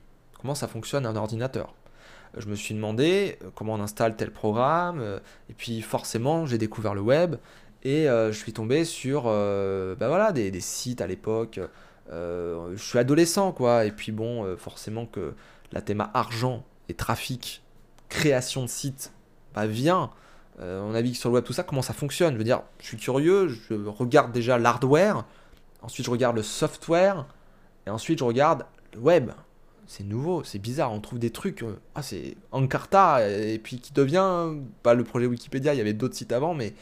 comment 0.41 0.55
ça 0.55 0.69
fonctionne 0.69 1.07
un 1.07 1.17
ordinateur. 1.17 1.75
Je 2.37 2.49
me 2.49 2.55
suis 2.55 2.75
demandé 2.75 3.39
euh, 3.43 3.51
comment 3.55 3.75
on 3.75 3.81
installe 3.81 4.17
tel 4.17 4.31
programme, 4.31 5.01
euh, 5.01 5.19
et 5.49 5.55
puis 5.55 5.81
forcément 5.81 6.45
j'ai 6.45 6.59
découvert 6.59 6.95
le 6.95 7.01
web, 7.01 7.37
et 7.83 8.09
euh, 8.09 8.31
je 8.33 8.39
suis 8.39 8.53
tombé 8.53 8.85
sur 8.85 9.25
bah 9.25 10.09
voilà, 10.09 10.33
des, 10.33 10.61
sites 10.61 11.01
à 11.01 11.07
l'époque. 11.07 11.61
Je 12.11 12.77
suis 12.77 12.99
adolescent, 12.99 13.53
quoi, 13.53 13.85
et 13.85 13.93
puis 13.93 14.13
bon, 14.13 14.57
forcément 14.57 15.07
que 15.07 15.35
la 15.73 15.81
thème 15.81 16.07
argent 16.15 16.65
et 16.89 16.95
trafic, 16.95 17.63
création 18.09 18.63
de 18.63 18.69
sites, 18.69 19.13
bah 19.55 19.67
vient. 19.67 20.11
on 20.59 20.91
navigue 20.91 21.15
sur 21.15 21.31
le 21.31 21.37
web, 21.37 21.45
tout 21.45 21.53
ça, 21.53 21.63
comment 21.63 21.83
ça 21.83 21.95
fonctionne? 21.95 22.35
Je 22.35 22.39
veux 22.39 22.45
dire, 22.45 22.63
je 22.81 22.87
suis 22.87 22.97
curieux, 22.97 23.49
je 23.49 23.75
regarde 23.75 24.33
déjà 24.33 24.59
l'hardware, 24.59 25.25
Ensuite, 25.87 26.07
je 26.07 26.11
regarde 26.11 26.37
le 26.37 26.43
software. 26.43 27.27
Et 27.87 27.91
ensuite, 27.91 28.19
je 28.19 28.25
regarde 28.25 28.67
le 28.93 28.99
web. 28.99 29.31
C'est 29.87 30.03
nouveau, 30.03 30.43
c'est 30.43 30.59
bizarre. 30.59 30.93
On 30.93 31.01
trouve 31.01 31.21
des 31.21 31.31
trucs. 31.31 31.63
Euh, 31.63 31.79
ah, 31.95 32.03
c'est 32.03 32.37
Encarta. 32.51 33.29
Et 33.29 33.61
puis 33.61 33.79
qui 33.79 33.93
devient. 33.93 34.55
Pas 34.83 34.95
le 34.95 35.05
projet 35.05 35.27
Wikipédia, 35.27 35.75
il 35.75 35.79
y 35.79 35.81
avait 35.81 35.93
d'autres 35.93 36.17
sites 36.17 36.33
avant, 36.33 36.55
mais 36.55 36.75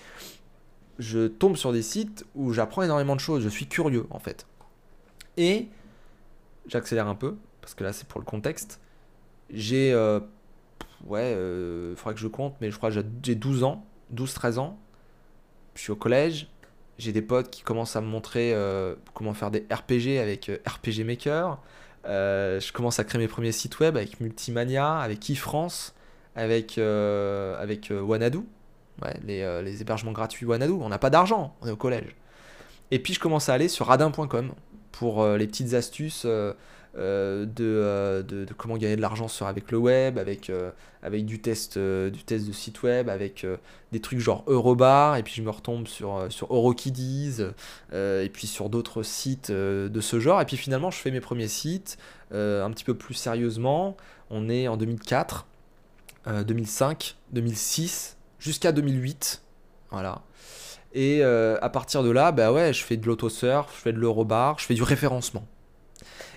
je 0.99 1.27
tombe 1.27 1.57
sur 1.57 1.73
des 1.73 1.83
sites 1.83 2.25
où 2.35 2.55
j'apprends 2.55 2.83
énormément 2.83 3.15
de 3.15 3.21
choses. 3.21 3.43
Je 3.43 3.49
suis 3.51 3.67
curieux, 3.67 4.07
en 4.09 4.19
fait. 4.19 4.47
Et 5.37 5.69
j'accélère 6.67 7.09
un 7.09 7.15
peu, 7.15 7.37
parce 7.61 7.75
que 7.75 7.85
là, 7.85 7.93
c'est 7.93 8.07
pour 8.07 8.21
le 8.21 8.27
contexte. 8.27 8.81
J'ai. 9.51 9.93
Euh, 9.93 10.21
ouais, 11.07 11.33
il 11.33 11.37
euh, 11.37 11.97
faudrait 11.97 12.15
que 12.15 12.21
je 12.21 12.29
compte, 12.29 12.55
mais 12.61 12.71
je 12.71 12.77
crois 12.77 12.91
que 12.91 13.03
j'ai 13.23 13.35
12 13.35 13.65
ans, 13.65 13.85
12-13 14.15 14.59
ans. 14.59 14.79
Je 15.75 15.81
suis 15.83 15.93
au 15.93 15.97
collège 15.97 16.49
j'ai 16.97 17.11
des 17.11 17.23
potes 17.23 17.51
qui 17.51 17.63
commencent 17.63 17.97
à 17.97 18.01
me 18.01 18.07
montrer 18.07 18.55
euh, 18.55 18.95
comment 19.15 19.35
faire 19.35 19.51
des 19.51 19.67
RPG 19.69 20.21
avec 20.23 20.49
RPG 20.65 21.05
Maker. 21.05 21.59
Je 22.05 22.73
commence 22.73 23.01
à 23.01 23.05
créer 23.05 23.21
mes 23.21 23.27
premiers 23.27 23.51
sites 23.51 23.81
web 23.81 23.97
avec 23.97 24.21
Multimania, 24.21 24.99
avec 24.99 25.29
eFrance, 25.29 25.93
avec, 26.37 26.79
avec 26.79 27.91
Wanadu, 27.91 28.43
les, 29.25 29.63
les, 29.65 29.81
hébergements 29.81 30.13
gratuits 30.13 30.47
Wanadu. 30.47 30.75
On 30.75 30.89
n'a 30.89 31.01
pas 31.01 31.11
d'argent, 31.11 31.57
on 31.63 31.67
est 31.67 31.73
au 31.73 31.77
collège. 31.77 32.15
Et 32.93 33.01
puis 33.01 33.13
je 33.13 33.19
commence 33.19 33.49
à 33.49 33.55
aller 33.55 33.67
sur 33.67 33.89
radin.com 33.89 34.53
pour 34.95 35.27
les 35.27 35.47
petites 35.49 35.75
astuces 35.75 36.23
euh, 36.25 36.53
euh, 36.97 38.23
de, 38.23 38.45
de, 38.45 38.53
comment 38.57 38.77
gagner 38.77 38.95
de 38.95 39.01
l'argent 39.01 39.27
avec 39.41 39.73
le 39.73 39.79
web, 39.79 40.17
avec, 40.17 40.49
euh, 40.49 40.71
avec 41.03 41.27
du, 41.27 41.41
test, 41.41 41.77
du 41.77 42.23
test 42.23 42.47
de 42.47 42.53
site 42.53 42.85
web, 42.85 43.09
avec 43.09 43.45
des 43.91 44.01
trucs 44.01 44.21
genre 44.21 44.45
Eurobar, 44.47 45.17
et 45.17 45.25
puis 45.25 45.35
je 45.35 45.43
me 45.43 45.51
retombe 45.51 45.89
sur, 45.89 46.27
sur 46.29 46.55
Eurokiddies, 46.55 47.41
et 47.93 48.31
puis 48.33 48.47
sur 48.47 48.69
d'autres 48.69 49.03
sites 49.03 49.51
de 49.51 50.01
ce 50.01 50.21
genre. 50.21 50.41
Et 50.41 50.45
puis 50.45 50.57
finalement, 50.57 50.93
je 50.93 50.99
fais 50.99 51.11
mes 51.11 51.21
premiers 51.21 51.49
sites 51.49 51.99
un 52.31 52.71
petit 52.71 52.85
peu 52.85 52.95
plus 52.95 53.15
sérieusement. 53.15 53.97
On 54.31 54.49
est 54.49 54.69
en 54.69 54.77
2004, 54.77 55.47
2005, 56.47 57.17
2006, 57.33 58.17
jusqu'à 58.39 58.71
2008. 58.71 59.43
Voilà. 59.91 60.23
Et 60.95 61.23
à 61.23 61.69
partir 61.71 62.03
de 62.03 62.11
là, 62.11 62.31
bah 62.33 62.53
ouais, 62.53 62.73
je 62.73 62.83
fais 62.83 62.97
de 62.97 63.07
l'autosurf, 63.07 63.73
je 63.75 63.81
fais 63.81 63.93
de 63.93 63.99
l'eurobar, 63.99 64.59
je 64.59 64.67
fais 64.67 64.75
du 64.75 64.83
référencement. 64.83 65.45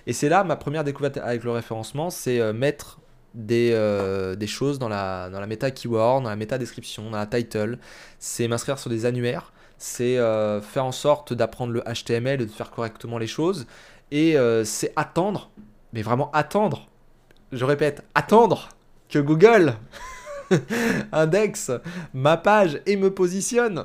Et 0.08 0.14
c'est 0.14 0.30
là 0.30 0.42
ma 0.42 0.56
première 0.56 0.84
découverte 0.84 1.18
avec 1.18 1.44
le 1.44 1.50
référencement, 1.50 2.08
c'est 2.08 2.40
euh, 2.40 2.54
mettre 2.54 2.98
des, 3.34 3.72
euh, 3.74 4.36
des, 4.36 4.46
choses 4.46 4.78
dans 4.78 4.88
la, 4.88 5.28
dans 5.28 5.38
la 5.38 5.46
méta 5.46 5.70
keyword, 5.70 6.22
dans 6.22 6.30
la 6.30 6.36
méta 6.36 6.56
description, 6.56 7.10
dans 7.10 7.18
la 7.18 7.26
title. 7.26 7.78
C'est 8.18 8.48
m'inscrire 8.48 8.78
sur 8.78 8.88
des 8.88 9.04
annuaires. 9.04 9.52
C'est 9.76 10.16
euh, 10.16 10.62
faire 10.62 10.86
en 10.86 10.92
sorte 10.92 11.34
d'apprendre 11.34 11.74
le 11.74 11.82
HTML, 11.82 12.38
de 12.38 12.46
faire 12.46 12.70
correctement 12.70 13.18
les 13.18 13.26
choses. 13.26 13.66
Et 14.10 14.36
c'est 14.64 14.94
attendre, 14.96 15.50
mais 15.92 16.00
vraiment 16.00 16.30
attendre. 16.30 16.88
Je 17.52 17.66
répète, 17.66 18.02
attendre 18.14 18.70
que 19.10 19.18
Google 19.18 19.74
indexe 21.12 21.70
ma 22.14 22.38
page 22.38 22.80
et 22.86 22.96
me 22.96 23.12
positionne. 23.12 23.84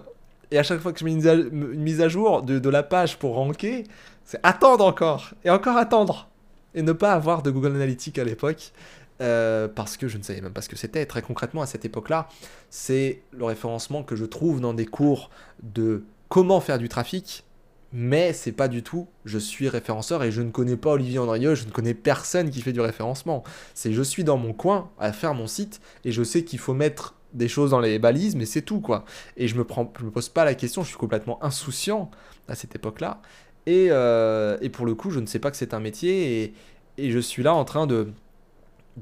Et 0.54 0.60
à 0.60 0.62
chaque 0.62 0.82
fois 0.82 0.94
que 0.94 1.00
je 1.00 1.06
mets 1.06 1.14
une, 1.14 1.74
mise 1.74 2.00
à 2.00 2.08
jour 2.08 2.44
de, 2.44 2.70
la 2.70 2.84
page 2.84 3.18
pour 3.18 3.34
ranker, 3.34 3.86
c'est 4.24 4.40
attendre 4.44 4.86
encore, 4.86 5.32
et 5.44 5.50
encore 5.50 5.78
attendre. 5.78 6.30
Et 6.76 6.84
ne 6.84 6.92
pas 6.92 7.14
avoir 7.14 7.42
de 7.42 7.50
Google 7.50 7.74
Analytics 7.76 8.20
à 8.20 8.24
l'époque, 8.24 8.72
euh, 9.20 9.68
parce 9.68 9.98
que 9.98 10.08
je 10.08 10.20
ne 10.20 10.22
savais 10.22 10.42
même 10.42 10.54
pas 10.54 10.62
ce 10.62 10.70
que 10.70 10.76
c'était. 10.76 11.08
Très 11.08 11.24
concrètement, 11.24 11.64
à 11.64 11.66
cette 11.66 11.86
époque-là, 11.86 12.30
c'est 12.70 13.24
le 13.32 13.46
référencement 13.46 14.04
que 14.04 14.16
je 14.16 14.26
trouve 14.26 14.62
dans 14.62 14.76
des 14.76 14.86
cours 14.86 15.32
de 15.64 16.04
comment 16.30 16.62
faire 16.62 16.78
du 16.78 16.88
trafic, 16.88 17.46
mais 17.92 18.32
c'est 18.32 18.52
pas 18.52 18.68
du 18.68 18.84
tout 18.84 19.08
je 19.26 19.40
suis 19.40 19.70
référenceur 19.70 20.24
et 20.24 20.32
je 20.32 20.42
ne 20.42 20.52
connais 20.52 20.78
pas 20.78 20.92
Olivier 20.92 21.18
Andrieux, 21.18 21.56
je 21.56 21.66
ne 21.66 21.72
connais 21.72 21.94
personne 21.96 22.52
qui 22.52 22.62
fait 22.62 22.74
du 22.74 22.82
référencement. 22.82 23.44
C'est 23.74 23.92
je 23.92 24.02
suis 24.04 24.24
dans 24.24 24.38
mon 24.38 24.54
coin 24.54 24.92
à 25.00 25.14
faire 25.14 25.34
mon 25.34 25.48
site 25.48 25.82
et 26.06 26.12
je 26.12 26.24
sais 26.24 26.44
qu'il 26.44 26.60
faut 26.60 26.74
mettre 26.74 27.16
des 27.34 27.48
choses 27.48 27.72
dans 27.72 27.80
les 27.80 28.00
balises, 28.00 28.36
mais 28.36 28.46
c'est 28.46 28.62
tout 28.62 28.80
quoi. 28.80 29.06
Et 29.38 29.48
je 29.48 29.56
me 29.56 29.64
prends, 29.64 29.92
je 30.00 30.06
me 30.06 30.12
pose 30.12 30.30
pas 30.30 30.46
la 30.46 30.56
question, 30.56 30.84
je 30.84 30.90
suis 30.90 30.98
complètement 30.98 31.44
insouciant 31.44 32.12
à 32.48 32.56
cette 32.56 32.76
époque-là. 32.76 33.22
Euh, 33.68 34.58
et, 34.62 34.70
pour 34.70 34.86
le 34.86 34.94
coup, 34.94 35.10
je 35.10 35.20
ne 35.20 35.26
sais 35.26 35.40
pas 35.40 35.50
que 35.52 35.58
c'est 35.58 35.74
un 35.74 35.80
métier 35.80 36.54
et, 36.98 37.12
je 37.12 37.20
suis 37.20 37.42
là 37.42 37.54
en 37.54 37.66
train 37.66 37.88
de, 37.88 38.12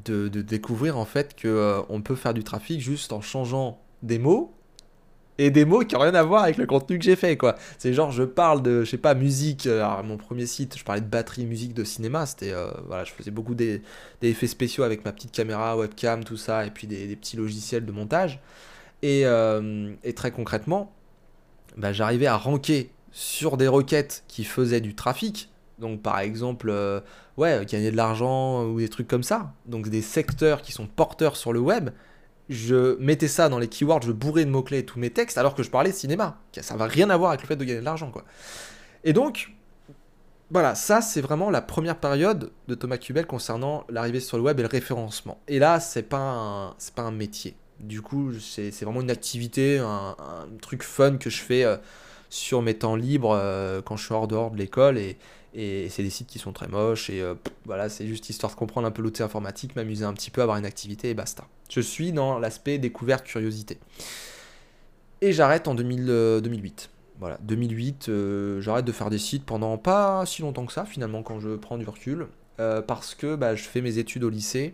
de, 0.06 0.30
découvrir 0.30 0.98
en 0.98 1.06
fait 1.06 1.36
qu'on 1.40 1.48
euh, 1.50 2.00
peut 2.04 2.16
faire 2.16 2.34
du 2.34 2.44
trafic 2.44 2.80
juste 2.80 3.12
en 3.12 3.22
changeant 3.22 3.82
des 4.02 4.18
mots 4.18 4.54
et 5.46 5.52
des 5.52 5.66
mots 5.66 5.82
qui 5.82 5.96
n'ont 5.96 6.02
rien 6.02 6.14
à 6.14 6.24
voir 6.24 6.44
avec 6.44 6.58
le 6.58 6.66
contenu 6.66 6.98
que 6.98 7.04
j'ai 7.04 7.16
fait 7.16 7.38
quoi. 7.38 7.56
C'est 7.78 7.94
genre 7.94 8.12
je 8.12 8.24
parle 8.24 8.62
de 8.62 8.84
je 8.84 8.90
sais 8.90 8.98
pas 8.98 9.14
musique, 9.14 9.68
alors 9.68 10.04
mon 10.04 10.18
premier 10.18 10.46
site, 10.46 10.78
je 10.78 10.84
parlais 10.84 11.02
de 11.02 11.08
batterie 11.08 11.46
musique 11.46 11.74
de 11.74 11.84
cinéma, 11.84 12.26
c'était 12.26 12.52
euh, 12.52 12.72
voilà, 12.88 13.04
je 13.04 13.12
faisais 13.12 13.32
beaucoup 13.32 13.56
d'effets 13.56 14.48
spéciaux 14.48 14.84
avec 14.84 15.06
ma 15.06 15.12
petite 15.12 15.32
caméra, 15.32 15.78
webcam, 15.78 16.24
tout 16.24 16.38
ça 16.38 16.66
et 16.66 16.72
puis 16.72 16.88
des, 16.88 17.16
petits 17.16 17.38
logiciels 17.38 17.86
de 17.86 17.92
montage. 17.92 18.40
Et, 19.04 19.24
et 19.24 20.14
très 20.14 20.30
concrètement, 20.30 20.92
bah, 21.76 21.92
j'arrivais 21.92 22.28
à 22.28 22.38
ranker 22.38 22.92
sur 23.12 23.58
des 23.58 23.68
requêtes 23.68 24.24
qui 24.28 24.44
faisaient 24.44 24.82
du 24.82 24.96
trafic, 24.96 25.50
donc 25.80 26.02
par 26.02 26.20
exemple, 26.20 26.70
euh, 26.70 27.02
ouais, 27.38 27.66
gagner 27.66 27.92
de 27.92 27.98
l'argent 27.98 28.66
ou 28.66 28.80
des 28.80 28.88
trucs 28.88 29.08
comme 29.08 29.24
ça, 29.24 29.54
donc 29.66 29.90
des 29.90 30.02
secteurs 30.02 30.62
qui 30.62 30.72
sont 30.72 30.86
porteurs 30.86 31.36
sur 31.36 31.52
le 31.52 31.60
web, 31.60 31.90
je 32.52 32.98
mettais 33.00 33.28
ça 33.28 33.50
dans 33.50 33.58
les 33.58 33.68
keywords, 33.68 34.02
je 34.04 34.12
bourrais 34.12 34.46
de 34.46 34.50
mots-clés 34.50 34.86
tous 34.86 35.00
mes 35.00 35.10
textes, 35.10 35.38
alors 35.38 35.56
que 35.56 35.64
je 35.64 35.70
parlais 35.72 35.92
cinéma. 35.92 36.38
Ça 36.62 36.76
va 36.76 36.86
rien 36.86 37.10
à 37.10 37.18
voir 37.18 37.32
avec 37.32 37.42
le 37.42 37.48
fait 37.48 37.56
de 37.56 37.64
gagner 37.64 37.80
de 37.80 37.86
l'argent, 37.86 38.12
quoi. 38.12 38.26
Et 39.04 39.14
donc, 39.14 39.54
voilà, 40.52 40.76
ça 40.76 41.02
c'est 41.02 41.22
vraiment 41.22 41.50
la 41.50 41.62
première 41.62 41.98
période 41.98 42.52
de 42.68 42.76
Thomas 42.76 42.98
Cubel 42.98 43.26
concernant 43.26 43.86
l'arrivée 43.90 44.20
sur 44.20 44.38
le 44.38 44.44
web 44.44 44.60
et 44.60 44.64
le 44.64 44.68
référencement. 44.68 45.40
Et 45.48 45.60
là, 45.60 45.80
c'est 45.80 46.04
pas 46.04 46.76
c'est 46.78 46.94
pas 46.94 47.04
un 47.04 47.12
métier. 47.12 47.56
Du 47.80 48.02
coup, 48.02 48.34
c'est 48.40 48.70
vraiment 48.82 49.02
une 49.02 49.10
activité, 49.10 49.80
un, 49.80 50.16
truc 50.62 50.84
fun 50.84 51.18
que 51.18 51.30
je 51.32 51.42
fais 51.42 51.64
euh, 51.64 51.78
sur 52.30 52.62
mes 52.62 52.76
temps 52.76 52.96
libres 52.96 53.34
euh, 53.34 53.82
quand 53.82 53.98
je 53.98 54.06
suis 54.06 54.14
hors 54.14 54.28
dehors 54.28 54.52
de 54.52 54.58
l'école 54.58 54.98
et, 55.00 55.18
et 55.54 55.90
c'est 55.90 56.04
des 56.04 56.10
sites 56.10 56.28
qui 56.28 56.40
sont 56.40 56.54
très 56.54 56.68
moches 56.68 57.10
et 57.10 57.22
euh, 57.22 57.36
voilà, 57.66 57.90
c'est 57.90 58.08
juste 58.08 58.30
histoire 58.30 58.54
de 58.54 58.58
comprendre 58.58 58.88
un 58.88 58.92
peu 58.92 59.02
l'outil 59.02 59.24
informatique, 59.24 59.76
m'amuser 59.76 60.06
un 60.06 60.14
petit 60.14 60.32
peu, 60.32 60.42
avoir 60.42 60.58
une 60.58 60.66
activité 60.66 61.10
et 61.10 61.14
basta. 61.14 61.46
Je 61.70 61.82
suis 61.82 62.12
dans 62.12 62.40
l'aspect 62.40 62.78
découverte, 62.78 63.26
curiosité. 63.26 63.78
Et 65.22 65.34
j'arrête 65.34 65.68
en 65.68 65.76
2008. 65.76 66.90
Voilà, 67.20 67.38
2008, 67.44 68.10
euh, 68.10 68.62
j'arrête 68.62 68.86
de 68.86 68.92
faire 68.92 69.10
des 69.10 69.20
sites 69.20 69.46
pendant 69.46 69.78
pas 69.78 70.26
si 70.26 70.42
longtemps 70.42 70.66
que 70.66 70.74
ça 70.74 70.86
finalement 70.86 71.22
quand 71.22 71.40
je 71.40 71.56
prends 71.56 71.78
du 71.78 71.88
recul, 71.88 72.28
euh, 72.60 72.82
parce 72.82 73.14
que 73.14 73.36
bah, 73.36 73.56
je 73.56 73.64
fais 73.64 73.82
mes 73.82 73.98
études 73.98 74.24
au 74.24 74.30
lycée 74.30 74.74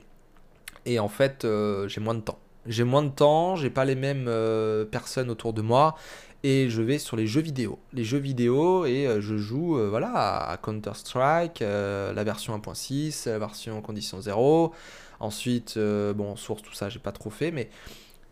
et 0.85 0.99
en 0.99 1.09
fait 1.09 1.45
j'ai 1.87 1.99
moins 1.99 2.15
de 2.15 2.21
temps. 2.21 2.39
J'ai 2.67 2.83
moins 2.83 3.03
de 3.03 3.09
temps, 3.09 3.55
j'ai 3.55 3.69
pas 3.69 3.85
les 3.85 3.95
mêmes 3.95 4.29
personnes 4.91 5.29
autour 5.29 5.53
de 5.53 5.61
moi 5.61 5.95
et 6.47 6.69
je 6.69 6.81
vais 6.81 6.97
sur 6.97 7.17
les 7.17 7.27
jeux 7.27 7.41
vidéo. 7.41 7.77
Les 7.91 8.05
jeux 8.05 8.19
vidéo 8.19 8.85
et 8.85 9.05
euh, 9.05 9.19
je 9.19 9.35
joue 9.35 9.77
euh, 9.77 9.89
voilà, 9.89 10.13
à 10.49 10.55
Counter-Strike, 10.55 11.61
euh, 11.61 12.13
la 12.13 12.23
version 12.23 12.57
1.6, 12.57 13.29
la 13.29 13.37
version 13.37 13.81
condition 13.81 14.21
0. 14.21 14.73
Ensuite, 15.19 15.77
bon, 15.77 16.37
source, 16.37 16.61
tout 16.61 16.73
ça, 16.73 16.87
j'ai 16.87 16.99
pas 16.99 17.11
trop 17.11 17.31
fait, 17.31 17.51
mais 17.51 17.69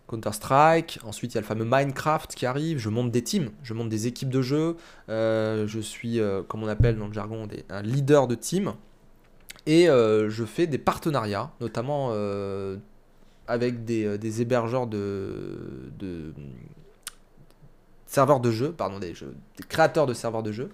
Counter-Strike. 0.08 1.00
Ensuite, 1.04 1.34
il 1.34 1.36
y 1.36 1.38
a 1.40 1.42
le 1.42 1.48
fameux 1.48 1.66
Minecraft 1.66 2.36
qui 2.36 2.46
arrive. 2.46 2.78
Je 2.78 2.88
monte 2.88 3.12
des 3.12 3.24
teams, 3.24 3.50
je 3.64 3.74
monte 3.74 3.90
des 3.90 4.08
équipes 4.08 4.30
de 4.30 4.42
jeu. 4.42 4.78
je 5.10 5.80
suis, 5.82 6.22
comme 6.48 6.64
on 6.64 6.68
appelle 6.68 6.98
dans 6.98 7.08
le 7.08 7.14
jargon, 7.14 7.48
un 7.70 7.82
leader 7.82 8.28
de 8.28 8.36
team. 8.36 8.76
Et 9.66 9.88
je 9.88 10.44
fais 10.46 10.68
des 10.68 10.78
partenariats, 10.78 11.52
notamment 11.60 12.14
avec 13.48 13.84
des, 13.84 14.42
hébergeurs 14.42 14.86
de, 14.86 15.90
serveurs 18.06 18.40
de 18.40 18.52
jeux, 18.52 18.72
pardon, 18.72 19.00
des, 19.00 19.14
créateurs 19.68 20.06
de 20.06 20.14
serveurs 20.14 20.44
de 20.44 20.52
jeux 20.52 20.70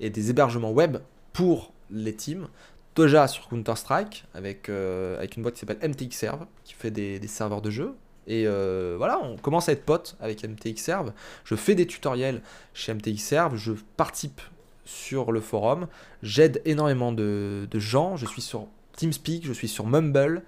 et 0.00 0.10
des 0.10 0.30
hébergements 0.30 0.72
web 0.72 0.98
pour 1.32 1.72
les 1.90 2.14
teams. 2.14 2.48
Déjà 2.96 3.26
sur 3.26 3.48
Counter-Strike 3.48 4.24
avec, 4.34 4.68
euh, 4.68 5.16
avec 5.16 5.36
une 5.36 5.42
boîte 5.42 5.54
qui 5.54 5.60
s'appelle 5.60 5.88
MTX 5.88 6.14
Serve 6.14 6.46
qui 6.64 6.74
fait 6.74 6.90
des, 6.90 7.26
serveurs 7.26 7.62
de 7.62 7.70
jeux. 7.70 7.94
Et 8.26 8.46
euh, 8.46 8.94
voilà, 8.98 9.18
on 9.22 9.36
commence 9.36 9.68
à 9.68 9.72
être 9.72 9.84
potes 9.84 10.16
avec 10.20 10.44
MTX 10.44 10.76
Serve. 10.76 11.12
Je 11.44 11.54
fais 11.54 11.74
des 11.74 11.86
tutoriels 11.86 12.42
chez 12.74 12.94
MTX 12.94 13.18
Serve, 13.18 13.56
je 13.56 13.72
participe 13.96 14.40
sur 14.84 15.32
le 15.32 15.40
forum, 15.40 15.86
j'aide 16.22 16.60
énormément 16.64 17.12
de, 17.12 17.66
gens. 17.74 18.16
Je 18.16 18.26
suis 18.26 18.42
sur 18.42 18.68
TeamSpeak, 18.96 19.46
je 19.46 19.52
suis 19.52 19.68
sur 19.68 19.86
Mumble 19.86 20.42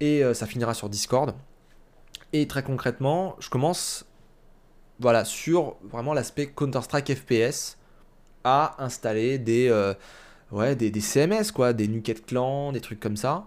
et 0.00 0.22
euh, 0.22 0.34
ça 0.34 0.46
finira 0.46 0.74
sur 0.74 0.88
Discord. 0.88 1.34
Et 2.32 2.46
très 2.46 2.62
concrètement, 2.62 3.36
je 3.38 3.48
commence 3.48 4.04
voilà, 5.00 5.24
sur 5.24 5.76
vraiment 5.82 6.14
l'aspect 6.14 6.46
Counter-Strike 6.46 7.14
FPS, 7.14 7.76
à 8.44 8.76
installer 8.82 9.38
des, 9.38 9.68
euh, 9.68 9.94
CMS, 11.00 11.50
quoi, 11.52 11.72
des 11.72 11.88
Nuket 11.88 12.24
Clan, 12.24 12.72
des 12.72 12.80
trucs 12.80 13.00
comme 13.00 13.16
ça, 13.16 13.46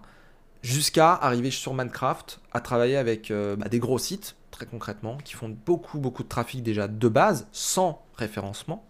jusqu'à 0.62 1.14
arriver 1.14 1.50
sur 1.50 1.74
Minecraft, 1.74 2.40
à 2.52 2.60
travailler 2.60 2.96
avec 2.96 3.30
euh, 3.30 3.56
bah, 3.56 3.68
des 3.68 3.78
gros 3.78 3.98
sites, 3.98 4.36
très 4.50 4.66
concrètement, 4.66 5.16
qui 5.24 5.34
font 5.34 5.48
beaucoup, 5.48 5.98
beaucoup 5.98 6.22
de 6.22 6.28
trafic 6.28 6.62
déjà 6.62 6.86
de 6.86 7.08
base, 7.08 7.48
sans 7.52 8.04
référencement. 8.14 8.86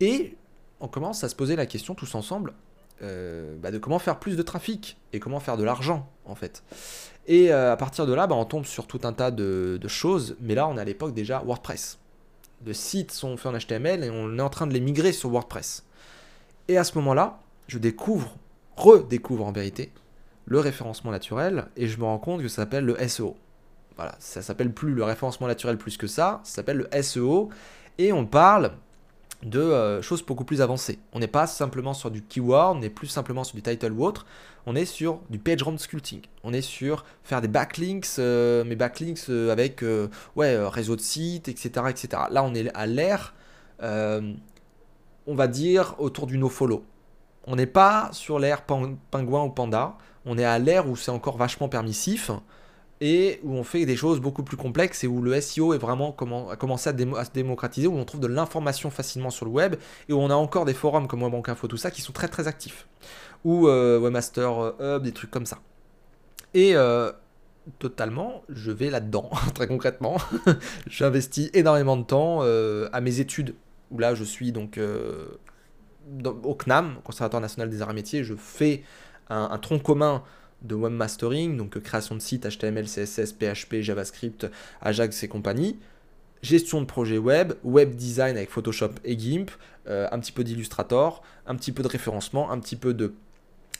Et 0.00 0.36
on 0.80 0.88
commence 0.88 1.22
à 1.22 1.28
se 1.28 1.36
poser 1.36 1.54
la 1.54 1.66
question 1.66 1.94
tous 1.94 2.14
ensemble 2.14 2.54
euh, 3.02 3.56
bah, 3.58 3.70
de 3.70 3.78
comment 3.78 3.98
faire 3.98 4.18
plus 4.18 4.36
de 4.36 4.42
trafic 4.42 4.96
et 5.12 5.20
comment 5.20 5.40
faire 5.40 5.56
de 5.56 5.64
l'argent, 5.64 6.08
fait. 6.34 6.62
Et 7.26 7.52
euh, 7.52 7.72
à 7.72 7.76
partir 7.76 8.06
de 8.06 8.12
là, 8.12 8.26
bah, 8.26 8.34
on 8.34 8.44
tombe 8.44 8.64
sur 8.64 8.86
tout 8.86 9.00
un 9.04 9.12
tas 9.12 9.30
de, 9.30 9.78
choses. 9.86 10.36
Mais 10.40 10.54
là, 10.54 10.68
on 10.68 10.76
est 10.76 10.80
à 10.80 10.84
l'époque 10.84 11.14
déjà 11.14 11.42
WordPress. 11.44 11.98
Les 12.64 12.74
sites 12.74 13.12
sont 13.12 13.36
faits 13.36 13.52
en 13.52 13.58
HTML 13.58 14.04
et 14.04 14.10
on 14.10 14.38
est 14.38 14.42
en 14.42 14.50
train 14.50 14.66
de 14.66 14.72
les 14.72 14.80
migrer 14.80 15.12
sur 15.12 15.30
WordPress. 15.30 15.84
Et 16.68 16.78
à 16.78 16.84
ce 16.84 16.96
moment-là, 16.98 17.40
je 17.66 17.78
découvre, 17.78 18.36
redécouvre 18.76 19.44
en 19.44 19.52
vérité, 19.52 19.92
le 20.46 20.60
référencement 20.60 21.10
naturel 21.10 21.66
et 21.76 21.88
je 21.88 21.98
me 21.98 22.04
rends 22.04 22.18
compte 22.18 22.40
que 22.40 22.48
ça 22.48 22.56
s'appelle 22.56 22.84
le 22.84 23.08
SEO. 23.08 23.36
Voilà, 23.96 24.14
ça 24.20 24.42
s'appelle 24.42 24.72
plus 24.72 24.94
le 24.94 25.04
référencement 25.04 25.46
naturel 25.46 25.76
plus 25.76 25.96
que 25.96 26.06
ça, 26.06 26.40
ça 26.44 26.56
s'appelle 26.56 26.88
le 26.88 27.02
SEO 27.02 27.50
et 27.98 28.12
on 28.12 28.26
parle 28.26 28.72
de 29.42 29.60
euh, 29.60 30.02
choses 30.02 30.22
beaucoup 30.24 30.44
plus 30.44 30.60
avancées. 30.60 30.98
On 31.12 31.18
n'est 31.18 31.26
pas 31.26 31.46
simplement 31.46 31.94
sur 31.94 32.10
du 32.10 32.22
keyword, 32.22 32.76
on 32.76 32.80
n'est 32.80 32.90
plus 32.90 33.08
simplement 33.08 33.44
sur 33.44 33.56
du 33.56 33.62
title 33.62 33.92
ou 33.92 34.04
autre, 34.04 34.26
on 34.66 34.76
est 34.76 34.84
sur 34.84 35.20
du 35.30 35.38
page 35.38 35.62
round 35.62 35.78
sculpting. 35.78 36.22
On 36.44 36.52
est 36.52 36.62
sur 36.62 37.04
faire 37.24 37.40
des 37.40 37.48
backlinks, 37.48 38.06
euh, 38.18 38.64
mais 38.66 38.76
backlinks 38.76 39.28
euh, 39.28 39.50
avec 39.50 39.84
ouais, 40.36 40.58
réseau 40.66 40.96
de 40.96 41.00
sites, 41.00 41.48
etc., 41.48 41.86
etc. 41.88 42.24
Là, 42.30 42.44
on 42.44 42.54
est 42.54 42.72
à 42.74 42.86
l'ère, 42.86 43.34
on 43.80 45.34
va 45.34 45.48
dire, 45.48 45.96
autour 45.98 46.26
du 46.26 46.38
no-follow. 46.38 46.84
On 47.46 47.56
n'est 47.56 47.66
pas 47.66 48.10
sur 48.12 48.38
l'ère 48.38 48.62
pingouin 48.62 49.42
ou 49.44 49.50
panda, 49.50 49.96
on 50.24 50.38
est 50.38 50.44
à 50.44 50.60
l'ère 50.60 50.88
où 50.88 50.94
c'est 50.94 51.10
encore 51.10 51.36
vachement 51.36 51.68
permissif 51.68 52.30
et 53.04 53.40
où 53.42 53.56
on 53.56 53.64
fait 53.64 53.84
des 53.84 53.96
choses 53.96 54.20
beaucoup 54.20 54.44
plus 54.44 54.56
complexes 54.56 55.02
et 55.02 55.08
où 55.08 55.22
le 55.22 55.38
SEO 55.40 55.74
est 55.74 55.78
vraiment 55.78 56.16
a 56.48 56.56
commencé 56.56 56.88
à, 56.88 57.24
se 57.24 57.30
démocratiser, 57.32 57.88
où 57.88 57.96
on 57.96 58.04
trouve 58.04 58.20
de 58.20 58.28
l'information 58.28 58.90
facilement 58.90 59.30
sur 59.30 59.44
le 59.44 59.50
web 59.50 59.74
et 60.08 60.12
où 60.12 60.18
on 60.18 60.30
a 60.30 60.36
encore 60.36 60.64
des 60.64 60.72
forums 60.72 61.08
comme 61.08 61.24
Info, 61.24 61.66
tout 61.66 61.76
ça, 61.76 61.90
qui 61.90 62.00
sont 62.00 62.12
très 62.12 62.28
très 62.28 62.46
actifs. 62.46 62.86
Ou 63.44 63.66
euh, 63.66 63.98
Webmaster 63.98 64.76
euh, 64.80 64.98
Hub, 64.98 65.02
des 65.02 65.10
trucs 65.10 65.32
comme 65.32 65.46
ça. 65.46 65.58
Et 66.54 66.76
euh, 66.76 67.10
totalement, 67.80 68.44
je 68.48 68.70
vais 68.70 68.88
là-dedans, 68.88 69.30
très 69.54 69.66
concrètement. 69.66 70.18
J'investis 70.86 71.50
énormément 71.54 71.96
de 71.96 72.04
temps 72.04 72.42
à 72.42 73.00
mes 73.00 73.18
études, 73.18 73.56
où 73.90 73.98
là 73.98 74.14
je 74.14 74.22
suis 74.22 74.52
donc 74.52 74.78
au 74.78 76.54
CNAM, 76.54 76.98
Conservatoire 77.02 77.40
National 77.40 77.68
des 77.68 77.82
Arts 77.82 77.90
et 77.90 77.94
Métiers, 77.94 78.22
je 78.22 78.34
fais 78.34 78.84
un 79.28 79.58
tronc 79.58 79.80
commun 79.80 80.22
de 80.62 80.74
webmastering, 80.74 81.56
donc 81.56 81.78
création 81.80 82.14
de 82.14 82.20
sites 82.20 82.46
HTML, 82.46 82.86
CSS, 82.86 83.32
PHP, 83.32 83.80
JavaScript, 83.80 84.46
Ajax 84.80 85.22
et 85.22 85.28
compagnie, 85.28 85.78
gestion 86.42 86.80
de 86.80 86.86
projet 86.86 87.18
web, 87.18 87.54
web 87.64 87.94
design 87.94 88.36
avec 88.36 88.50
Photoshop 88.50 88.92
et 89.04 89.18
GIMP, 89.18 89.50
euh, 89.88 90.08
un 90.10 90.18
petit 90.18 90.32
peu 90.32 90.44
d'Illustrator, 90.44 91.22
un 91.46 91.54
petit 91.54 91.72
peu 91.72 91.82
de 91.82 91.88
référencement, 91.88 92.50
un 92.50 92.58
petit 92.58 92.76
peu 92.76 92.94
de, 92.94 93.14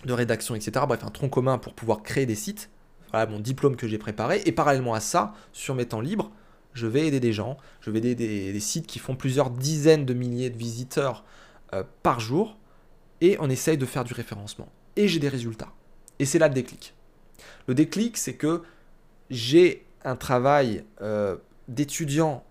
de 0.04 0.12
rédaction, 0.12 0.54
etc. 0.54 0.84
Bref, 0.86 1.04
un 1.04 1.10
tronc 1.10 1.28
commun 1.28 1.58
pour 1.58 1.74
pouvoir 1.74 2.02
créer 2.02 2.26
des 2.26 2.34
sites. 2.34 2.70
Voilà 3.10 3.26
mon 3.26 3.40
diplôme 3.40 3.76
que 3.76 3.86
j'ai 3.86 3.98
préparé. 3.98 4.42
Et 4.46 4.52
parallèlement 4.52 4.94
à 4.94 5.00
ça, 5.00 5.34
sur 5.52 5.74
mes 5.74 5.86
temps 5.86 6.00
libres, 6.00 6.30
je 6.72 6.86
vais 6.86 7.06
aider 7.06 7.20
des 7.20 7.32
gens, 7.32 7.58
je 7.80 7.90
vais 7.90 7.98
aider 7.98 8.14
des, 8.14 8.60
sites 8.60 8.86
qui 8.86 8.98
font 8.98 9.14
plusieurs 9.14 9.50
dizaines 9.50 10.06
de 10.06 10.14
milliers 10.14 10.50
de 10.50 10.56
visiteurs 10.56 11.24
euh, 11.74 11.82
par 12.02 12.20
jour, 12.20 12.56
et 13.20 13.36
on 13.40 13.50
essaye 13.50 13.76
de 13.76 13.86
faire 13.86 14.04
du 14.04 14.14
référencement. 14.14 14.68
Et 14.96 15.08
j'ai 15.08 15.20
des 15.20 15.28
résultats. 15.28 15.72
Et 16.22 16.24
c'est 16.24 16.38
là 16.38 16.46
le 16.46 16.54
déclic. 16.54 16.94
Le 17.66 17.74
déclic, 17.74 18.16
c'est 18.16 18.34
que 18.34 18.62
j'ai 19.28 19.84
un 20.04 20.14
travail 20.14 20.84
euh, 21.00 21.34
d'étudiant 21.66 22.44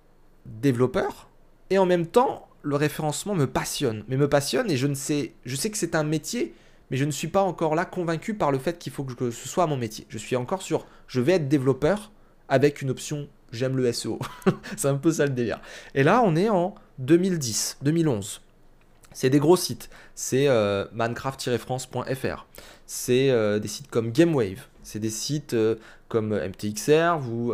développeur 0.45 1.30
et 1.69 1.78
en 1.78 1.86
même 1.86 2.05
temps, 2.05 2.49
le 2.63 2.76
référencement 2.76 3.34
me 3.34 3.47
passionne. 3.47 4.03
Mais 4.09 4.17
me 4.17 4.28
passionne 4.28 4.69
et 4.69 4.76
je 4.76 4.88
ne 4.88 4.93
sais, 4.93 5.36
je 5.45 5.55
sais 5.55 5.72
que 5.72 5.78
c'est 5.78 5.95
un 5.95 6.03
métier, 6.03 6.53
mais 6.89 6.97
je 6.97 7.05
ne 7.05 7.11
suis 7.11 7.30
pas 7.30 7.43
encore 7.43 7.74
là 7.74 7.86
convaincu 7.86 8.34
par 8.34 8.51
le 8.51 8.59
fait 8.59 8.78
qu'il 8.78 8.91
faut 8.91 9.05
que 9.05 9.32
ce 9.32 9.47
soit 9.47 9.67
mon 9.67 9.78
métier. 9.78 10.05
Je 10.09 10.17
suis 10.17 10.36
encore 10.36 10.63
sur, 10.63 10.86
je 11.07 11.22
vais 11.22 11.36
être 11.36 11.47
développeur 11.47 12.11
avec 12.49 12.82
une 12.82 12.89
option 12.89 13.30
j'aime 13.53 13.78
le 13.78 13.89
SEO. 13.93 14.19
c'est 14.76 14.89
un 14.89 14.95
peu 14.95 15.13
ça 15.13 15.26
le 15.26 15.32
délire. 15.32 15.61
Et 15.95 16.03
là, 16.03 16.22
on 16.26 16.36
est 16.36 16.49
en 16.49 16.76
2010, 16.99 17.78
2011. 17.84 18.41
C'est 19.13 19.30
des 19.30 19.39
gros 19.39 19.55
sites. 19.57 19.89
C'est 20.15 20.47
euh, 20.47 20.86
minecraft-france.fr. 20.93 22.45
C'est 22.93 23.29
euh, 23.29 23.57
des 23.57 23.69
sites 23.69 23.89
comme 23.89 24.11
GameWave. 24.11 24.67
C'est 24.83 24.99
des 24.99 25.09
sites 25.09 25.53
euh, 25.53 25.75
comme 26.09 26.37
MTXR 26.37 27.21
ou 27.25 27.53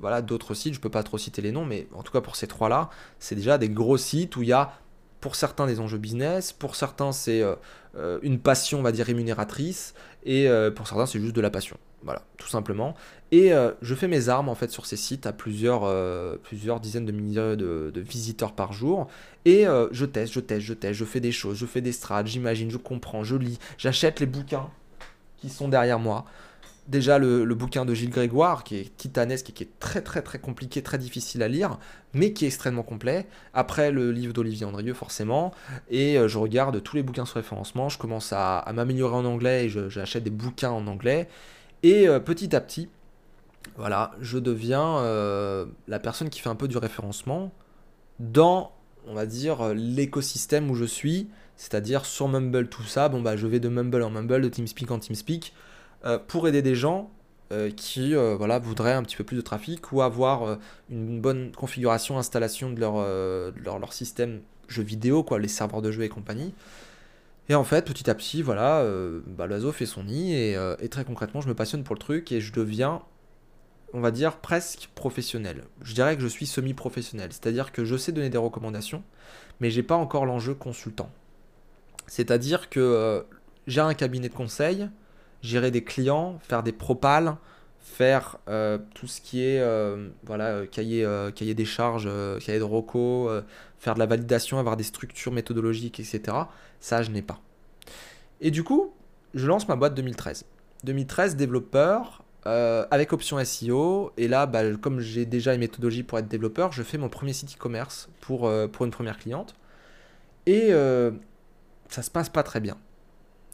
voilà 0.00 0.22
d'autres 0.22 0.54
sites. 0.54 0.72
Je 0.72 0.80
peux 0.80 0.88
pas 0.88 1.02
trop 1.02 1.18
citer 1.18 1.42
les 1.42 1.52
noms, 1.52 1.66
mais 1.66 1.86
en 1.92 2.02
tout 2.02 2.10
cas 2.10 2.22
pour 2.22 2.36
ces 2.36 2.46
trois-là, 2.46 2.88
c'est 3.18 3.34
déjà 3.34 3.58
des 3.58 3.68
gros 3.68 3.98
sites 3.98 4.34
où 4.36 4.42
il 4.42 4.48
y 4.48 4.52
a 4.54 4.72
pour 5.20 5.34
certains 5.36 5.66
des 5.66 5.78
enjeux 5.78 5.98
business, 5.98 6.54
pour 6.54 6.74
certains 6.74 7.12
c'est 7.12 7.42
une 8.22 8.38
passion, 8.38 8.78
on 8.78 8.82
va 8.82 8.92
dire 8.92 9.04
rémunératrice, 9.04 9.92
et 10.24 10.48
pour 10.74 10.88
certains 10.88 11.04
c'est 11.04 11.20
juste 11.20 11.36
de 11.36 11.42
la 11.42 11.50
passion. 11.50 11.76
Voilà, 12.02 12.22
tout 12.36 12.48
simplement. 12.48 12.94
Et 13.32 13.52
euh, 13.52 13.72
je 13.82 13.94
fais 13.94 14.08
mes 14.08 14.28
armes 14.28 14.48
en 14.48 14.54
fait 14.54 14.70
sur 14.70 14.86
ces 14.86 14.96
sites 14.96 15.26
à 15.26 15.32
plusieurs, 15.32 15.82
euh, 15.84 16.36
plusieurs 16.42 16.80
dizaines 16.80 17.06
de 17.06 17.12
milliers 17.12 17.56
de, 17.56 17.92
visiteurs 17.96 18.52
par 18.52 18.72
jour. 18.72 19.08
Et 19.44 19.66
euh, 19.66 19.88
je 19.90 20.06
teste, 20.06 20.32
je 20.32 20.40
teste, 20.40 20.60
je 20.62 20.74
teste, 20.74 20.94
je 20.94 21.04
fais 21.04 21.20
des 21.20 21.32
choses, 21.32 21.56
je 21.56 21.66
fais 21.66 21.80
des 21.80 21.92
strats, 21.92 22.24
j'imagine, 22.24 22.70
je 22.70 22.76
comprends, 22.76 23.24
je 23.24 23.36
lis, 23.36 23.58
j'achète 23.78 24.20
les 24.20 24.26
bouquins 24.26 24.68
qui 25.38 25.48
sont 25.50 25.68
derrière 25.68 25.98
moi. 25.98 26.24
déjà 26.86 27.18
le, 27.18 27.44
bouquin 27.54 27.84
de 27.84 27.94
Gilles 27.94 28.10
Grégoire, 28.10 28.62
qui 28.62 28.76
est 28.76 28.96
titanesque 28.96 29.50
et 29.50 29.52
qui 29.52 29.64
est 29.64 29.78
très 29.80 30.00
très 30.00 30.22
très 30.22 30.38
compliqué, 30.38 30.82
très 30.82 30.98
difficile 30.98 31.42
à 31.42 31.48
lire, 31.48 31.78
mais 32.14 32.32
qui 32.32 32.44
est 32.44 32.48
extrêmement 32.48 32.84
complet. 32.84 33.26
Après 33.54 33.90
le 33.90 34.12
livre 34.12 34.32
d'Olivier 34.32 34.66
Andrieux, 34.66 34.94
forcément. 34.94 35.52
Et 35.90 36.16
je 36.26 36.38
regarde 36.38 36.80
tous 36.82 36.94
les 36.96 37.02
bouquins 37.02 37.26
sur 37.26 37.36
référencement, 37.36 37.88
je 37.88 37.98
commence 37.98 38.32
à, 38.32 38.64
m'améliorer 38.72 39.16
en 39.16 39.24
anglais 39.24 39.66
et 39.66 39.68
j'achète 39.68 40.22
des 40.22 40.30
bouquins 40.30 40.70
en 40.70 40.86
anglais. 40.86 41.28
Et 41.82 42.08
euh, 42.08 42.20
petit 42.20 42.54
à 42.54 42.60
petit, 42.60 42.88
voilà, 43.76 44.12
je 44.20 44.38
deviens 44.38 44.98
euh, 44.98 45.66
la 45.86 45.98
personne 45.98 46.30
qui 46.30 46.40
fait 46.40 46.48
un 46.48 46.56
peu 46.56 46.68
du 46.68 46.78
référencement 46.78 47.52
dans, 48.18 48.72
on 49.06 49.14
va 49.14 49.26
dire, 49.26 49.74
l'écosystème 49.74 50.70
où 50.70 50.74
je 50.74 50.84
suis, 50.84 51.28
c'est-à-dire 51.58 52.06
sur 52.06 52.28
Mumble, 52.28 52.68
tout 52.68 52.84
ça. 52.84 53.08
Bon, 53.08 53.20
bah, 53.20 53.36
je 53.36 53.46
vais 53.46 53.60
de 53.60 53.68
Mumble 53.68 54.02
en 54.02 54.10
Mumble, 54.10 54.40
de 54.40 54.48
TeamSpeak 54.48 54.90
en 54.90 54.98
TeamSpeak 55.00 55.52
euh, 56.04 56.18
pour 56.18 56.46
aider 56.46 56.62
des 56.62 56.76
gens 56.76 57.10
euh, 57.50 57.70
qui 57.70 58.14
euh, 58.14 58.36
voilà, 58.36 58.60
voudraient 58.60 58.92
un 58.92 59.02
petit 59.02 59.16
peu 59.16 59.24
plus 59.24 59.36
de 59.36 59.42
trafic 59.42 59.90
ou 59.92 60.00
avoir 60.00 60.58
une 60.88 61.20
bonne 61.20 61.50
configuration, 61.50 62.16
installation 62.16 62.70
de 62.70 62.80
leur, 62.80 63.92
système 63.92 64.40
jeux 64.68 64.84
vidéo, 64.84 65.24
quoi, 65.24 65.40
les 65.40 65.48
serveurs 65.48 65.82
de 65.82 65.90
jeux 65.90 66.04
et 66.04 66.08
compagnie. 66.08 66.54
Et 67.48 67.54
en 67.54 67.64
fait, 67.64 67.86
petit 67.86 68.10
à 68.10 68.14
petit, 68.14 68.42
voilà, 68.42 68.84
bah, 69.26 69.46
l'oiseau 69.46 69.72
fait 69.72 69.86
son 69.86 70.04
nid 70.04 70.34
et, 70.34 70.56
et, 70.80 70.88
très 70.88 71.04
concrètement, 71.04 71.40
je 71.40 71.48
me 71.48 71.54
passionne 71.54 71.82
pour 71.82 71.94
le 71.94 72.00
truc 72.00 72.30
et 72.30 72.42
je 72.42 72.52
deviens, 72.52 73.00
on 73.94 74.00
va 74.00 74.10
dire, 74.10 74.36
presque 74.36 74.90
professionnel. 74.94 75.64
Je 75.80 75.94
dirais 75.94 76.14
que 76.16 76.22
je 76.22 76.28
suis 76.28 76.46
semi-professionnel, 76.46 77.30
c'est-à-dire 77.32 77.72
que 77.72 77.86
je 77.86 77.96
sais 77.96 78.12
donner 78.12 78.28
des 78.28 78.36
recommandations, 78.36 79.02
mais 79.60 79.70
j'ai 79.70 79.82
pas 79.82 79.96
encore 79.96 80.26
l'enjeu 80.26 80.52
consultant. 80.52 81.10
C'est-à-dire 82.06 82.68
que 82.68 83.24
j'ai 83.66 83.80
un 83.80 83.94
cabinet 83.94 84.28
de 84.28 84.34
conseil, 84.34 84.90
gérer 85.42 85.70
des 85.70 85.84
clients, 85.84 86.38
faire 86.42 86.62
des 86.62 86.72
propales, 86.72 87.36
faire 87.78 88.38
euh, 88.48 88.78
tout 88.94 89.06
ce 89.06 89.20
qui 89.20 89.42
est 89.42 89.60
euh, 89.60 90.08
voilà, 90.24 90.46
euh, 90.46 90.66
cahier, 90.66 91.06
cahier 91.34 91.54
des 91.54 91.64
charges, 91.64 92.08
cahier 92.44 92.58
de 92.58 92.64
ROCO, 92.64 93.30
faire 93.78 93.94
de 93.94 93.98
la 93.98 94.06
validation, 94.06 94.58
avoir 94.58 94.76
des 94.76 94.84
structures 94.84 95.32
méthodologiques, 95.32 96.00
etc. 96.00 96.36
Ça, 96.80 97.02
je 97.02 97.10
n'ai 97.10 97.22
pas. 97.22 97.40
Et 98.40 98.50
du 98.50 98.64
coup, 98.64 98.92
je 99.34 99.46
lance 99.46 99.68
ma 99.68 99.76
boîte 99.76 99.94
2013. 99.94 100.44
2013, 100.84 101.36
développeur, 101.36 102.24
avec 102.44 103.12
option 103.12 103.42
SEO. 103.44 104.12
Et 104.16 104.28
là, 104.28 104.46
bah, 104.46 104.62
comme 104.76 105.00
j'ai 105.00 105.26
déjà 105.26 105.54
une 105.54 105.60
méthodologie 105.60 106.02
pour 106.02 106.18
être 106.18 106.28
développeur, 106.28 106.72
je 106.72 106.82
fais 106.82 106.98
mon 106.98 107.08
premier 107.08 107.32
site 107.32 107.54
e-commerce 107.56 108.08
pour, 108.20 108.50
pour 108.72 108.84
une 108.84 108.92
première 108.92 109.18
cliente. 109.18 109.54
Et 110.46 110.70
ça 111.88 112.02
se 112.02 112.10
passe 112.10 112.28
pas 112.28 112.42
très 112.42 112.60
bien 112.60 112.76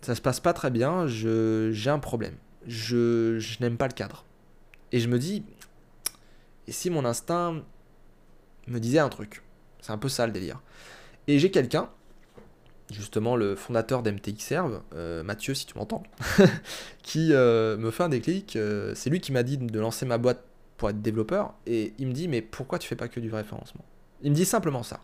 ça 0.04 0.14
se 0.14 0.20
passe 0.20 0.38
pas 0.38 0.52
très 0.52 0.70
bien, 0.70 1.06
j'ai 1.06 1.90
un 1.90 1.98
problème. 1.98 2.36
Je, 2.66 3.38
je 3.38 3.58
n'aime 3.60 3.76
pas 3.76 3.88
le 3.88 3.94
cadre. 3.94 4.24
Et 4.92 5.00
je 5.00 5.08
me 5.08 5.18
dis, 5.18 5.44
et 6.66 6.72
si 6.72 6.90
mon 6.90 7.04
instinct 7.04 7.62
me 8.66 8.78
disait 8.78 8.98
un 8.98 9.08
truc? 9.08 9.42
C'est 9.80 9.92
un 9.92 9.98
peu 9.98 10.08
ça 10.08 10.26
le 10.26 10.32
délire. 10.32 10.60
Et 11.26 11.38
j'ai 11.38 11.50
quelqu'un, 11.50 11.88
justement 12.94 13.36
le 13.36 13.54
fondateur 13.56 14.02
d'MTXerve, 14.02 14.80
euh, 14.94 15.22
Mathieu 15.22 15.54
si 15.54 15.66
tu 15.66 15.76
m'entends, 15.76 16.02
qui 17.02 17.32
euh, 17.32 17.76
me 17.76 17.90
fait 17.90 18.04
un 18.04 18.08
déclic. 18.08 18.56
Euh, 18.56 18.92
c'est 18.94 19.10
lui 19.10 19.20
qui 19.20 19.32
m'a 19.32 19.42
dit 19.42 19.58
de 19.58 19.80
lancer 19.80 20.06
ma 20.06 20.18
boîte 20.18 20.42
pour 20.76 20.90
être 20.90 21.02
développeur. 21.02 21.54
Et 21.66 21.92
il 21.98 22.06
me 22.06 22.12
dit, 22.12 22.28
mais 22.28 22.40
pourquoi 22.40 22.78
tu 22.78 22.88
fais 22.88 22.96
pas 22.96 23.08
que 23.08 23.20
du 23.20 23.32
référencement? 23.32 23.84
Il 24.22 24.30
me 24.30 24.36
dit 24.36 24.44
simplement 24.44 24.82
ça. 24.82 25.00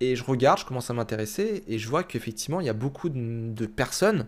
Et 0.00 0.14
je 0.14 0.22
regarde, 0.22 0.60
je 0.60 0.64
commence 0.64 0.90
à 0.90 0.94
m'intéresser 0.94 1.64
et 1.66 1.78
je 1.78 1.88
vois 1.88 2.04
qu'effectivement, 2.04 2.60
il 2.60 2.66
y 2.66 2.70
a 2.70 2.74
beaucoup 2.74 3.08
de, 3.08 3.66
personnes 3.66 4.26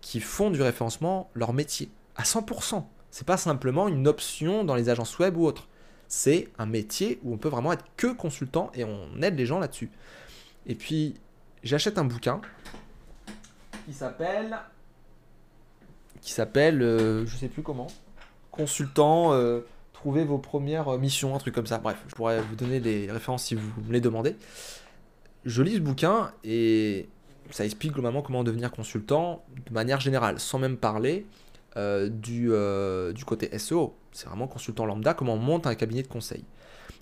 qui 0.00 0.20
font 0.20 0.50
du 0.50 0.62
référencement 0.62 1.30
leur 1.34 1.52
métier 1.52 1.90
à 2.16 2.22
100%. 2.22 2.84
C'est 3.10 3.26
pas 3.26 3.36
simplement 3.36 3.88
une 3.88 4.08
option 4.08 4.64
dans 4.64 4.74
les 4.74 4.88
agences 4.88 5.18
web 5.18 5.36
ou 5.36 5.44
autre. 5.44 5.68
C'est 6.08 6.48
un 6.58 6.66
métier 6.66 7.20
où 7.22 7.34
on 7.34 7.36
peut 7.36 7.48
vraiment 7.48 7.72
être 7.72 7.84
que 7.96 8.12
consultant 8.12 8.70
et 8.74 8.84
on 8.84 9.20
aide 9.20 9.36
les 9.36 9.46
gens 9.46 9.58
là-dessus. 9.58 9.90
Et 10.66 10.74
puis, 10.74 11.14
j'achète 11.64 11.98
un 11.98 12.04
bouquin 12.04 12.40
qui 13.86 13.92
s'appelle. 13.92 14.56
qui 16.20 16.32
s'appelle, 16.32 16.80
euh, 16.82 17.26
je 17.26 17.36
sais 17.36 17.48
plus 17.48 17.62
comment, 17.62 17.88
Consultant, 18.50 19.32
euh, 19.32 19.60
trouvez 19.92 20.24
vos 20.24 20.38
premières 20.38 20.96
missions, 20.98 21.34
un 21.34 21.38
truc 21.38 21.54
comme 21.54 21.66
ça. 21.66 21.78
Bref, 21.78 21.96
je 22.06 22.14
pourrais 22.14 22.40
vous 22.40 22.54
donner 22.54 22.78
les 22.78 23.10
références 23.10 23.44
si 23.44 23.56
vous 23.56 23.82
me 23.82 23.92
les 23.92 24.00
demandez 24.00 24.36
je 25.44 25.62
lis 25.62 25.74
ce 25.74 25.80
bouquin 25.80 26.32
et 26.42 27.08
ça 27.50 27.64
explique 27.64 27.92
globalement 27.92 28.22
comment 28.22 28.44
devenir 28.44 28.70
consultant 28.70 29.44
de 29.66 29.72
manière 29.72 30.00
générale, 30.00 30.40
sans 30.40 30.58
même 30.58 30.76
parler 30.76 31.26
euh, 31.76 32.08
du, 32.08 32.52
euh, 32.52 33.12
du 33.12 33.24
côté 33.24 33.56
SEO. 33.58 33.94
C'est 34.12 34.26
vraiment 34.26 34.46
consultant 34.46 34.86
lambda, 34.86 35.14
comment 35.14 35.34
on 35.34 35.38
monte 35.38 35.66
un 35.66 35.74
cabinet 35.74 36.02
de 36.02 36.08
conseil. 36.08 36.44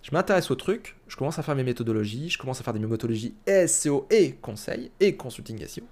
Je 0.02 0.10
m'intéresse 0.12 0.50
au 0.50 0.56
truc, 0.56 0.96
je 1.06 1.16
commence 1.16 1.38
à 1.38 1.42
faire 1.42 1.54
mes 1.54 1.62
méthodologies, 1.62 2.28
je 2.30 2.38
commence 2.38 2.60
à 2.60 2.64
faire 2.64 2.72
des 2.72 2.80
méthodologies 2.80 3.34
SEO 3.66 4.06
et 4.10 4.32
conseil 4.32 4.90
et 4.98 5.16
consulting 5.16 5.64
SEO. 5.66 5.84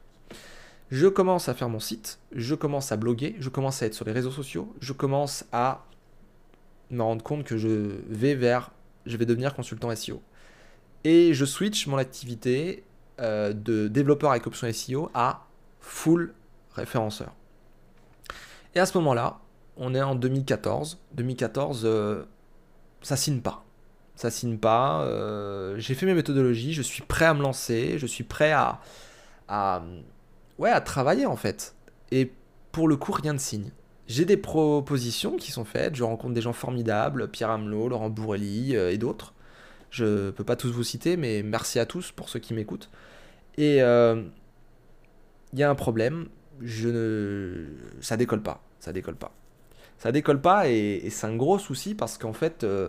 Je 0.91 1.07
commence 1.07 1.49
à 1.49 1.55
faire 1.55 1.69
mon 1.69 1.79
site, 1.79 2.19
je 2.33 2.57
commence 2.57 2.91
à 2.91 2.97
bloguer, 2.97 3.37
je 3.39 3.49
commence 3.49 3.83
à 3.83 3.87
être 3.87 3.95
sur 3.95 4.05
les 4.05 4.13
réseaux 4.13 4.33
sociaux, 4.33 4.75
je 4.81 4.93
commence 4.93 5.45
à 5.53 5.85
me 6.91 7.03
rendre 7.03 7.23
compte 7.23 7.45
que 7.45 7.57
je 7.57 8.01
vais 8.09 8.35
vers, 8.35 8.73
je 9.07 9.17
vais 9.17 9.27
devenir 9.27 9.55
consultant 9.55 9.95
SEO 9.95 10.21
et 11.05 11.33
je 11.35 11.45
switch 11.45 11.87
mon 11.87 11.99
activité 11.99 12.85
euh, 13.21 13.53
de 13.53 13.89
développeur 13.89 14.31
avec 14.31 14.47
option 14.47 14.71
SEO 14.73 15.11
à 15.15 15.47
full 15.81 16.35
référenceur. 16.75 17.35
Et 18.75 18.81
à 18.81 18.87
ce 18.87 18.97
moment-là, 18.99 19.41
on 19.77 19.95
est 19.95 20.03
en 20.03 20.15
2014. 20.15 21.01
2014, 21.15 21.83
euh, 21.85 22.25
ça 23.03 23.17
signe 23.17 23.41
pas. 23.41 23.65
Ça 24.15 24.31
signe 24.31 24.59
pas. 24.59 25.03
Euh, 25.03 25.75
j'ai 25.79 25.95
fait 25.95 26.07
mes 26.07 26.15
méthodologies, 26.15 26.73
je 26.73 26.83
suis 26.83 27.03
prêt 27.03 27.25
à 27.25 27.35
me 27.35 27.43
lancer, 27.43 27.99
je 27.99 28.07
suis 28.07 28.25
prêt 28.25 28.53
à, 28.53 28.81
ouais, 30.59 30.71
à 30.71 30.81
travailler 30.81 31.27
en 31.27 31.37
fait. 31.37 31.75
Et 32.11 32.33
pour 32.73 32.89
le 32.89 32.97
coup, 32.97 33.13
rien 33.13 33.33
ne 33.33 33.39
signe. 33.39 33.71
J'ai 34.07 34.25
des 34.25 34.37
propositions 34.37 35.37
qui 35.37 35.53
sont 35.53 35.65
faites, 35.65 35.95
je 35.95 36.03
rencontre 36.03 36.35
des 36.35 36.41
gens 36.41 36.53
formidables, 36.53 37.29
Pierre 37.29 37.51
Amelot, 37.51 37.89
Laurent 37.89 38.11
Bourrelli 38.11 38.75
et 38.75 38.99
d'autres. 38.99 39.35
Je 39.91 40.31
peux 40.31 40.45
pas 40.45 40.57
tous 40.57 40.71
vous 40.71 40.85
citer, 40.85 41.17
mais 41.17 41.43
merci 41.43 41.79
à 41.79 41.87
tous 41.87 42.13
pour 42.13 42.29
ceux 42.29 42.39
qui 42.39 42.55
m'écoutent. 42.55 42.91
Et 43.57 43.77
il 43.77 43.81
euh, 43.83 44.23
y 45.53 45.63
a 45.63 45.71
un 45.71 45.75
problème, 45.75 46.29
je 46.61 46.89
ne... 46.89 47.67
ça 48.01 48.17
décolle 48.17 48.43
pas, 48.43 48.63
ça 48.79 48.93
décolle 48.93 49.17
pas. 49.17 49.33
Ça 49.99 50.13
décolle 50.13 50.41
pas 50.41 50.69
et, 50.69 51.09
c'est 51.11 51.27
un 51.27 51.37
gros 51.37 51.59
souci 51.59 51.95
parce 51.95 52.17
qu'en 52.17 52.33
fait, 52.33 52.65
euh, 52.65 52.89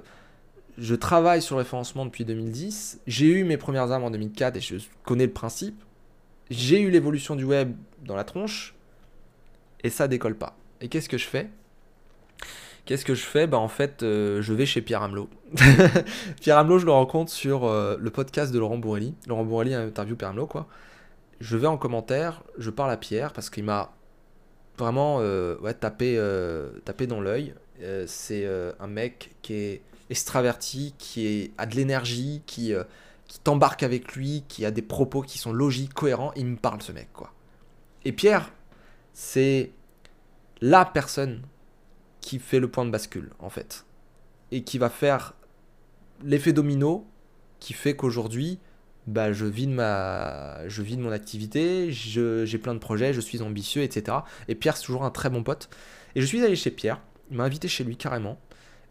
je 0.78 0.95
travaille 0.95 1.41
sur 1.41 1.55
le 1.55 1.63
référencement 1.63 2.05
depuis 2.05 2.24
2010. 2.24 3.01
J'ai 3.07 3.28
eu 3.28 3.43
mes 3.43 3.57
premières 3.57 3.91
armes 3.91 4.05
en 4.05 4.11
2004 4.11 4.57
et 4.57 4.61
je 4.61 4.78
connais 5.03 5.26
le 5.26 5.34
principe. 5.34 5.82
J'ai 6.49 6.82
eu 6.82 6.89
l'évolution 6.89 7.36
du 7.36 7.43
web 7.43 7.76
dans 8.05 8.15
la 8.15 8.24
tronche 8.24 8.76
et 9.84 9.89
ça 9.89 10.07
décolle 10.07 10.36
pas. 10.36 10.57
Et 10.80 10.88
qu'est-ce 10.88 11.09
que 11.09 11.17
je 11.17 11.28
fais? 11.28 11.49
Qu'est-ce 12.86 13.05
que 13.05 13.13
je 13.13 13.24
fais? 13.24 13.45
Bah 13.45 13.59
en 13.59 13.67
fait, 13.67 14.01
euh, 14.01 14.41
je 14.41 14.53
vais 14.53 14.65
chez 14.65 14.82
Pierre 14.82 15.03
Amelot. 15.03 15.30
Pierre 16.41 16.57
Amelot, 16.57 16.80
je 16.80 16.86
le 16.86 16.91
rencontre 16.91 17.32
sur 17.32 17.65
euh, 17.65 17.95
le 17.99 18.09
podcast 18.09 18.51
de 18.51 18.59
Laurent 18.59 18.78
Bourrelli. 18.78 19.13
Laurent 19.28 19.43
Bourrelli 19.43 19.76
interview 19.76 20.15
Pierre 20.15 20.32
Amelot, 20.32 20.47
quoi. 20.47 20.67
Je 21.41 21.57
vais 21.57 21.67
en 21.67 21.77
commentaire, 21.77 22.43
je 22.57 22.69
parle 22.69 22.91
à 22.91 22.97
Pierre 22.97 23.33
parce 23.33 23.49
qu'il 23.49 23.63
m'a 23.63 23.91
vraiment 24.77 25.17
euh, 25.19 25.57
tapé, 25.73 26.19
tapé 26.85 27.07
dans 27.07 27.19
l'œil. 27.19 27.53
c'est 28.07 28.47
un 28.79 28.87
mec 28.87 29.35
qui 29.41 29.53
est 29.55 29.81
extraverti, 30.09 30.93
qui 30.97 31.51
a 31.57 31.65
de 31.65 31.75
l'énergie, 31.75 32.43
qui, 32.45 32.73
qui 33.27 33.39
t'embarque 33.39 33.81
avec 33.81 34.13
lui, 34.13 34.43
qui 34.47 34.65
a 34.65 34.71
des 34.71 34.81
propos 34.83 35.21
qui 35.23 35.39
sont 35.39 35.51
logiques, 35.51 35.93
cohérents. 35.93 36.31
Il 36.35 36.45
me 36.45 36.57
parle, 36.57 36.81
ce 36.81 36.91
mec, 36.91 37.09
quoi. 37.11 37.33
Et 38.05 38.11
Pierre, 38.11 38.51
c'est 39.13 39.71
la 40.61 40.85
personne 40.85 41.41
qui 42.21 42.39
fait 42.39 42.59
le 42.59 42.69
point 42.69 42.85
de 42.85 42.91
bascule, 42.91 43.31
en 43.39 43.49
fait. 43.49 43.85
Et 44.51 44.63
qui 44.63 44.77
va 44.77 44.89
faire 44.89 45.33
l'effet 46.23 46.53
domino 46.53 47.07
qui 47.59 47.73
fait 47.73 47.95
qu'aujourd'hui, 47.95 48.59
bah, 49.08 49.34
je, 49.34 49.45
vis 49.45 49.68
de 49.68 49.74
ma, 49.74 50.68
je 50.68 50.82
vis 50.82 50.97
mon 50.97 51.12
activité, 51.12 51.91
j'ai 51.91 52.58
plein 52.58 52.74
de 52.74 52.80
projets, 52.80 53.14
je 53.14 53.22
suis 53.22 53.41
ambitieux, 53.41 53.82
etc. 53.82 54.18
Et 54.47 54.56
Pierre, 54.56 54.78
c'est 54.78 54.86
toujours 54.86 55.04
un 55.04 55.12
très 55.12 55.30
bon 55.30 55.43
pote. 55.43 55.70
Et 56.16 56.22
je 56.22 56.26
suis 56.26 56.43
allé 56.43 56.56
chez 56.56 56.72
Pierre, 56.72 57.02
il 57.30 57.38
m'a 57.38 57.43
invité 57.43 57.68
chez 57.68 57.84
lui 57.84 57.97
carrément. 57.97 58.38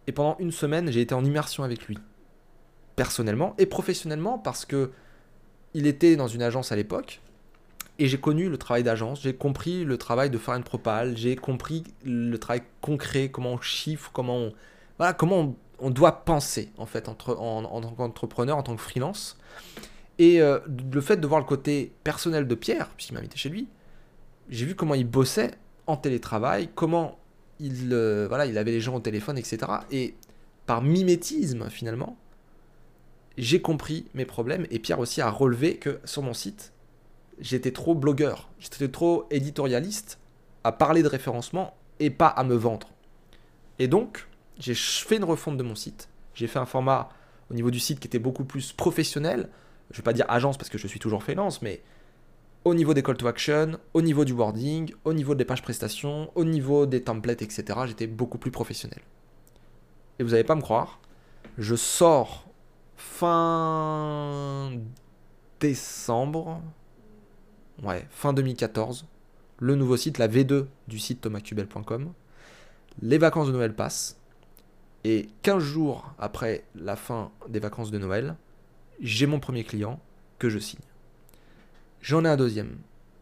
Et 0.07 0.13
pendant 0.13 0.37
une 0.39 0.53
semaine, 0.53 0.91
j'ai 0.91 1.01
été 1.01 1.15
en 1.15 1.25
immersion 1.25 1.63
avec 1.63 1.87
lui. 1.87 1.99
Personnellement 2.97 3.55
et 3.59 3.67
professionnellement, 3.67 4.39
parce 4.39 4.65
que 4.65 4.91
il 5.75 5.87
était 5.87 6.17
dans 6.17 6.27
une 6.27 6.43
agence 6.43 6.73
à 6.73 6.77
l'époque, 6.77 7.21
et 8.01 8.09
j'ai 8.09 8.19
connu 8.19 8.49
le 8.49 8.57
travail 8.57 8.83
d'agence, 8.83 9.21
j'ai 9.21 9.35
compris 9.35 9.85
le 9.85 9.99
travail 9.99 10.31
de 10.31 10.39
faire 10.39 10.55
une 10.55 10.65
propale, 10.65 11.19
j'ai 11.19 11.37
compris 11.37 11.85
le 12.03 12.39
travail 12.39 12.63
concret, 12.81 13.29
comment 13.29 13.53
on 13.53 13.61
chiffre, 13.61 14.11
comment 14.13 14.37
on, 14.37 14.53
voilà, 14.97 15.13
comment 15.13 15.55
on, 15.79 15.91
doit 15.91 16.25
penser 16.25 16.71
en 16.79 16.87
fait 16.87 17.09
entre, 17.09 17.37
en, 17.37 17.81
tant 17.81 17.91
qu'entrepreneur, 17.91 18.57
en 18.57 18.63
tant 18.63 18.75
que 18.75 18.81
freelance. 18.81 19.39
Et 20.21 20.43
euh, 20.43 20.59
le 20.93 21.01
fait 21.01 21.16
de 21.16 21.27
voir 21.27 21.41
le 21.41 21.47
côté 21.47 21.95
personnel 22.05 22.47
de 22.47 22.55
Pierre, 22.55 22.91
puisqu'il 22.91 23.14
m'a 23.14 23.21
invité 23.21 23.39
chez 23.39 23.49
lui, 23.49 23.68
j'ai 24.51 24.66
vu 24.66 24.75
comment 24.75 24.95
il 24.95 25.09
bossait 25.09 25.53
en 25.87 25.97
télétravail, 25.97 26.68
comment 26.75 27.18
il, 27.59 27.89
euh, 27.95 28.29
voilà, 28.29 28.45
il 28.45 28.59
avait 28.59 28.71
les 28.71 28.83
gens 28.83 28.95
au 28.97 29.01
téléphone, 29.01 29.39
etc. 29.39 29.59
Et 29.91 30.14
par 30.66 30.83
mimétisme, 30.83 31.71
finalement, 31.71 32.18
j'ai 33.39 33.62
compris 33.62 34.09
mes 34.12 34.27
problèmes. 34.27 34.66
Et 34.71 34.79
Pierre 34.79 34.99
aussi 34.99 35.23
a 35.23 35.31
relevé 35.31 35.79
que 35.79 36.01
sur 36.05 36.21
mon 36.21 36.35
site, 36.35 36.75
j'étais 37.39 37.73
trop 37.73 37.95
blogueur, 37.95 38.51
j'étais 38.59 38.89
trop 38.89 39.27
éditorialiste 39.31 40.18
à 40.64 40.73
parler 40.73 41.03
de 41.03 41.09
référencement 41.09 41.75
et 41.99 42.11
pas 42.11 42.29
à 42.29 42.45
me 42.45 42.57
vendre. 42.57 42.91
Et 43.79 43.89
donc, 43.89 44.29
j'ai 44.59 44.75
fait 44.75 45.16
une 45.16 45.25
refonte 45.25 45.57
de 45.57 45.62
mon 45.62 45.75
site. 45.75 46.11
J'ai 46.35 46.47
fait 46.47 46.59
un 46.59 46.66
format 46.66 47.09
au 47.51 47.55
niveau 47.55 47.71
du 47.71 47.81
site 47.81 48.01
qui 48.01 48.07
était 48.07 48.18
beaucoup 48.18 48.45
plus 48.45 48.75
professionnel. 48.75 49.49
Je 49.91 49.97
ne 49.97 49.99
vais 49.99 50.03
pas 50.03 50.12
dire 50.12 50.26
agence 50.28 50.57
parce 50.57 50.70
que 50.70 50.78
je 50.78 50.86
suis 50.86 51.01
toujours 51.01 51.22
freelance, 51.22 51.62
mais 51.62 51.82
au 52.64 52.74
niveau 52.74 52.95
des 52.95 53.03
call 53.03 53.16
to 53.16 53.26
action, 53.26 53.78
au 53.95 54.03
niveau 54.03 54.24
du 54.24 54.32
wording, 54.32 54.93
au 55.05 55.12
niveau 55.12 55.34
des 55.34 55.45
pages 55.45 55.62
prestations, 55.62 56.30
au 56.34 56.45
niveau 56.45 56.86
des 56.86 57.03
templates, 57.03 57.43
etc. 57.43 57.64
J'étais 57.86 58.07
beaucoup 58.07 58.38
plus 58.38 58.51
professionnel. 58.51 59.01
Et 60.18 60.22
vous 60.22 60.30
n'allez 60.30 60.45
pas 60.45 60.55
me 60.55 60.61
croire, 60.61 61.01
je 61.59 61.74
sors 61.74 62.47
fin 62.97 64.72
décembre, 65.59 66.61
ouais, 67.82 68.07
fin 68.11 68.32
2014, 68.32 69.07
le 69.59 69.74
nouveau 69.74 69.97
site, 69.97 70.18
la 70.18 70.28
V2 70.28 70.66
du 70.88 70.99
site 70.99 71.20
thomascubel.com. 71.20 72.12
Les 73.03 73.18
vacances 73.18 73.47
de 73.49 73.53
Noël 73.53 73.74
passent. 73.74 74.18
Et 75.05 75.28
15 75.43 75.62
jours 75.62 76.12
après 76.18 76.64
la 76.74 76.97
fin 76.97 77.30
des 77.49 77.59
vacances 77.59 77.91
de 77.91 77.99
Noël, 77.99 78.36
j'ai 79.01 79.26
mon 79.26 79.40
premier 79.40 79.64
client 79.64 80.01
que 80.38 80.48
je 80.48 80.59
signe. 80.59 80.80
J'en 82.01 82.24
ai 82.24 82.28
un 82.28 82.36
deuxième, 82.36 82.78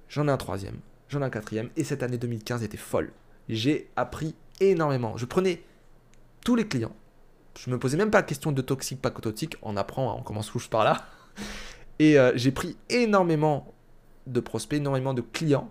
j'en 0.08 0.28
ai 0.28 0.30
un 0.30 0.36
troisième, 0.36 0.78
j'en 1.08 1.20
ai 1.20 1.24
un 1.24 1.30
quatrième. 1.30 1.70
Et 1.76 1.84
cette 1.84 2.02
année 2.02 2.18
2015 2.18 2.62
était 2.62 2.76
folle. 2.76 3.12
J'ai 3.48 3.88
appris 3.96 4.34
énormément. 4.60 5.16
Je 5.16 5.24
prenais 5.24 5.62
tous 6.44 6.54
les 6.54 6.66
clients. 6.66 6.94
Je 7.58 7.70
me 7.70 7.78
posais 7.78 7.96
même 7.96 8.10
pas 8.10 8.18
la 8.18 8.24
question 8.24 8.52
de 8.52 8.62
toxique, 8.62 9.00
pas 9.00 9.10
toxique. 9.10 9.56
On 9.62 9.76
apprend, 9.76 10.16
on 10.16 10.22
commence 10.22 10.52
louche 10.52 10.68
par 10.68 10.84
là. 10.84 11.06
Et 11.98 12.18
euh, 12.18 12.32
j'ai 12.36 12.52
pris 12.52 12.76
énormément 12.88 13.72
de 14.26 14.40
prospects, 14.40 14.78
énormément 14.78 15.14
de 15.14 15.22
clients. 15.22 15.70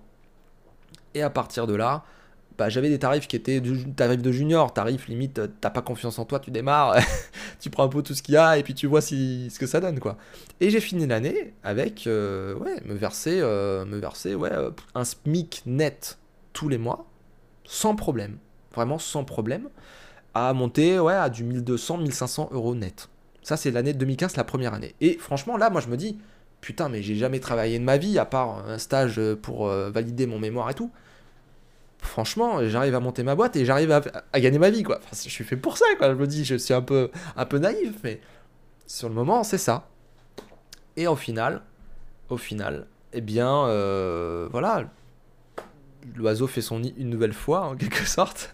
Et 1.14 1.22
à 1.22 1.30
partir 1.30 1.68
de 1.68 1.76
là, 1.76 2.04
bah, 2.58 2.70
j'avais 2.70 2.90
des 2.90 2.98
tarifs 2.98 3.28
qui 3.28 3.36
étaient 3.36 3.62
du 3.62 3.94
tarif 3.94 4.22
de 4.22 4.32
junior, 4.32 4.74
tarif 4.74 5.08
limite, 5.08 5.40
euh, 5.40 5.48
t'as 5.62 5.70
pas 5.70 5.84
confiance 5.84 6.18
en 6.18 6.26
toi, 6.26 6.40
tu 6.40 6.50
démarres, 6.50 6.98
tu 7.60 7.70
prends 7.70 7.84
un 7.84 7.88
peu 7.88 8.02
tout 8.02 8.16
ce 8.16 8.24
qu'il 8.24 8.34
y 8.34 8.38
a 8.38 8.58
et 8.58 8.64
puis 8.64 8.74
tu 8.74 8.88
vois 8.88 9.02
si, 9.02 9.50
ce 9.52 9.60
que 9.60 9.68
ça 9.68 9.80
donne 9.80 10.00
quoi. 10.00 10.18
Et 10.60 10.72
j'ai 10.72 10.80
fini 10.80 11.06
l'année 11.06 11.54
avec, 11.64 12.08
euh, 12.08 12.56
ouais, 12.56 12.82
me 12.84 12.96
verser, 12.96 13.40
euh, 13.42 13.86
me 13.86 13.98
verser, 13.98 14.34
ouais, 14.34 14.52
un 14.96 15.04
SMIC 15.04 15.64
net 15.68 16.18
tous 16.54 16.68
les 16.68 16.80
mois, 16.80 17.06
sans 17.64 17.96
problème, 17.96 18.38
vraiment 18.74 18.98
sans 18.98 19.24
problème, 19.24 19.70
à 20.34 20.52
monter, 20.54 21.00
ouais, 21.00 21.14
à 21.14 21.30
du 21.30 21.44
1200, 21.44 22.00
1500 22.00 22.50
euros 22.54 22.74
net. 22.74 23.08
Ça 23.44 23.56
c'est 23.56 23.70
l'année 23.70 23.94
2015, 23.94 24.36
la 24.36 24.44
première 24.44 24.74
année. 24.74 24.96
Et 25.00 25.18
franchement 25.20 25.58
là, 25.58 25.70
moi 25.70 25.80
je 25.80 25.90
me 25.90 25.96
dis, 25.96 26.18
putain, 26.60 26.90
mais 26.90 27.04
j'ai 27.04 27.16
jamais 27.16 27.40
travaillé 27.40 27.78
de 27.78 27.84
ma 27.84 27.98
vie 27.98 28.18
à 28.18 28.26
part 28.26 28.68
un 28.68 28.80
stage 28.80 29.22
pour 29.44 29.68
valider 29.68 30.26
mon 30.26 30.40
mémoire 30.40 30.72
et 30.72 30.74
tout 30.74 30.92
franchement, 32.00 32.68
j'arrive 32.68 32.96
à 32.96 33.00
monter 33.00 33.24
ma 33.24 33.36
boîte 33.36 33.56
et 33.56 33.66
j'arrive 33.66 33.92
à, 33.92 34.40
gagner 34.40 34.60
ma 34.60 34.70
vie, 34.70 34.84
quoi. 34.84 35.00
je 35.12 35.30
suis 35.30 35.44
fait 35.44 35.58
pour 35.58 35.78
ça, 35.78 35.86
quoi. 35.98 36.10
Je 36.10 36.16
me 36.16 36.28
dis, 36.28 36.46
je 36.46 36.56
suis 36.56 36.74
un 36.74 36.82
peu, 36.82 37.12
un 37.36 37.46
peu 37.46 37.58
naïf, 37.58 37.94
mais 38.04 38.22
sur 38.86 39.10
le 39.10 39.16
moment, 39.16 39.44
c'est 39.44 39.58
ça. 39.58 39.88
Et 40.96 41.08
au 41.08 41.16
final, 41.16 41.62
au 42.30 42.38
final, 42.38 42.88
eh 43.14 43.22
bien, 43.22 43.66
euh, 43.68 44.48
voilà, 44.52 44.90
l'oiseau 46.16 46.48
fait 46.48 46.62
son 46.62 46.80
nid 46.80 46.94
une 46.98 47.10
nouvelle 47.10 47.34
fois, 47.34 47.66
en 47.66 47.76
quelque 47.76 48.06
sorte. 48.08 48.54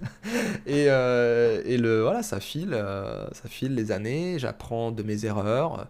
et, 0.66 0.86
euh, 0.90 1.62
et 1.66 1.78
le, 1.78 2.02
voilà, 2.02 2.24
ça 2.24 2.40
file, 2.40 2.74
euh, 2.74 3.28
ça 3.32 3.48
file 3.48 3.76
les 3.76 3.92
années, 3.92 4.38
j'apprends 4.40 4.92
de 4.92 5.04
mes 5.04 5.26
erreurs. 5.26 5.88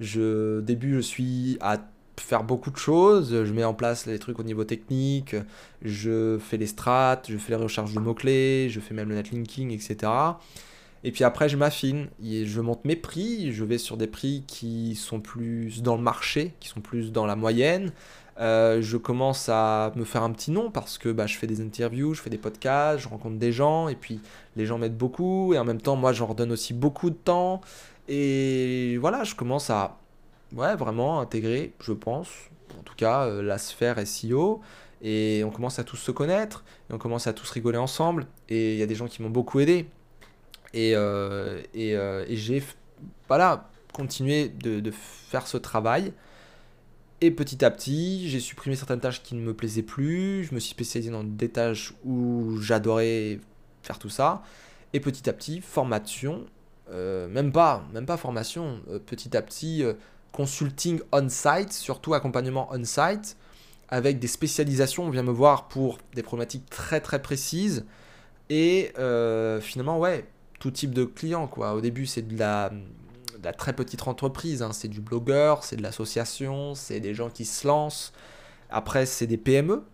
Je, 0.00 0.60
début, 0.60 0.94
je 0.94 1.00
suis 1.00 1.56
à 1.60 1.78
faire 2.20 2.44
beaucoup 2.44 2.70
de 2.70 2.76
choses. 2.76 3.44
Je 3.44 3.52
mets 3.52 3.64
en 3.64 3.74
place 3.74 4.06
les 4.06 4.18
trucs 4.18 4.38
au 4.38 4.42
niveau 4.42 4.64
technique, 4.64 5.36
je 5.82 6.38
fais 6.38 6.56
les 6.56 6.66
strats, 6.66 7.20
je 7.28 7.36
fais 7.36 7.50
les 7.56 7.62
recherches 7.62 7.92
de 7.92 8.00
mots-clés, 8.00 8.68
je 8.70 8.80
fais 8.80 8.94
même 8.94 9.08
le 9.08 9.14
netlinking, 9.14 9.70
etc. 9.70 10.10
Et 11.06 11.12
puis 11.12 11.22
après, 11.22 11.50
je 11.50 11.56
m'affine, 11.56 12.08
je 12.22 12.60
monte 12.60 12.84
mes 12.84 12.96
prix, 12.96 13.52
je 13.52 13.62
vais 13.62 13.76
sur 13.78 13.98
des 13.98 14.06
prix 14.06 14.42
qui 14.46 14.94
sont 14.94 15.20
plus 15.20 15.82
dans 15.82 15.96
le 15.96 16.02
marché, 16.02 16.54
qui 16.60 16.68
sont 16.68 16.80
plus 16.80 17.12
dans 17.12 17.26
la 17.26 17.36
moyenne. 17.36 17.92
Euh, 18.40 18.82
je 18.82 18.96
commence 18.96 19.48
à 19.48 19.92
me 19.94 20.04
faire 20.04 20.22
un 20.24 20.32
petit 20.32 20.50
nom 20.50 20.70
parce 20.70 20.98
que 20.98 21.10
bah, 21.10 21.26
je 21.26 21.36
fais 21.36 21.46
des 21.46 21.60
interviews, 21.60 22.14
je 22.14 22.22
fais 22.22 22.30
des 22.30 22.38
podcasts, 22.38 23.04
je 23.04 23.08
rencontre 23.08 23.36
des 23.36 23.52
gens 23.52 23.88
et 23.88 23.94
puis 23.94 24.20
les 24.56 24.66
gens 24.66 24.78
m'aident 24.78 24.96
beaucoup 24.96 25.54
et 25.54 25.58
en 25.58 25.64
même 25.64 25.80
temps 25.80 25.94
moi 25.94 26.12
j'en 26.12 26.26
redonne 26.26 26.50
aussi 26.50 26.74
beaucoup 26.74 27.10
de 27.10 27.14
temps 27.14 27.60
et 28.08 28.96
voilà 28.98 29.22
je 29.22 29.36
commence 29.36 29.70
à 29.70 29.98
ouais, 30.54 30.76
vraiment 30.76 31.20
intégrer, 31.20 31.72
je 31.80 31.92
pense, 31.92 32.28
en 32.78 32.82
tout 32.82 32.94
cas, 32.94 33.26
euh, 33.26 33.42
la 33.42 33.58
sphère 33.58 34.04
SEO. 34.06 34.60
Et 35.02 35.42
on 35.44 35.50
commence 35.50 35.78
à 35.78 35.84
tous 35.84 35.96
se 35.96 36.10
connaître, 36.10 36.64
et 36.88 36.94
on 36.94 36.98
commence 36.98 37.26
à 37.26 37.34
tous 37.34 37.50
rigoler 37.50 37.76
ensemble. 37.76 38.26
Et 38.48 38.72
il 38.72 38.78
y 38.78 38.82
a 38.82 38.86
des 38.86 38.94
gens 38.94 39.06
qui 39.06 39.22
m'ont 39.22 39.30
beaucoup 39.30 39.60
aidé. 39.60 39.86
Et, 40.72 40.96
euh, 40.96 41.60
euh, 41.76 42.24
et, 42.26 42.36
j'ai 42.36 42.62
voilà, 43.28 43.70
continué 43.92 44.48
de, 44.48 44.80
de, 44.80 44.90
faire 44.90 45.46
ce 45.46 45.58
travail. 45.58 46.12
Et 47.20 47.30
petit 47.30 47.64
à 47.64 47.70
petit, 47.70 48.28
j'ai 48.30 48.40
supprimé 48.40 48.76
certaines 48.76 49.00
tâches 49.00 49.22
qui 49.22 49.34
ne 49.34 49.42
me 49.42 49.52
plaisaient 49.52 49.82
plus. 49.82 50.44
Je 50.44 50.54
me 50.54 50.60
suis 50.60 50.70
spécialisé 50.70 51.10
dans 51.10 51.24
des 51.24 51.50
tâches 51.50 51.94
où 52.04 52.56
j'adorais 52.60 53.40
faire 53.82 53.98
tout 53.98 54.08
ça. 54.08 54.42
Et 54.94 55.00
petit 55.00 55.28
à 55.28 55.32
petit, 55.32 55.60
formation, 55.60 56.46
même 56.90 57.52
pas, 57.52 57.84
même 57.92 58.06
pas 58.06 58.16
formation, 58.16 58.80
petit 59.06 59.36
à 59.36 59.42
petit, 59.42 59.84
consulting 60.34 61.00
on-site, 61.12 61.72
surtout 61.72 62.12
accompagnement 62.12 62.68
on-site, 62.72 63.36
avec 63.88 64.18
des 64.18 64.26
spécialisations. 64.26 65.04
On 65.04 65.10
vient 65.10 65.22
me 65.22 65.30
voir 65.30 65.68
pour 65.68 65.98
des 66.14 66.24
problématiques 66.24 66.68
très 66.68 67.00
très 67.00 67.22
précises. 67.22 67.84
Et 68.50 68.92
euh, 68.98 69.60
finalement, 69.60 69.98
ouais, 69.98 70.26
tout 70.58 70.72
type 70.72 70.92
de 70.92 71.04
clients. 71.04 71.46
Quoi. 71.46 71.74
Au 71.74 71.80
début, 71.80 72.06
c'est 72.06 72.26
de 72.26 72.36
la, 72.36 72.72
la, 73.44 73.52
très 73.52 73.72
petite 73.74 74.06
entreprise. 74.08 74.60
Hein. 74.60 74.72
C'est 74.72 74.88
du 74.88 75.00
blogueur, 75.00 75.62
c'est 75.62 75.76
de 75.76 75.82
l'association, 75.82 76.74
c'est 76.74 76.98
des 76.98 77.14
gens 77.14 77.30
qui 77.30 77.44
se 77.44 77.66
lancent. 77.66 78.12
Après, 78.70 79.06
c'est 79.06 79.28
des 79.28 79.36
PME 79.36 79.84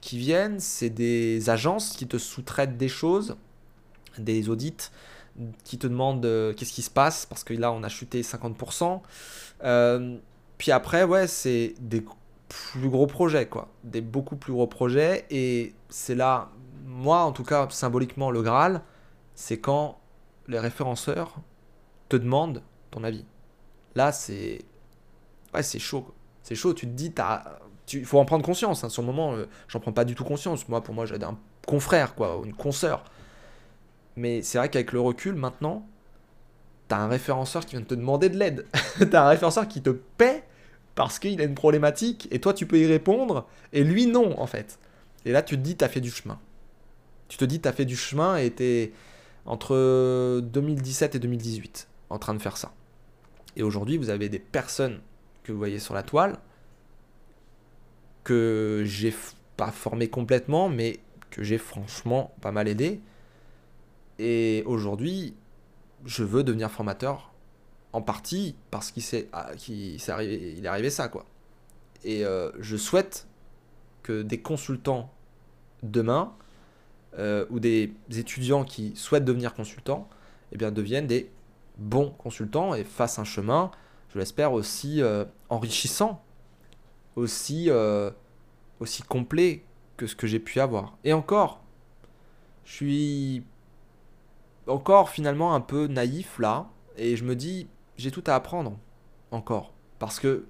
qui 0.00 0.18
viennent, 0.18 0.60
c'est 0.60 0.88
des 0.88 1.50
agences 1.50 1.94
qui 1.94 2.06
te 2.06 2.16
sous-traitent 2.16 2.76
des 2.76 2.88
choses, 2.88 3.36
des 4.18 4.48
audits 4.48 4.90
qui 5.64 5.78
te 5.78 5.86
demandent 5.86 6.24
euh, 6.24 6.52
qu'est-ce 6.52 6.72
qui 6.72 6.82
se 6.82 6.90
passe 6.90 7.26
parce 7.26 7.44
que 7.44 7.54
là, 7.54 7.72
on 7.72 7.82
a 7.82 7.88
chuté 7.88 8.22
50%. 8.22 9.00
Euh, 9.64 10.18
puis 10.58 10.72
après, 10.72 11.04
ouais, 11.04 11.26
c'est 11.26 11.74
des 11.80 12.04
plus 12.48 12.88
gros 12.88 13.06
projets, 13.06 13.46
quoi. 13.46 13.68
Des 13.84 14.00
beaucoup 14.00 14.36
plus 14.36 14.52
gros 14.52 14.66
projets. 14.66 15.26
Et 15.30 15.74
c'est 15.88 16.14
là, 16.14 16.50
moi, 16.84 17.20
en 17.22 17.32
tout 17.32 17.44
cas, 17.44 17.68
symboliquement, 17.70 18.30
le 18.30 18.42
Graal, 18.42 18.82
c'est 19.34 19.58
quand 19.58 19.98
les 20.48 20.58
référenceurs 20.58 21.36
te 22.08 22.16
demandent 22.16 22.62
ton 22.90 23.04
avis. 23.04 23.24
Là, 23.94 24.12
c'est. 24.12 24.60
Ouais, 25.54 25.62
c'est 25.62 25.78
chaud. 25.78 26.12
C'est 26.42 26.54
chaud. 26.54 26.74
Tu 26.74 26.86
te 26.86 26.92
dis, 26.92 27.12
il 27.92 28.04
faut 28.04 28.18
en 28.18 28.24
prendre 28.24 28.44
conscience. 28.44 28.84
Hein. 28.84 28.88
Sur 28.88 29.02
le 29.02 29.06
moment, 29.06 29.34
euh, 29.34 29.46
j'en 29.68 29.80
prends 29.80 29.92
pas 29.92 30.04
du 30.04 30.14
tout 30.14 30.24
conscience. 30.24 30.68
Moi, 30.68 30.82
pour 30.82 30.94
moi, 30.94 31.06
j'ai 31.06 31.22
un 31.22 31.38
confrère, 31.66 32.14
quoi, 32.14 32.40
une 32.44 32.54
consoeur. 32.54 33.04
Mais 34.16 34.42
c'est 34.42 34.58
vrai 34.58 34.68
qu'avec 34.68 34.92
le 34.92 35.00
recul, 35.00 35.34
maintenant, 35.34 35.86
t'as 36.90 36.98
un 36.98 37.06
référenceur 37.06 37.64
qui 37.64 37.76
vient 37.76 37.82
de 37.82 37.86
te 37.86 37.94
demander 37.94 38.28
de 38.28 38.36
l'aide. 38.36 38.66
t'as 39.10 39.24
un 39.24 39.28
référenceur 39.28 39.68
qui 39.68 39.80
te 39.80 39.90
paie 39.90 40.42
parce 40.96 41.20
qu'il 41.20 41.40
a 41.40 41.44
une 41.44 41.54
problématique 41.54 42.26
et 42.32 42.40
toi 42.40 42.52
tu 42.52 42.66
peux 42.66 42.80
y 42.80 42.86
répondre 42.86 43.46
et 43.72 43.84
lui 43.84 44.06
non 44.06 44.38
en 44.40 44.46
fait. 44.48 44.80
Et 45.24 45.30
là 45.30 45.42
tu 45.42 45.56
te 45.56 45.62
dis 45.62 45.76
t'as 45.76 45.88
fait 45.88 46.00
du 46.00 46.10
chemin. 46.10 46.40
Tu 47.28 47.38
te 47.38 47.44
dis 47.44 47.60
t'as 47.60 47.70
fait 47.70 47.84
du 47.84 47.94
chemin 47.94 48.38
et 48.38 48.50
t'es 48.50 48.92
entre 49.46 50.40
2017 50.40 51.14
et 51.14 51.18
2018 51.20 51.86
en 52.10 52.18
train 52.18 52.34
de 52.34 52.42
faire 52.42 52.56
ça. 52.56 52.72
Et 53.54 53.62
aujourd'hui 53.62 53.96
vous 53.96 54.10
avez 54.10 54.28
des 54.28 54.40
personnes 54.40 54.98
que 55.44 55.52
vous 55.52 55.58
voyez 55.58 55.78
sur 55.78 55.94
la 55.94 56.02
toile 56.02 56.38
que 58.24 58.82
j'ai 58.84 59.14
pas 59.56 59.70
formé 59.70 60.08
complètement 60.08 60.68
mais 60.68 60.98
que 61.30 61.44
j'ai 61.44 61.58
franchement 61.58 62.34
pas 62.40 62.50
mal 62.50 62.66
aidé. 62.66 63.00
Et 64.18 64.64
aujourd'hui, 64.66 65.34
je 66.04 66.24
veux 66.24 66.42
devenir 66.42 66.70
formateur 66.70 67.32
en 67.92 68.02
partie 68.02 68.54
parce 68.70 68.90
qu'il 68.90 69.02
s'est, 69.02 69.28
ah, 69.32 69.50
est 69.54 70.66
arrivé 70.66 70.90
ça 70.90 71.08
quoi. 71.08 71.24
Et 72.04 72.24
euh, 72.24 72.50
je 72.58 72.76
souhaite 72.76 73.26
que 74.02 74.22
des 74.22 74.40
consultants 74.40 75.12
demain 75.82 76.32
euh, 77.18 77.44
ou 77.50 77.60
des 77.60 77.92
étudiants 78.10 78.64
qui 78.64 78.94
souhaitent 78.96 79.24
devenir 79.24 79.54
consultants, 79.54 80.08
eh 80.52 80.56
bien 80.56 80.70
deviennent 80.70 81.06
des 81.06 81.30
bons 81.78 82.10
consultants 82.10 82.74
et 82.74 82.84
fassent 82.84 83.18
un 83.18 83.24
chemin, 83.24 83.70
je 84.12 84.18
l'espère 84.18 84.52
aussi 84.52 85.02
euh, 85.02 85.24
enrichissant, 85.48 86.22
aussi 87.16 87.70
aussi 88.78 89.02
complet 89.02 89.62
que 89.98 90.06
ce 90.06 90.16
que 90.16 90.26
j'ai 90.26 90.38
pu 90.38 90.60
avoir. 90.60 90.96
Et 91.04 91.12
encore, 91.12 91.60
je 92.64 92.72
suis 92.72 93.42
encore 94.66 95.10
finalement 95.10 95.54
un 95.54 95.60
peu 95.60 95.86
naïf 95.86 96.38
là, 96.38 96.68
et 96.96 97.16
je 97.16 97.24
me 97.24 97.34
dis, 97.34 97.66
j'ai 97.96 98.10
tout 98.10 98.24
à 98.26 98.34
apprendre 98.34 98.78
encore. 99.30 99.72
Parce 99.98 100.20
que 100.20 100.44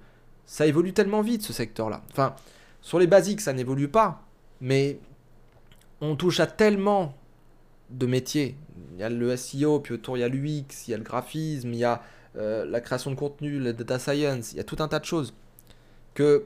ça 0.45 0.67
évolue 0.67 0.93
tellement 0.93 1.21
vite 1.21 1.43
ce 1.43 1.53
secteur-là. 1.53 2.01
Enfin, 2.11 2.35
sur 2.81 2.99
les 2.99 3.07
basiques, 3.07 3.41
ça 3.41 3.53
n'évolue 3.53 3.87
pas, 3.87 4.23
mais 4.59 4.99
on 6.01 6.15
touche 6.15 6.39
à 6.39 6.47
tellement 6.47 7.13
de 7.89 8.05
métiers. 8.05 8.55
Il 8.93 8.99
y 8.99 9.03
a 9.03 9.09
le 9.09 9.35
SEO, 9.35 9.79
puis 9.79 9.93
autour 9.93 10.17
il 10.17 10.21
y 10.21 10.23
a 10.23 10.27
l'UX, 10.27 10.87
il 10.87 10.91
y 10.91 10.93
a 10.93 10.97
le 10.97 11.03
graphisme, 11.03 11.73
il 11.73 11.79
y 11.79 11.83
a 11.83 12.01
euh, 12.37 12.65
la 12.65 12.81
création 12.81 13.11
de 13.11 13.15
contenu, 13.15 13.59
le 13.59 13.73
data 13.73 13.99
science, 13.99 14.53
il 14.53 14.57
y 14.57 14.59
a 14.59 14.63
tout 14.63 14.77
un 14.79 14.87
tas 14.87 14.99
de 14.99 15.05
choses 15.05 15.33
que 16.13 16.45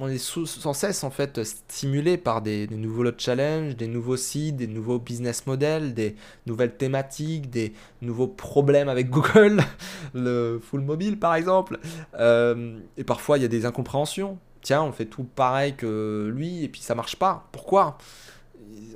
on 0.00 0.08
est 0.08 0.18
sans 0.18 0.72
cesse 0.72 1.02
en 1.02 1.10
fait 1.10 1.42
stimulé 1.42 2.16
par 2.16 2.40
des, 2.40 2.68
nouveaux 2.68 3.04
challenges, 3.16 3.74
des 3.76 3.88
nouveaux 3.88 4.16
sites, 4.16 4.56
des 4.56 4.68
nouveaux 4.68 4.98
business 4.98 5.46
models, 5.46 5.92
des 5.92 6.14
nouvelles 6.46 6.76
thématiques, 6.76 7.50
des 7.50 7.72
nouveaux 8.00 8.28
problèmes 8.28 8.88
avec 8.88 9.10
Google, 9.10 9.60
le 10.14 10.60
full 10.62 10.82
mobile 10.82 11.18
par 11.18 11.34
exemple. 11.34 11.78
Euh, 12.14 12.78
et 12.96 13.04
parfois 13.04 13.38
il 13.38 13.42
y 13.42 13.44
a 13.44 13.48
des 13.48 13.66
incompréhensions. 13.66 14.38
Tiens, 14.62 14.82
on 14.82 14.92
fait 14.92 15.06
tout 15.06 15.24
pareil 15.24 15.74
que 15.74 16.30
lui 16.32 16.64
et 16.64 16.68
puis 16.68 16.80
ça 16.80 16.94
marche 16.94 17.16
pas. 17.16 17.48
Pourquoi? 17.50 17.98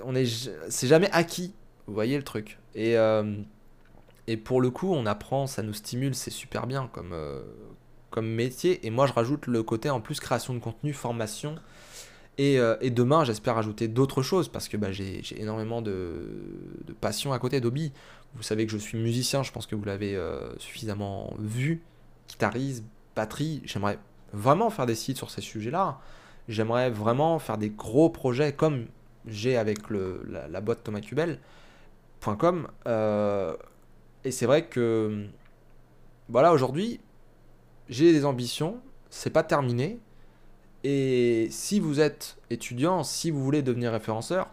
On 0.05 0.14
est, 0.14 0.50
c'est 0.68 0.86
jamais 0.86 1.11
acquis. 1.12 1.55
Vous 1.86 1.94
voyez 1.94 2.16
le 2.16 2.22
truc. 2.22 2.59
Et 2.74 2.96
euh, 2.96 3.42
et 4.26 4.36
pour 4.36 4.61
le 4.61 4.70
coup, 4.70 4.92
on 4.92 5.05
apprend, 5.07 5.46
ça 5.46 5.62
nous 5.62 5.72
stimule, 5.72 6.14
c'est 6.14 6.30
super 6.30 6.66
bien 6.66 6.88
comme, 6.92 7.12
euh, 7.12 7.42
comme 8.12 8.28
métier. 8.28 8.86
Et 8.86 8.90
moi, 8.90 9.06
je 9.06 9.12
rajoute 9.12 9.46
le 9.48 9.62
côté 9.62 9.90
en 9.90 10.00
plus 10.00 10.20
création 10.20 10.54
de 10.54 10.60
contenu, 10.60 10.92
formation. 10.92 11.56
Et, 12.38 12.58
euh, 12.58 12.76
demain, 12.90 13.24
j'espère 13.24 13.58
ajouter 13.58 13.88
d'autres 13.88 14.22
choses 14.22 14.48
parce 14.48 14.68
que 14.68 14.76
bah, 14.76 14.92
j'ai 14.92 15.22
énormément 15.36 15.82
de, 15.82 16.28
passion 17.00 17.32
à 17.32 17.38
côté 17.38 17.60
d'hobby. 17.60 17.92
Vous 18.34 18.42
savez 18.42 18.64
que 18.64 18.72
je 18.72 18.78
suis 18.78 18.98
musicien, 18.98 19.42
je 19.42 19.52
pense 19.52 19.66
que 19.66 19.74
vous 19.74 19.84
l'avez 19.84 20.16
euh, 20.16 20.56
suffisamment 20.58 21.34
vu. 21.38 21.82
Guitariste, 22.28 22.84
batterie, 23.14 23.60
j'aimerais 23.64 23.98
vraiment 24.32 24.70
faire 24.70 24.86
des 24.86 24.94
sites 24.94 25.18
sur 25.18 25.30
ces 25.30 25.42
sujets-là. 25.42 26.00
J'aimerais 26.48 26.90
vraiment 26.90 27.38
faire 27.38 27.58
des 27.58 27.70
gros 27.70 28.08
projets 28.08 28.52
comme 28.52 28.86
j'ai 29.26 29.56
avec 29.56 29.90
le, 29.90 30.22
la, 30.26 30.60
boîte 30.60 30.82
thomascubel.com. 30.82 32.68
Euh, 32.86 33.54
et 34.24 34.30
c'est 34.30 34.46
vrai 34.46 34.66
que, 34.66 35.26
voilà, 36.28 36.52
aujourd'hui, 36.52 37.00
j'ai 37.93 38.12
des 38.12 38.24
ambitions, 38.24 38.80
c'est 39.11 39.30
pas 39.30 39.43
terminé. 39.43 40.01
Et 40.82 41.49
si 41.51 41.78
vous 41.78 42.01
êtes 42.01 42.38
étudiant, 42.51 43.05
si 43.05 43.30
vous 43.30 43.43
voulez 43.43 43.62
devenir 43.62 43.93
référenceur, 43.93 44.49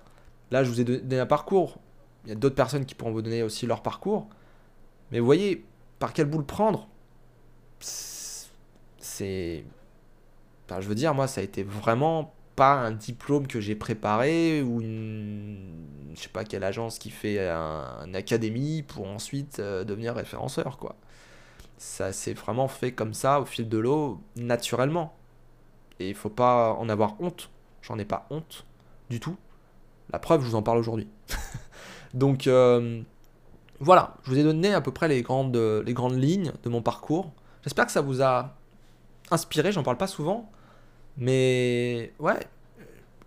là 0.52 0.64
je 0.64 0.70
vous 0.70 0.82
ai 0.82 0.84
donné 0.84 1.20
un 1.20 1.26
parcours. 1.26 1.80
Il 2.26 2.30
y 2.30 2.32
a 2.34 2.36
d'autres 2.36 2.56
personnes 2.56 2.86
qui 2.86 2.96
pourront 2.96 3.12
vous 3.12 3.22
donner 3.22 3.42
aussi 3.42 3.66
leur 3.66 3.82
parcours. 3.82 4.28
Mais 5.12 5.20
vous 5.20 5.26
voyez, 5.26 5.66
par 6.00 6.14
quel 6.14 6.26
bout 6.28 6.38
le 6.38 6.46
prendre 6.46 6.88
C'est. 7.80 9.64
Je 10.70 10.88
veux 10.88 10.96
dire, 10.96 11.16
moi, 11.16 11.28
ça 11.28 11.42
a 11.42 11.44
été 11.44 11.64
vraiment 11.64 12.32
pas 12.56 12.74
un 12.74 12.92
diplôme 12.92 13.48
que 13.48 13.60
j'ai 13.60 13.76
préparé 13.76 14.62
ou 14.62 14.82
une. 14.82 16.14
Je 16.14 16.22
sais 16.22 16.30
pas 16.30 16.44
quelle 16.44 16.64
agence 16.64 17.00
qui 17.00 17.10
fait 17.10 17.40
un, 17.48 18.04
une 18.06 18.16
académie 18.16 18.84
pour 18.84 19.08
ensuite 19.08 19.60
euh, 19.60 19.84
devenir 19.84 20.14
référenceur, 20.14 20.78
quoi 20.78 20.96
ça 21.80 22.12
s'est 22.12 22.34
vraiment 22.34 22.68
fait 22.68 22.92
comme 22.92 23.14
ça, 23.14 23.40
au 23.40 23.46
fil 23.46 23.68
de 23.68 23.78
l'eau, 23.78 24.20
naturellement. 24.36 25.16
Et 26.00 26.10
il 26.10 26.16
faut 26.16 26.30
pas 26.30 26.74
en 26.74 26.90
avoir 26.90 27.20
honte. 27.22 27.50
J'en 27.82 27.98
ai 27.98 28.06
pas 28.06 28.28
honte 28.30 28.66
du 29.10 29.20
tout. 29.20 29.38
La 30.12 30.20
preuve, 30.20 30.42
je 30.42 30.48
vous 30.48 30.56
en 30.56 30.62
parle 30.62 30.78
aujourd'hui. 30.78 31.08
Donc 32.14 32.48
euh, 32.48 33.02
voilà, 33.80 34.18
je 34.24 34.32
vous 34.32 34.38
ai 34.38 34.44
donné 34.44 34.74
à 34.74 34.82
peu 34.82 34.92
près 34.92 35.08
les 35.08 35.22
grandes, 35.22 35.56
lignes 35.56 36.52
de 36.64 36.70
mon 36.70 36.82
parcours. 36.82 37.32
J'espère 37.64 37.86
que 37.86 37.92
ça 37.94 38.02
vous 38.02 38.22
a 38.22 38.56
inspiré, 39.32 39.72
j'en 39.72 39.84
parle 39.84 39.98
pas 39.98 40.08
souvent. 40.08 40.52
Mais 41.16 42.14
ouais, 42.20 42.40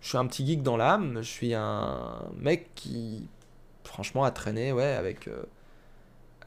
je 0.01 0.09
suis 0.09 0.17
un 0.17 0.27
petit 0.27 0.45
geek 0.45 0.61
dans 0.61 0.77
l'âme. 0.77 1.17
Je 1.21 1.27
suis 1.27 1.55
un 1.55 2.21
mec 2.37 2.69
qui, 2.75 3.27
franchement, 3.83 4.23
a 4.23 4.31
traîné 4.31 4.71
ouais, 4.71 4.93
avec... 4.93 5.27
Euh, 5.27 5.43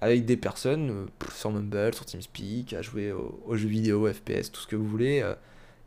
avec 0.01 0.25
des 0.25 0.37
personnes 0.37 0.91
euh, 0.91 1.07
sur 1.35 1.51
Mumble, 1.51 1.95
sur 1.95 2.05
TeamSpeak, 2.05 2.73
à 2.73 2.83
jouer 2.83 3.13
aux, 3.13 3.57
jeux 3.57 3.69
vidéo, 3.69 4.11
FPS, 4.13 4.53
tout 4.53 4.61
ce 4.61 4.67
que 4.67 4.77
vous 4.77 4.87
voulez. 4.87 5.21
Euh, 5.23 5.35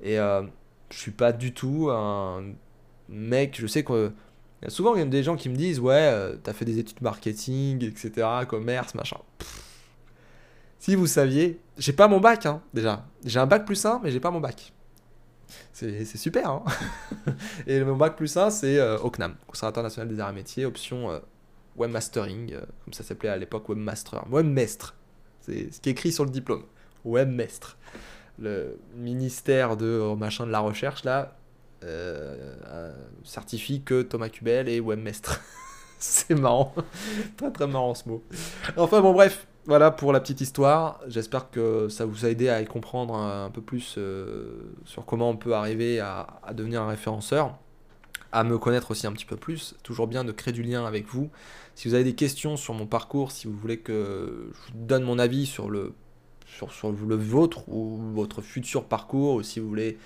et 0.02 0.20
euh, 0.20 0.44
je 0.90 0.98
suis 0.98 1.12
pas 1.12 1.32
du 1.32 1.54
tout 1.54 1.90
un 1.92 2.44
mec, 3.10 3.58
je 3.60 3.68
sais 3.68 3.84
que 3.84 4.12
y 4.62 4.66
a 4.66 4.70
souvent 4.70 4.94
des 5.06 5.24
gens 5.24 5.36
qui 5.36 5.50
me 5.50 5.56
disent 5.56 5.80
ouais, 5.80 6.34
t'as 6.44 6.54
fait 6.54 6.66
des 6.66 6.80
études 6.80 7.02
marketing, 7.02 7.84
etc., 7.86 8.28
commerce, 8.48 8.94
machin. 8.96 9.18
Si 10.80 10.96
vous 10.96 11.08
saviez, 11.08 11.60
j'ai 11.78 11.94
pas 11.94 12.08
mon 12.08 12.20
bac 12.20 12.46
hein, 12.46 12.62
déjà. 12.74 13.06
J'ai 13.26 13.40
un 13.40 13.46
bac 13.46 13.66
plus 13.66 13.86
1, 13.86 14.02
mais 14.04 14.12
j'ai 14.12 14.20
pas 14.20 14.32
mon 14.32 14.40
bac. 14.40 14.74
C'est 15.72 16.06
super. 16.06 16.50
Hein 16.50 16.64
et 17.68 17.82
mon 17.84 17.96
bac 17.96 18.16
plus 18.16 18.36
1, 18.36 18.50
c'est 18.50 18.82
au 18.98 19.10
CNAM, 19.10 19.36
Conservatoire 19.48 19.84
national 19.84 20.08
des 20.08 20.20
arts 20.20 20.32
et 20.32 20.34
métiers, 20.34 20.66
option 20.66 21.22
webmastering, 21.80 22.54
euh, 22.54 22.62
comme 22.84 22.94
ça 22.94 23.04
s'appelait 23.04 23.30
à 23.30 23.38
l'époque, 23.38 23.70
webmaster, 23.70 24.24
webmestre, 24.30 24.96
c'est 25.42 25.74
ce 25.74 25.80
qui 25.80 25.90
est 25.90 25.94
écrit 25.94 26.12
sur 26.12 26.26
le 26.26 26.32
diplôme, 26.32 26.64
webmestre. 27.06 27.78
Le 28.38 28.80
ministère 28.96 29.78
de 29.78 29.86
euh, 29.86 30.16
machin 30.16 30.46
de 30.46 30.52
la 30.52 30.60
recherche 30.60 31.04
là 31.04 31.36
euh, 31.84 32.94
certifie 33.24 33.82
que 33.82 34.02
Thomas 34.02 34.30
Cubel 34.30 34.70
est 34.70 34.80
webmestre. 34.80 35.42
c'est 36.00 36.36
marrant, 36.36 36.74
très 37.38 37.52
très 37.52 37.68
marrant 37.68 37.96
ce 37.96 38.08
mot. 38.08 38.24
Enfin 38.78 39.02
bon 39.02 39.14
bref, 39.14 39.48
voilà 39.66 39.92
pour 39.92 40.14
la 40.14 40.20
petite 40.20 40.42
histoire. 40.42 41.00
J'espère 41.08 41.50
que 41.50 41.90
ça 41.90 42.06
vous 42.06 42.26
a 42.26 42.30
aidé 42.30 42.50
à 42.50 42.62
y 42.62 42.66
comprendre 42.66 43.16
un, 43.16 43.50
peu 43.50 43.62
plus 43.62 44.00
sur 44.86 45.06
comment 45.06 45.30
on 45.30 45.38
peut 45.38 45.54
arriver 45.54 46.00
à, 46.00 46.40
à, 46.44 46.54
devenir 46.54 46.82
un 46.82 46.88
référenceur, 46.88 47.58
à 48.32 48.44
me 48.44 48.58
connaître 48.58 48.92
aussi 48.92 49.08
un 49.08 49.12
petit 49.12 49.26
peu 49.26 49.36
plus. 49.36 49.76
Toujours 49.84 50.08
bien 50.08 50.24
de 50.24 50.32
créer 50.32 50.54
du 50.54 50.64
lien 50.64 50.86
avec 50.86 51.08
vous. 51.08 51.30
Si 51.80 51.88
vous 51.88 51.94
avez 51.94 52.04
des 52.04 52.14
questions 52.14 52.58
sur 52.58 52.74
mon 52.74 52.86
parcours, 52.86 53.32
si 53.32 53.48
vous 53.48 53.56
voulez 53.56 53.78
que 53.78 54.52
je 54.52 54.74
vous 54.74 54.86
donne 54.86 55.04
mon 55.04 55.18
avis 55.18 55.46
sur 55.46 55.70
le, 55.70 55.94
sur, 56.46 56.92
le 56.92 57.16
vôtre 57.16 57.70
ou 57.70 57.98
votre 58.14 58.42
futur 58.42 58.84
parcours, 58.84 59.36
ou 59.36 59.44
si 59.44 59.62
vous 59.62 59.70
voulez 59.70 59.98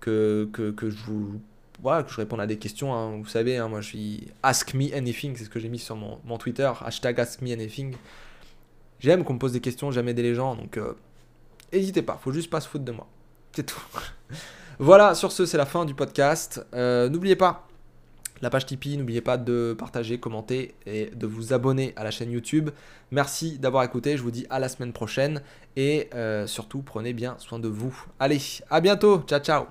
que, 0.00 0.50
que, 0.52 0.70
que 0.70 0.90
je 0.90 0.98
vous 1.06 1.40
voilà, 1.80 2.02
que 2.02 2.10
je 2.10 2.16
réponde 2.16 2.42
à 2.42 2.46
des 2.46 2.58
questions, 2.58 2.94
hein. 2.94 3.16
vous 3.16 3.26
savez, 3.26 3.56
hein, 3.56 3.68
moi 3.68 3.80
je 3.80 3.88
suis 3.88 4.26
Ask 4.42 4.74
Me 4.74 4.94
Anything, 4.94 5.34
c'est 5.34 5.44
ce 5.44 5.48
que 5.48 5.58
j'ai 5.58 5.70
mis 5.70 5.78
sur 5.78 5.96
mon, 5.96 6.18
mon, 6.26 6.36
Twitter, 6.36 6.70
hashtag 6.84 7.18
Ask 7.20 7.40
Me 7.40 7.54
Anything. 7.54 7.94
J'aime 9.00 9.24
qu'on 9.24 9.32
me 9.32 9.38
pose 9.38 9.52
des 9.52 9.60
questions, 9.60 9.90
j'aime 9.90 10.08
aider 10.08 10.22
les 10.22 10.34
gens, 10.34 10.56
donc 10.56 10.76
euh, 10.76 10.92
n'hésitez 11.72 12.02
pas, 12.02 12.20
faut 12.22 12.32
juste 12.32 12.50
pas 12.50 12.60
se 12.60 12.68
foutre 12.68 12.84
de 12.84 12.92
moi. 12.92 13.06
C'est 13.52 13.64
tout. 13.64 13.80
voilà, 14.78 15.14
sur 15.14 15.32
ce, 15.32 15.46
c'est 15.46 15.56
la 15.56 15.64
fin 15.64 15.86
du 15.86 15.94
podcast. 15.94 16.66
Euh, 16.74 17.08
n'oubliez 17.08 17.36
pas, 17.36 17.66
la 18.40 18.50
page 18.50 18.66
Tipeee. 18.66 18.96
N'oubliez 18.96 19.20
pas 19.20 19.36
de 19.36 19.74
partager, 19.78 20.18
commenter 20.18 20.74
et 20.86 21.10
de 21.14 21.26
vous 21.26 21.52
abonner 21.52 21.92
à 21.96 22.04
la 22.04 22.10
chaîne 22.10 22.30
YouTube. 22.30 22.70
Merci 23.10 23.58
d'avoir 23.58 23.84
écouté. 23.84 24.16
Je 24.16 24.22
vous 24.22 24.30
dis 24.30 24.46
à 24.50 24.58
la 24.58 24.68
semaine 24.68 24.92
prochaine 24.92 25.42
et 25.76 26.08
euh, 26.14 26.46
surtout 26.46 26.82
prenez 26.82 27.12
bien 27.12 27.36
soin 27.38 27.58
de 27.58 27.68
vous. 27.68 27.96
Allez, 28.18 28.40
à 28.70 28.80
bientôt. 28.80 29.22
Ciao, 29.26 29.40
ciao. 29.40 29.64